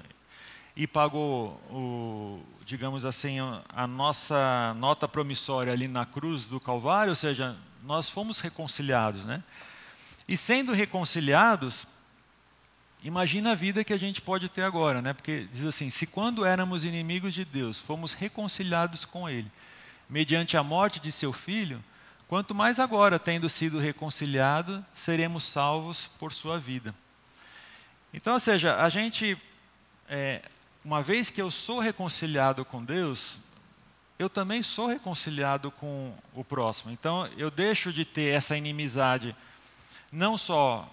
e 0.76 0.86
pagou, 0.86 1.52
o, 1.72 2.44
digamos 2.66 3.06
assim, 3.06 3.38
a 3.70 3.88
nossa 3.88 4.76
nota 4.78 5.08
promissória 5.08 5.72
ali 5.72 5.88
na 5.88 6.06
cruz 6.06 6.50
do 6.50 6.60
Calvário, 6.60 7.12
ou 7.12 7.16
seja, 7.16 7.56
nós 7.84 8.10
fomos 8.10 8.40
reconciliados, 8.40 9.24
né? 9.24 9.42
E 10.28 10.36
sendo 10.36 10.74
reconciliados, 10.74 11.88
imagina 13.02 13.52
a 13.52 13.56
vida 13.56 13.84
que 13.84 13.94
a 13.94 13.98
gente 13.98 14.22
pode 14.22 14.50
ter 14.50 14.64
agora, 14.64 15.02
né? 15.02 15.14
Porque 15.14 15.48
diz 15.52 15.64
assim: 15.64 15.90
se 15.90 16.06
quando 16.06 16.46
éramos 16.46 16.84
inimigos 16.84 17.34
de 17.34 17.46
Deus, 17.46 17.80
fomos 17.80 18.12
reconciliados 18.12 19.06
com 19.06 19.30
Ele, 19.30 19.52
mediante 20.10 20.58
a 20.58 20.64
morte 20.64 21.00
de 21.00 21.12
seu 21.12 21.32
filho, 21.32 21.84
quanto 22.34 22.56
mais 22.56 22.80
agora, 22.80 23.20
tendo 23.20 23.48
sido 23.48 23.78
reconciliados, 23.78 24.82
seremos 24.92 25.44
salvos 25.44 26.10
por 26.18 26.34
sua 26.34 26.60
vida. 26.60 26.92
Então, 28.12 28.34
ou 28.34 28.40
seja, 28.40 28.78
a 28.78 28.90
gente 28.90 29.38
é, 30.10 30.42
uma 30.84 31.00
vez 31.00 31.30
que 31.30 31.40
eu 31.40 31.52
sou 31.52 31.78
reconciliado 31.78 32.66
com 32.66 32.84
Deus, 32.84 33.38
eu 34.18 34.28
também 34.32 34.64
sou 34.64 34.88
reconciliado 34.88 35.70
com 35.70 36.12
o 36.34 36.44
próximo. 36.44 36.92
Então, 36.92 37.30
eu 37.38 37.52
deixo 37.52 37.94
de 37.94 38.04
ter 38.04 38.34
essa 38.34 38.58
inimizade 38.58 39.36
não 40.12 40.36
só 40.36 40.92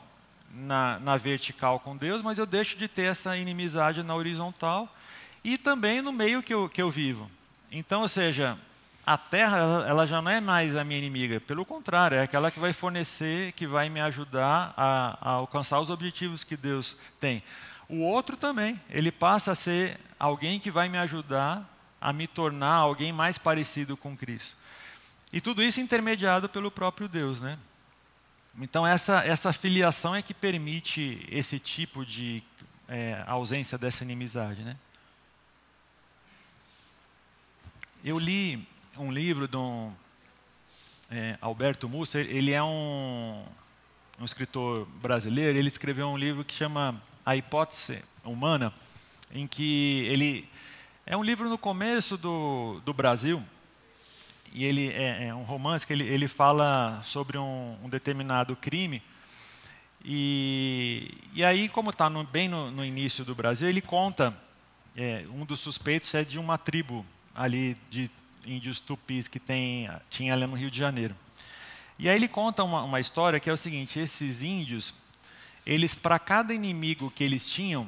na, 0.50 0.98
na 0.98 1.16
vertical 1.16 1.80
com 1.80 1.96
Deus, 1.96 2.20
mas 2.20 2.36
eu 2.36 2.44
deixo 2.44 2.76
de 2.76 2.86
ter 2.86 3.04
essa 3.04 3.34
inimizade 3.34 4.02
na 4.02 4.14
horizontal 4.14 4.94
e 5.42 5.56
também 5.56 6.02
no 6.02 6.12
meio 6.12 6.42
que 6.42 6.52
eu, 6.52 6.68
que 6.68 6.82
eu 6.82 6.90
vivo. 6.90 7.30
Então, 7.72 8.02
ou 8.02 8.08
seja, 8.08 8.58
a 9.10 9.18
terra 9.18 9.58
ela 9.88 10.06
já 10.06 10.22
não 10.22 10.30
é 10.30 10.40
mais 10.40 10.76
a 10.76 10.84
minha 10.84 10.96
inimiga, 10.96 11.40
pelo 11.40 11.64
contrário, 11.64 12.16
é 12.16 12.22
aquela 12.22 12.48
que 12.48 12.60
vai 12.60 12.72
fornecer, 12.72 13.50
que 13.52 13.66
vai 13.66 13.88
me 13.88 14.00
ajudar 14.00 14.72
a, 14.76 15.18
a, 15.20 15.30
alcançar 15.32 15.80
os 15.80 15.90
objetivos 15.90 16.44
que 16.44 16.56
Deus 16.56 16.94
tem. 17.18 17.42
O 17.88 18.02
outro 18.02 18.36
também, 18.36 18.80
ele 18.88 19.10
passa 19.10 19.50
a 19.50 19.56
ser 19.56 19.98
alguém 20.16 20.60
que 20.60 20.70
vai 20.70 20.88
me 20.88 20.96
ajudar 20.96 21.68
a 22.00 22.12
me 22.12 22.28
tornar 22.28 22.74
alguém 22.74 23.12
mais 23.12 23.36
parecido 23.36 23.96
com 23.96 24.16
Cristo. 24.16 24.56
E 25.32 25.40
tudo 25.40 25.60
isso 25.60 25.80
intermediado 25.80 26.48
pelo 26.48 26.70
próprio 26.70 27.08
Deus, 27.08 27.40
né? 27.40 27.58
Então 28.60 28.86
essa 28.86 29.24
essa 29.26 29.52
filiação 29.52 30.14
é 30.14 30.22
que 30.22 30.32
permite 30.32 31.26
esse 31.28 31.58
tipo 31.58 32.06
de 32.06 32.44
é, 32.88 33.24
ausência 33.26 33.76
dessa 33.76 34.04
inimizade, 34.04 34.62
né? 34.62 34.76
Eu 38.04 38.16
li 38.16 38.68
um 39.00 39.10
livro 39.10 39.48
de 39.48 39.56
um 39.56 39.90
é, 41.10 41.38
Alberto 41.40 41.88
Musser, 41.88 42.26
ele 42.28 42.52
é 42.52 42.62
um, 42.62 43.42
um 44.20 44.24
escritor 44.24 44.86
brasileiro, 45.00 45.58
ele 45.58 45.68
escreveu 45.68 46.06
um 46.06 46.18
livro 46.18 46.44
que 46.44 46.52
chama 46.52 47.02
A 47.24 47.34
Hipótese 47.34 48.04
Humana, 48.22 48.72
em 49.32 49.46
que 49.46 50.04
ele 50.06 50.46
é 51.06 51.16
um 51.16 51.24
livro 51.24 51.48
no 51.48 51.56
começo 51.56 52.18
do, 52.18 52.80
do 52.84 52.92
Brasil, 52.92 53.42
e 54.52 54.64
ele 54.64 54.88
é, 54.88 55.28
é 55.28 55.34
um 55.34 55.44
romance 55.44 55.86
que 55.86 55.94
ele, 55.94 56.06
ele 56.06 56.28
fala 56.28 57.00
sobre 57.02 57.38
um, 57.38 57.78
um 57.82 57.88
determinado 57.88 58.54
crime. 58.54 59.02
E, 60.04 61.14
e 61.32 61.42
aí, 61.42 61.68
como 61.68 61.90
está 61.90 62.10
bem 62.10 62.48
no, 62.48 62.70
no, 62.70 62.84
início 62.84 63.24
do 63.24 63.34
Brasil, 63.34 63.68
ele 63.68 63.80
conta, 63.80 64.36
é, 64.96 65.24
um 65.30 65.44
dos 65.44 65.60
suspeitos 65.60 66.12
é 66.14 66.22
de 66.22 66.38
uma 66.38 66.58
tribo 66.58 67.06
ali 67.34 67.76
de 67.90 68.10
índios 68.46 68.80
tupis 68.80 69.28
que 69.28 69.38
tem, 69.38 69.90
tinha 70.08 70.34
ali 70.34 70.46
no 70.46 70.56
Rio 70.56 70.70
de 70.70 70.78
Janeiro. 70.78 71.14
E 71.98 72.08
aí 72.08 72.16
ele 72.16 72.28
conta 72.28 72.64
uma, 72.64 72.82
uma 72.82 73.00
história 73.00 73.38
que 73.38 73.50
é 73.50 73.52
o 73.52 73.56
seguinte, 73.56 73.98
esses 73.98 74.42
índios, 74.42 74.94
eles 75.66 75.94
para 75.94 76.18
cada 76.18 76.54
inimigo 76.54 77.10
que 77.10 77.22
eles 77.22 77.48
tinham, 77.48 77.86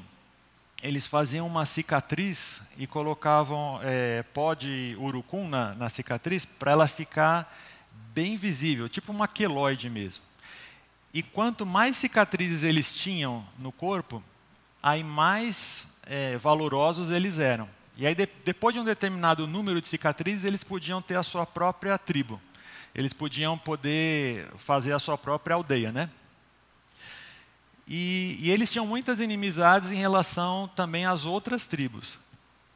eles 0.82 1.06
faziam 1.06 1.46
uma 1.46 1.64
cicatriz 1.64 2.60
e 2.76 2.86
colocavam 2.86 3.80
é, 3.82 4.22
pó 4.34 4.52
de 4.52 4.96
urucum 4.98 5.48
na, 5.48 5.74
na 5.74 5.88
cicatriz 5.88 6.44
para 6.44 6.72
ela 6.72 6.88
ficar 6.88 7.56
bem 8.12 8.36
visível, 8.36 8.88
tipo 8.88 9.12
uma 9.12 9.28
queloide 9.28 9.88
mesmo. 9.88 10.22
E 11.14 11.22
quanto 11.22 11.64
mais 11.64 11.96
cicatrizes 11.96 12.64
eles 12.64 12.94
tinham 12.94 13.46
no 13.58 13.70
corpo, 13.70 14.22
aí 14.82 15.04
mais 15.04 15.88
é, 16.04 16.36
valorosos 16.36 17.10
eles 17.10 17.38
eram. 17.38 17.68
E 17.96 18.06
aí, 18.06 18.14
de, 18.14 18.28
depois 18.44 18.74
de 18.74 18.80
um 18.80 18.84
determinado 18.84 19.46
número 19.46 19.80
de 19.80 19.88
cicatrizes, 19.88 20.44
eles 20.44 20.64
podiam 20.64 21.02
ter 21.02 21.16
a 21.16 21.22
sua 21.22 21.44
própria 21.44 21.98
tribo. 21.98 22.40
Eles 22.94 23.12
podiam 23.12 23.56
poder 23.56 24.46
fazer 24.56 24.92
a 24.92 24.98
sua 24.98 25.16
própria 25.16 25.54
aldeia, 25.54 25.92
né? 25.92 26.10
E, 27.86 28.38
e, 28.40 28.50
eles 28.50 28.70
tinham 28.70 28.86
muitas 28.86 29.20
inimizades 29.20 29.90
em 29.90 29.96
relação 29.96 30.70
também 30.74 31.04
às 31.04 31.24
outras 31.24 31.64
tribos. 31.64 32.18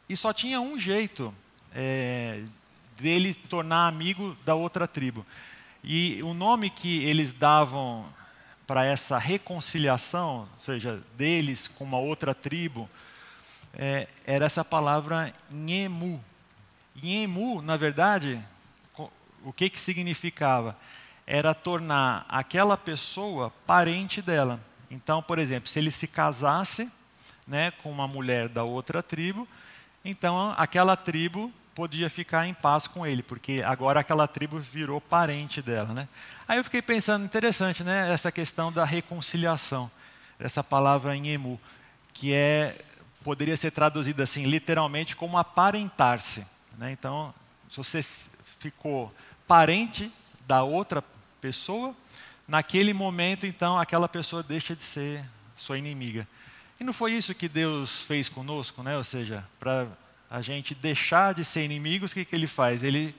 E 0.09 0.17
só 0.17 0.33
tinha 0.33 0.61
um 0.61 0.79
jeito 0.79 1.33
é, 1.75 2.43
dele 2.99 3.35
tornar 3.35 3.87
amigo 3.87 4.37
da 4.45 4.55
outra 4.55 4.87
tribo. 4.87 5.25
E 5.83 6.23
o 6.23 6.35
nome 6.35 6.69
que 6.69 7.05
eles 7.05 7.33
davam 7.33 8.05
para 8.67 8.85
essa 8.85 9.19
reconciliação, 9.19 10.49
ou 10.53 10.59
seja, 10.59 11.01
deles 11.17 11.69
com 11.69 11.85
uma 11.85 11.99
outra 11.99 12.35
tribo, 12.35 12.91
é, 13.77 14.09
era 14.27 14.47
essa 14.47 14.65
palavra 14.65 15.33
Nhemu. 15.51 16.23
Nhemu, 17.03 17.61
na 17.63 17.77
verdade, 17.77 18.43
o 19.45 19.53
que, 19.53 19.69
que 19.69 19.81
significava? 19.81 20.77
Era 21.27 21.55
tornar 21.55 22.25
aquela 22.29 22.77
pessoa 22.77 23.53
parente 23.67 24.23
dela. 24.23 24.59
Então, 24.91 25.23
por 25.23 25.39
exemplo, 25.39 25.69
se 25.69 25.79
ele 25.79 25.91
se 25.91 26.07
casasse 26.07 26.91
né, 27.47 27.71
com 27.83 27.91
uma 27.91 28.09
mulher 28.09 28.49
da 28.49 28.65
outra 28.65 29.03
tribo, 29.03 29.47
então 30.05 30.55
aquela 30.57 30.97
tribo 30.97 31.53
podia 31.75 32.09
ficar 32.09 32.47
em 32.47 32.55
paz 32.55 32.87
com 32.87 33.07
ele, 33.07 33.23
porque 33.23 33.63
agora 33.65 34.01
aquela 34.01 34.27
tribo 34.27 34.59
virou 34.59 35.01
parente 35.01 35.61
dela. 35.61 35.93
Né? 35.93 36.09
Aí 36.49 36.59
eu 36.59 36.65
fiquei 36.65 36.81
pensando, 36.81 37.25
interessante, 37.25 37.85
né, 37.85 38.11
essa 38.11 38.33
questão 38.33 38.73
da 38.73 38.85
reconciliação, 38.85 39.91
essa 40.39 40.65
palavra 40.65 41.15
em 41.15 41.29
emu, 41.29 41.61
que 42.15 42.33
é 42.33 42.75
poderia 43.27 43.57
ser 43.57 43.73
traduzida 43.73 44.23
assim, 44.23 44.45
literalmente, 44.45 45.17
como 45.17 45.37
aparentar-se. 45.37 46.47
Né? 46.79 46.93
Então, 46.93 47.35
se 47.69 47.77
você 47.77 48.01
ficou 48.61 49.13
parente 49.49 50.13
da 50.47 50.63
outra 50.63 51.03
pessoa, 51.41 51.93
naquele 52.47 52.95
momento, 52.95 53.45
então, 53.45 53.77
aquela 53.77 54.09
pessoa 54.09 54.45
deixa 54.45 54.77
de 54.77 54.85
ser 54.85 55.25
sua 55.57 55.77
inimiga. 55.77 56.25
E 56.79 56.85
não 56.85 56.93
foi 56.93 57.15
isso 57.15 57.35
que 57.35 57.49
Deus 57.49 58.03
fez 58.05 58.29
conosco, 58.29 58.81
né? 58.85 58.97
Ou 58.97 59.03
seja, 59.03 59.45
para 59.59 59.89
a 60.31 60.41
gente 60.41 60.73
deixar 60.73 61.35
de 61.35 61.45
ser 61.45 61.65
inimigos, 61.65 62.13
o 62.13 62.15
que, 62.15 62.25
que 62.25 62.37
Ele 62.37 62.47
faz? 62.47 62.85
Ele, 62.85 63.13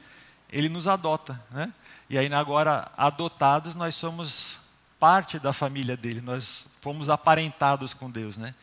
ele 0.50 0.70
nos 0.70 0.88
adota, 0.88 1.38
né? 1.52 1.74
E 2.10 2.18
aí 2.18 2.32
agora, 2.34 2.90
adotados, 2.96 3.76
nós 3.76 3.94
somos 3.94 4.56
parte 4.98 5.38
da 5.38 5.52
família 5.52 5.98
dele, 5.98 6.22
nós 6.22 6.66
fomos 6.80 7.10
aparentados 7.10 7.94
com 7.94 8.10
Deus, 8.10 8.38
né? 8.38 8.56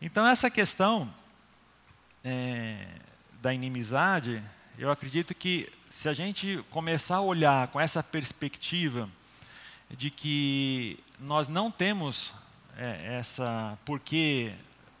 Então 0.00 0.26
essa 0.26 0.50
questão 0.50 1.12
é, 2.22 2.86
da 3.40 3.54
inimizade, 3.54 4.42
eu 4.78 4.90
acredito 4.90 5.34
que 5.34 5.72
se 5.88 6.06
a 6.06 6.12
gente 6.12 6.62
começar 6.70 7.16
a 7.16 7.20
olhar 7.22 7.68
com 7.68 7.80
essa 7.80 8.02
perspectiva 8.02 9.08
de 9.90 10.10
que 10.10 10.98
nós 11.18 11.48
não 11.48 11.70
temos 11.70 12.34
é, 12.76 13.16
essa 13.16 13.78
por 13.86 13.98
que 13.98 14.52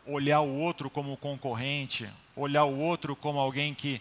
olhar 0.06 0.40
o 0.40 0.54
outro 0.54 0.88
como 0.88 1.14
concorrente, 1.18 2.08
olhar 2.34 2.64
o 2.64 2.78
outro 2.78 3.14
como 3.14 3.38
alguém 3.38 3.74
que 3.74 4.00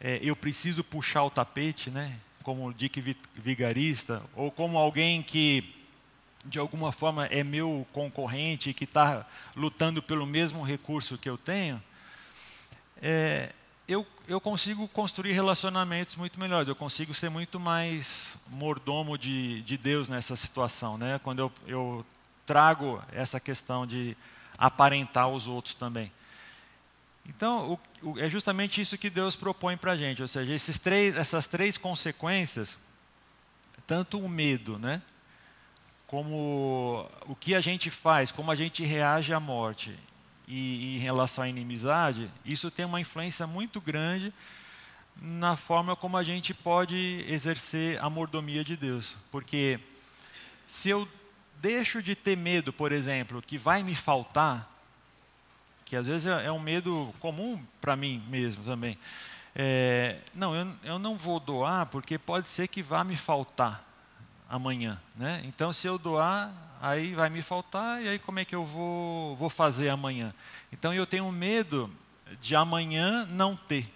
é, 0.00 0.18
eu 0.22 0.34
preciso 0.34 0.82
puxar 0.82 1.22
o 1.22 1.30
tapete, 1.30 1.88
né? 1.88 2.18
como 2.42 2.72
Dick 2.72 3.00
Vigarista, 3.34 4.22
ou 4.34 4.50
como 4.50 4.76
alguém 4.76 5.22
que 5.22 5.75
de 6.46 6.58
alguma 6.58 6.92
forma 6.92 7.26
é 7.26 7.42
meu 7.42 7.86
concorrente, 7.92 8.72
que 8.72 8.84
está 8.84 9.26
lutando 9.54 10.02
pelo 10.02 10.26
mesmo 10.26 10.62
recurso 10.62 11.18
que 11.18 11.28
eu 11.28 11.36
tenho, 11.36 11.82
é, 13.02 13.52
eu, 13.88 14.06
eu 14.26 14.40
consigo 14.40 14.88
construir 14.88 15.32
relacionamentos 15.32 16.16
muito 16.16 16.40
melhores, 16.40 16.68
eu 16.68 16.74
consigo 16.74 17.14
ser 17.14 17.28
muito 17.28 17.60
mais 17.60 18.36
mordomo 18.48 19.16
de, 19.16 19.62
de 19.62 19.76
Deus 19.76 20.08
nessa 20.08 20.34
situação, 20.34 20.98
né? 20.98 21.20
quando 21.22 21.40
eu, 21.40 21.52
eu 21.66 22.06
trago 22.44 23.02
essa 23.12 23.38
questão 23.38 23.86
de 23.86 24.16
aparentar 24.58 25.28
os 25.28 25.46
outros 25.46 25.74
também. 25.74 26.10
Então, 27.28 27.78
o, 28.02 28.10
o, 28.10 28.18
é 28.18 28.30
justamente 28.30 28.80
isso 28.80 28.96
que 28.96 29.10
Deus 29.10 29.36
propõe 29.36 29.76
para 29.76 29.92
a 29.92 29.96
gente, 29.96 30.22
ou 30.22 30.28
seja, 30.28 30.52
esses 30.52 30.78
três, 30.78 31.16
essas 31.16 31.46
três 31.46 31.76
consequências, 31.76 32.76
tanto 33.86 34.18
o 34.18 34.28
medo, 34.28 34.78
né? 34.78 35.02
Como 36.06 37.08
o 37.26 37.34
que 37.34 37.54
a 37.54 37.60
gente 37.60 37.90
faz, 37.90 38.30
como 38.30 38.50
a 38.50 38.54
gente 38.54 38.84
reage 38.84 39.32
à 39.32 39.40
morte 39.40 39.98
e, 40.46 40.94
e 40.94 40.96
em 40.96 40.98
relação 41.00 41.44
à 41.44 41.48
inimizade, 41.48 42.30
isso 42.44 42.70
tem 42.70 42.84
uma 42.84 43.00
influência 43.00 43.46
muito 43.46 43.80
grande 43.80 44.32
na 45.20 45.56
forma 45.56 45.96
como 45.96 46.16
a 46.16 46.22
gente 46.22 46.54
pode 46.54 47.24
exercer 47.28 48.02
a 48.02 48.08
mordomia 48.08 48.62
de 48.62 48.76
Deus. 48.76 49.16
Porque 49.32 49.80
se 50.66 50.90
eu 50.90 51.08
deixo 51.60 52.02
de 52.02 52.14
ter 52.14 52.36
medo, 52.36 52.72
por 52.72 52.92
exemplo, 52.92 53.42
que 53.42 53.58
vai 53.58 53.82
me 53.82 53.94
faltar, 53.94 54.70
que 55.84 55.96
às 55.96 56.06
vezes 56.06 56.26
é, 56.26 56.46
é 56.46 56.52
um 56.52 56.60
medo 56.60 57.12
comum 57.18 57.60
para 57.80 57.96
mim 57.96 58.22
mesmo 58.28 58.62
também. 58.62 58.96
É, 59.54 60.18
não, 60.34 60.54
eu, 60.54 60.72
eu 60.84 60.98
não 60.98 61.16
vou 61.16 61.40
doar 61.40 61.86
porque 61.86 62.18
pode 62.18 62.48
ser 62.48 62.68
que 62.68 62.82
vá 62.82 63.02
me 63.02 63.16
faltar 63.16 63.85
amanhã. 64.48 65.00
Né? 65.14 65.42
Então, 65.44 65.72
se 65.72 65.86
eu 65.86 65.98
doar, 65.98 66.52
aí 66.80 67.14
vai 67.14 67.30
me 67.30 67.42
faltar, 67.42 68.02
e 68.02 68.08
aí 68.08 68.18
como 68.18 68.38
é 68.38 68.44
que 68.44 68.54
eu 68.54 68.64
vou, 68.64 69.36
vou 69.36 69.50
fazer 69.50 69.88
amanhã? 69.88 70.34
Então, 70.72 70.92
eu 70.92 71.06
tenho 71.06 71.30
medo 71.32 71.90
de 72.40 72.54
amanhã 72.54 73.26
não 73.26 73.56
ter. 73.56 73.92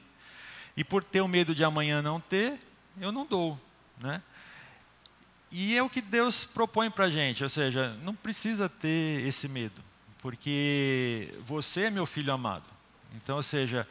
E 0.76 0.84
por 0.84 1.02
ter 1.02 1.20
o 1.20 1.28
medo 1.28 1.54
de 1.54 1.64
amanhã 1.64 2.00
não 2.00 2.20
ter, 2.20 2.58
eu 3.00 3.12
não 3.12 3.26
dou. 3.26 3.58
Né? 3.98 4.22
E 5.50 5.76
é 5.76 5.82
o 5.82 5.90
que 5.90 6.00
Deus 6.00 6.44
propõe 6.44 6.90
para 6.90 7.06
a 7.06 7.10
gente, 7.10 7.42
ou 7.42 7.50
seja, 7.50 7.96
não 8.02 8.14
precisa 8.14 8.68
ter 8.68 9.26
esse 9.26 9.48
medo, 9.48 9.82
porque 10.18 11.34
você 11.44 11.82
é 11.82 11.90
meu 11.90 12.06
filho 12.06 12.32
amado. 12.32 12.62
Então, 13.16 13.36
ou 13.36 13.42
seja, 13.42 13.86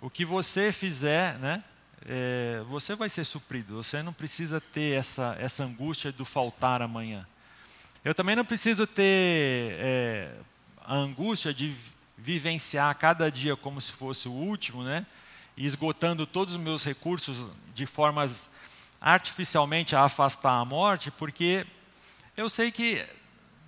o 0.00 0.08
que 0.08 0.24
você 0.24 0.70
fizer, 0.70 1.36
né, 1.40 1.64
é, 2.06 2.62
você 2.68 2.94
vai 2.94 3.08
ser 3.08 3.24
suprido. 3.24 3.82
Você 3.82 4.02
não 4.02 4.12
precisa 4.12 4.60
ter 4.60 4.98
essa, 4.98 5.36
essa 5.38 5.64
angústia 5.64 6.12
do 6.12 6.24
faltar 6.24 6.82
amanhã. 6.82 7.26
Eu 8.04 8.14
também 8.14 8.34
não 8.34 8.44
preciso 8.44 8.86
ter 8.86 9.74
é, 9.78 10.32
a 10.84 10.96
angústia 10.96 11.52
de 11.52 11.74
vivenciar 12.16 12.94
cada 12.96 13.30
dia 13.30 13.56
como 13.56 13.80
se 13.80 13.92
fosse 13.92 14.28
o 14.28 14.32
último, 14.32 14.82
né? 14.82 15.06
E 15.56 15.66
esgotando 15.66 16.26
todos 16.26 16.54
os 16.54 16.60
meus 16.60 16.84
recursos 16.84 17.50
de 17.74 17.86
formas 17.86 18.48
artificialmente 19.00 19.96
a 19.96 20.04
afastar 20.04 20.60
a 20.60 20.64
morte, 20.64 21.10
porque 21.10 21.66
eu 22.36 22.48
sei 22.48 22.70
que, 22.70 23.04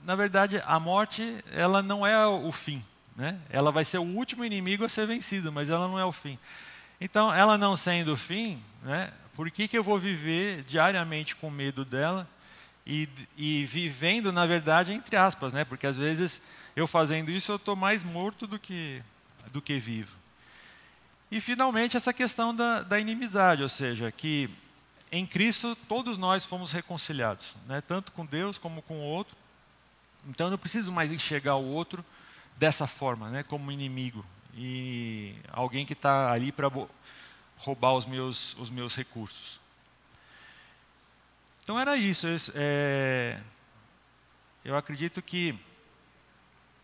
na 0.04 0.14
verdade, 0.14 0.62
a 0.66 0.78
morte 0.78 1.36
ela 1.52 1.82
não 1.82 2.06
é 2.06 2.26
o 2.26 2.52
fim, 2.52 2.82
né? 3.16 3.38
Ela 3.50 3.70
vai 3.70 3.84
ser 3.84 3.98
o 3.98 4.02
último 4.02 4.44
inimigo 4.44 4.84
a 4.84 4.88
ser 4.88 5.06
vencido, 5.06 5.50
mas 5.50 5.70
ela 5.70 5.88
não 5.88 5.98
é 5.98 6.04
o 6.04 6.12
fim. 6.12 6.38
Então, 7.04 7.34
ela 7.34 7.58
não 7.58 7.74
sendo 7.74 8.12
o 8.12 8.16
fim, 8.16 8.62
né? 8.84 9.12
Por 9.34 9.50
que, 9.50 9.66
que 9.66 9.76
eu 9.76 9.82
vou 9.82 9.98
viver 9.98 10.62
diariamente 10.62 11.34
com 11.34 11.50
medo 11.50 11.84
dela 11.84 12.28
e, 12.86 13.08
e 13.36 13.66
vivendo, 13.66 14.30
na 14.30 14.46
verdade, 14.46 14.92
entre 14.92 15.16
aspas, 15.16 15.52
né? 15.52 15.64
Porque 15.64 15.84
às 15.84 15.96
vezes 15.96 16.42
eu 16.76 16.86
fazendo 16.86 17.28
isso 17.28 17.50
eu 17.50 17.56
estou 17.56 17.74
mais 17.74 18.04
morto 18.04 18.46
do 18.46 18.56
que 18.56 19.02
do 19.52 19.60
que 19.60 19.80
vivo. 19.80 20.16
E 21.28 21.40
finalmente 21.40 21.96
essa 21.96 22.12
questão 22.12 22.54
da, 22.54 22.82
da 22.82 23.00
inimizade, 23.00 23.64
ou 23.64 23.68
seja, 23.68 24.12
que 24.12 24.48
em 25.10 25.26
Cristo 25.26 25.76
todos 25.88 26.16
nós 26.16 26.46
fomos 26.46 26.70
reconciliados, 26.70 27.56
né? 27.66 27.80
tanto 27.80 28.12
com 28.12 28.24
Deus 28.24 28.58
como 28.58 28.80
com 28.80 29.00
o 29.00 29.02
outro. 29.02 29.36
Então 30.28 30.46
eu 30.46 30.52
não 30.52 30.58
preciso 30.58 30.92
mais 30.92 31.10
enxergar 31.10 31.56
o 31.56 31.66
outro 31.66 32.04
dessa 32.56 32.86
forma, 32.86 33.28
né? 33.28 33.42
como 33.42 33.72
inimigo 33.72 34.24
e 34.54 35.34
alguém 35.50 35.86
que 35.86 35.92
está 35.92 36.30
ali 36.32 36.52
para 36.52 36.70
roubar 37.56 37.94
os 37.94 38.04
meus, 38.04 38.56
os 38.58 38.70
meus 38.70 38.94
recursos. 38.94 39.60
Então 41.62 41.78
era 41.78 41.96
isso. 41.96 42.26
É, 42.54 43.40
eu 44.64 44.76
acredito 44.76 45.22
que 45.22 45.58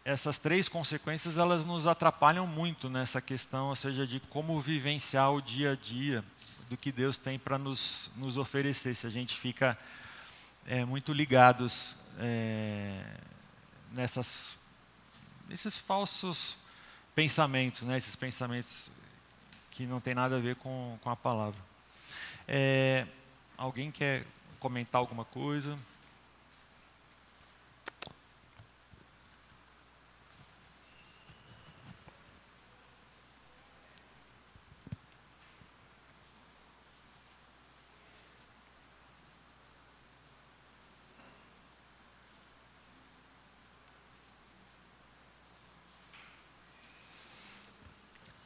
essas 0.05 0.39
três 0.39 0.69
consequências 0.69 1.37
elas 1.37 1.65
nos 1.65 1.87
atrapalham 1.87 2.47
muito 2.47 2.89
nessa 2.89 3.21
questão, 3.21 3.69
ou 3.69 3.77
seja, 3.77 4.07
de 4.07 4.21
como 4.21 4.59
vivenciar 4.61 5.33
o 5.33 5.43
dia 5.43 5.73
a 5.73 5.77
dia 5.77 6.25
do 6.71 6.77
que 6.77 6.91
Deus 6.93 7.19
tem 7.19 7.39
para 7.39 7.59
nos, 7.59 8.11
nos 8.17 8.37
oferecer. 8.37 8.95
Se 8.95 9.07
a 9.07 9.11
gente 9.11 9.37
fica 9.37 9.77
é, 10.67 10.85
muito 10.85 11.13
ligados 11.13 11.97
é, 12.19 13.05
nessas, 13.93 14.53
nesses 15.49 15.77
falsos 15.77 16.57
pensamentos, 17.19 17.83
né, 17.83 17.99
esses 17.99 18.15
pensamentos 18.15 18.93
que 19.73 19.85
não 19.87 20.01
tem 20.01 20.15
nada 20.15 20.37
a 20.37 20.39
ver 20.39 20.55
com, 20.55 20.97
com 21.03 21.11
a 21.11 21.17
palavra. 21.17 21.59
É, 22.47 23.05
alguém 23.57 23.91
quer 23.91 24.25
comentar 24.61 25.01
alguma 25.01 25.25
coisa? 25.25 25.77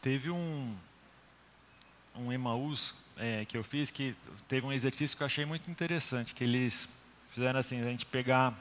Teve 0.03 0.31
um, 0.31 0.75
um 2.17 2.33
Emaús 2.33 2.95
é, 3.17 3.45
que 3.45 3.57
eu 3.57 3.63
fiz 3.63 3.89
que 3.89 4.17
teve 4.49 4.67
um 4.67 4.73
exercício 4.73 5.17
que 5.17 5.23
eu 5.23 5.27
achei 5.27 5.45
muito 5.45 5.71
interessante, 5.71 6.35
que 6.35 6.43
eles 6.43 6.89
fizeram 7.31 7.61
assim, 7.61 7.81
a 7.81 7.85
gente 7.85 8.05
pegar 8.05 8.53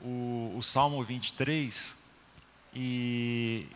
o, 0.00 0.54
o 0.56 0.62
Salmo 0.62 1.02
23 1.02 1.96
e, 2.72 3.66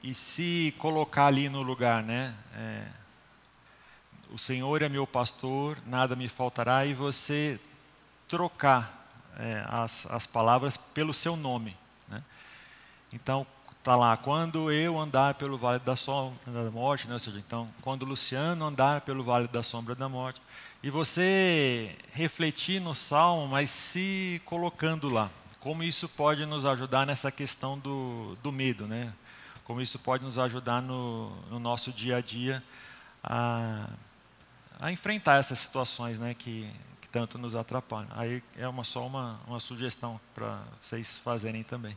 e 0.00 0.14
se 0.14 0.72
colocar 0.78 1.26
ali 1.26 1.48
no 1.48 1.60
lugar, 1.60 2.04
né? 2.04 2.36
É, 2.54 2.86
o 4.30 4.38
Senhor 4.38 4.82
é 4.82 4.88
meu 4.88 5.08
pastor, 5.08 5.76
nada 5.86 6.14
me 6.14 6.28
faltará, 6.28 6.86
e 6.86 6.94
você 6.94 7.58
trocar 8.28 9.10
é, 9.36 9.66
as, 9.68 10.06
as 10.06 10.24
palavras 10.24 10.76
pelo 10.76 11.12
seu 11.12 11.34
nome. 11.34 11.76
Né? 12.06 12.22
Então, 13.12 13.44
Está 13.86 13.94
lá, 13.94 14.16
quando 14.16 14.72
eu 14.72 14.98
andar 14.98 15.34
pelo 15.34 15.56
vale 15.56 15.78
da 15.78 15.94
sombra 15.94 16.64
da 16.64 16.72
morte, 16.72 17.06
né? 17.06 17.14
ou 17.14 17.20
seja, 17.20 17.38
então, 17.38 17.70
quando 17.80 18.04
Luciano 18.04 18.66
andar 18.66 19.02
pelo 19.02 19.22
vale 19.22 19.46
da 19.46 19.62
sombra 19.62 19.94
da 19.94 20.08
morte. 20.08 20.42
E 20.82 20.90
você 20.90 21.96
refletir 22.10 22.80
no 22.80 22.96
salmo, 22.96 23.46
mas 23.46 23.70
se 23.70 24.42
colocando 24.44 25.08
lá. 25.08 25.30
Como 25.60 25.84
isso 25.84 26.08
pode 26.08 26.44
nos 26.46 26.64
ajudar 26.64 27.06
nessa 27.06 27.30
questão 27.30 27.78
do, 27.78 28.36
do 28.42 28.50
medo, 28.50 28.88
né? 28.88 29.14
Como 29.62 29.80
isso 29.80 30.00
pode 30.00 30.24
nos 30.24 30.36
ajudar 30.36 30.82
no, 30.82 31.30
no 31.48 31.60
nosso 31.60 31.92
dia 31.92 32.16
a 32.16 32.20
dia 32.20 32.60
a, 33.22 33.88
a 34.80 34.90
enfrentar 34.90 35.38
essas 35.38 35.60
situações 35.60 36.18
né? 36.18 36.34
que, 36.34 36.68
que 37.00 37.08
tanto 37.08 37.38
nos 37.38 37.54
atrapalham. 37.54 38.08
Aí 38.16 38.42
é 38.56 38.66
uma, 38.66 38.82
só 38.82 39.06
uma, 39.06 39.38
uma 39.46 39.60
sugestão 39.60 40.20
para 40.34 40.60
vocês 40.80 41.18
fazerem 41.18 41.62
também. 41.62 41.96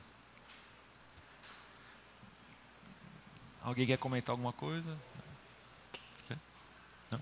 Alguém 3.63 3.85
quer 3.85 3.97
comentar 3.97 4.33
alguma 4.33 4.53
coisa? 4.53 4.97
Não? 7.11 7.19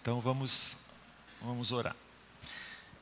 Então 0.00 0.20
vamos, 0.20 0.76
vamos 1.40 1.72
orar. 1.72 1.96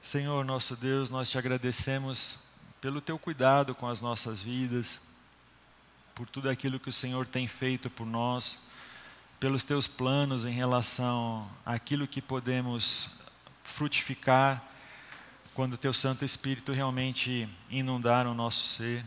Senhor 0.03 0.44
nosso 0.44 0.74
Deus, 0.74 1.11
nós 1.11 1.30
te 1.30 1.38
agradecemos 1.38 2.38
pelo 2.80 3.00
teu 3.00 3.18
cuidado 3.18 3.74
com 3.74 3.86
as 3.88 4.00
nossas 4.00 4.40
vidas, 4.40 5.00
por 6.14 6.28
tudo 6.28 6.50
aquilo 6.50 6.80
que 6.80 6.88
o 6.90 6.92
Senhor 6.92 7.26
tem 7.26 7.46
feito 7.46 7.88
por 7.88 8.05
nós, 8.05 8.59
pelos 9.38 9.62
teus 9.62 9.86
planos 9.86 10.44
em 10.44 10.53
relação 10.53 11.48
àquilo 11.64 12.07
que 12.07 12.20
podemos 12.20 13.20
frutificar 13.62 14.62
quando 15.55 15.74
o 15.74 15.78
teu 15.78 15.92
Santo 15.92 16.24
Espírito 16.24 16.72
realmente 16.72 17.48
inundar 17.70 18.26
o 18.26 18.34
nosso 18.34 18.66
ser. 18.66 19.05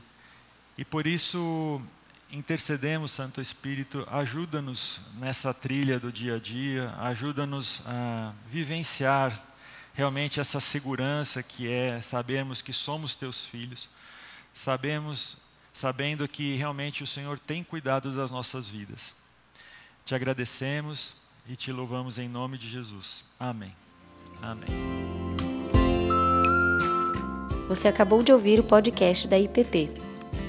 E 0.78 0.86
por 0.86 1.08
isso 1.08 1.82
intercedemos, 2.36 3.12
Santo 3.12 3.42
Espírito, 3.42 4.06
ajuda-nos 4.12 5.00
nessa 5.18 5.54
trilha 5.54 6.00
do 6.00 6.12
dia 6.12 6.36
a 6.36 6.40
dia, 6.40 6.94
ajuda-nos 7.00 7.82
a 7.86 8.34
vivenciar 8.50 9.34
realmente 9.94 10.40
essa 10.40 10.60
segurança 10.60 11.42
que 11.42 11.72
é 11.72 12.02
sabermos 12.02 12.62
que 12.62 12.74
somos 12.74 13.16
teus 13.16 13.46
filhos, 13.46 13.88
sabemos, 14.54 15.38
sabendo 15.74 16.28
que 16.28 16.56
realmente 16.56 17.04
o 17.04 17.08
Senhor 17.08 17.40
tem 17.40 17.64
cuidado 17.64 18.12
das 18.12 18.30
nossas 18.30 18.68
vidas. 18.68 19.16
Te 20.06 20.14
agradecemos 20.14 21.16
e 21.48 21.56
te 21.56 21.72
louvamos 21.72 22.18
em 22.20 22.28
nome 22.28 22.58
de 22.58 22.70
Jesus. 22.70 23.24
Amém. 23.40 23.74
Amém. 24.42 24.68
Você 27.70 27.88
acabou 27.88 28.22
de 28.22 28.32
ouvir 28.32 28.60
o 28.60 28.64
podcast 28.64 29.28
da 29.28 29.40
IPP. 29.40 30.15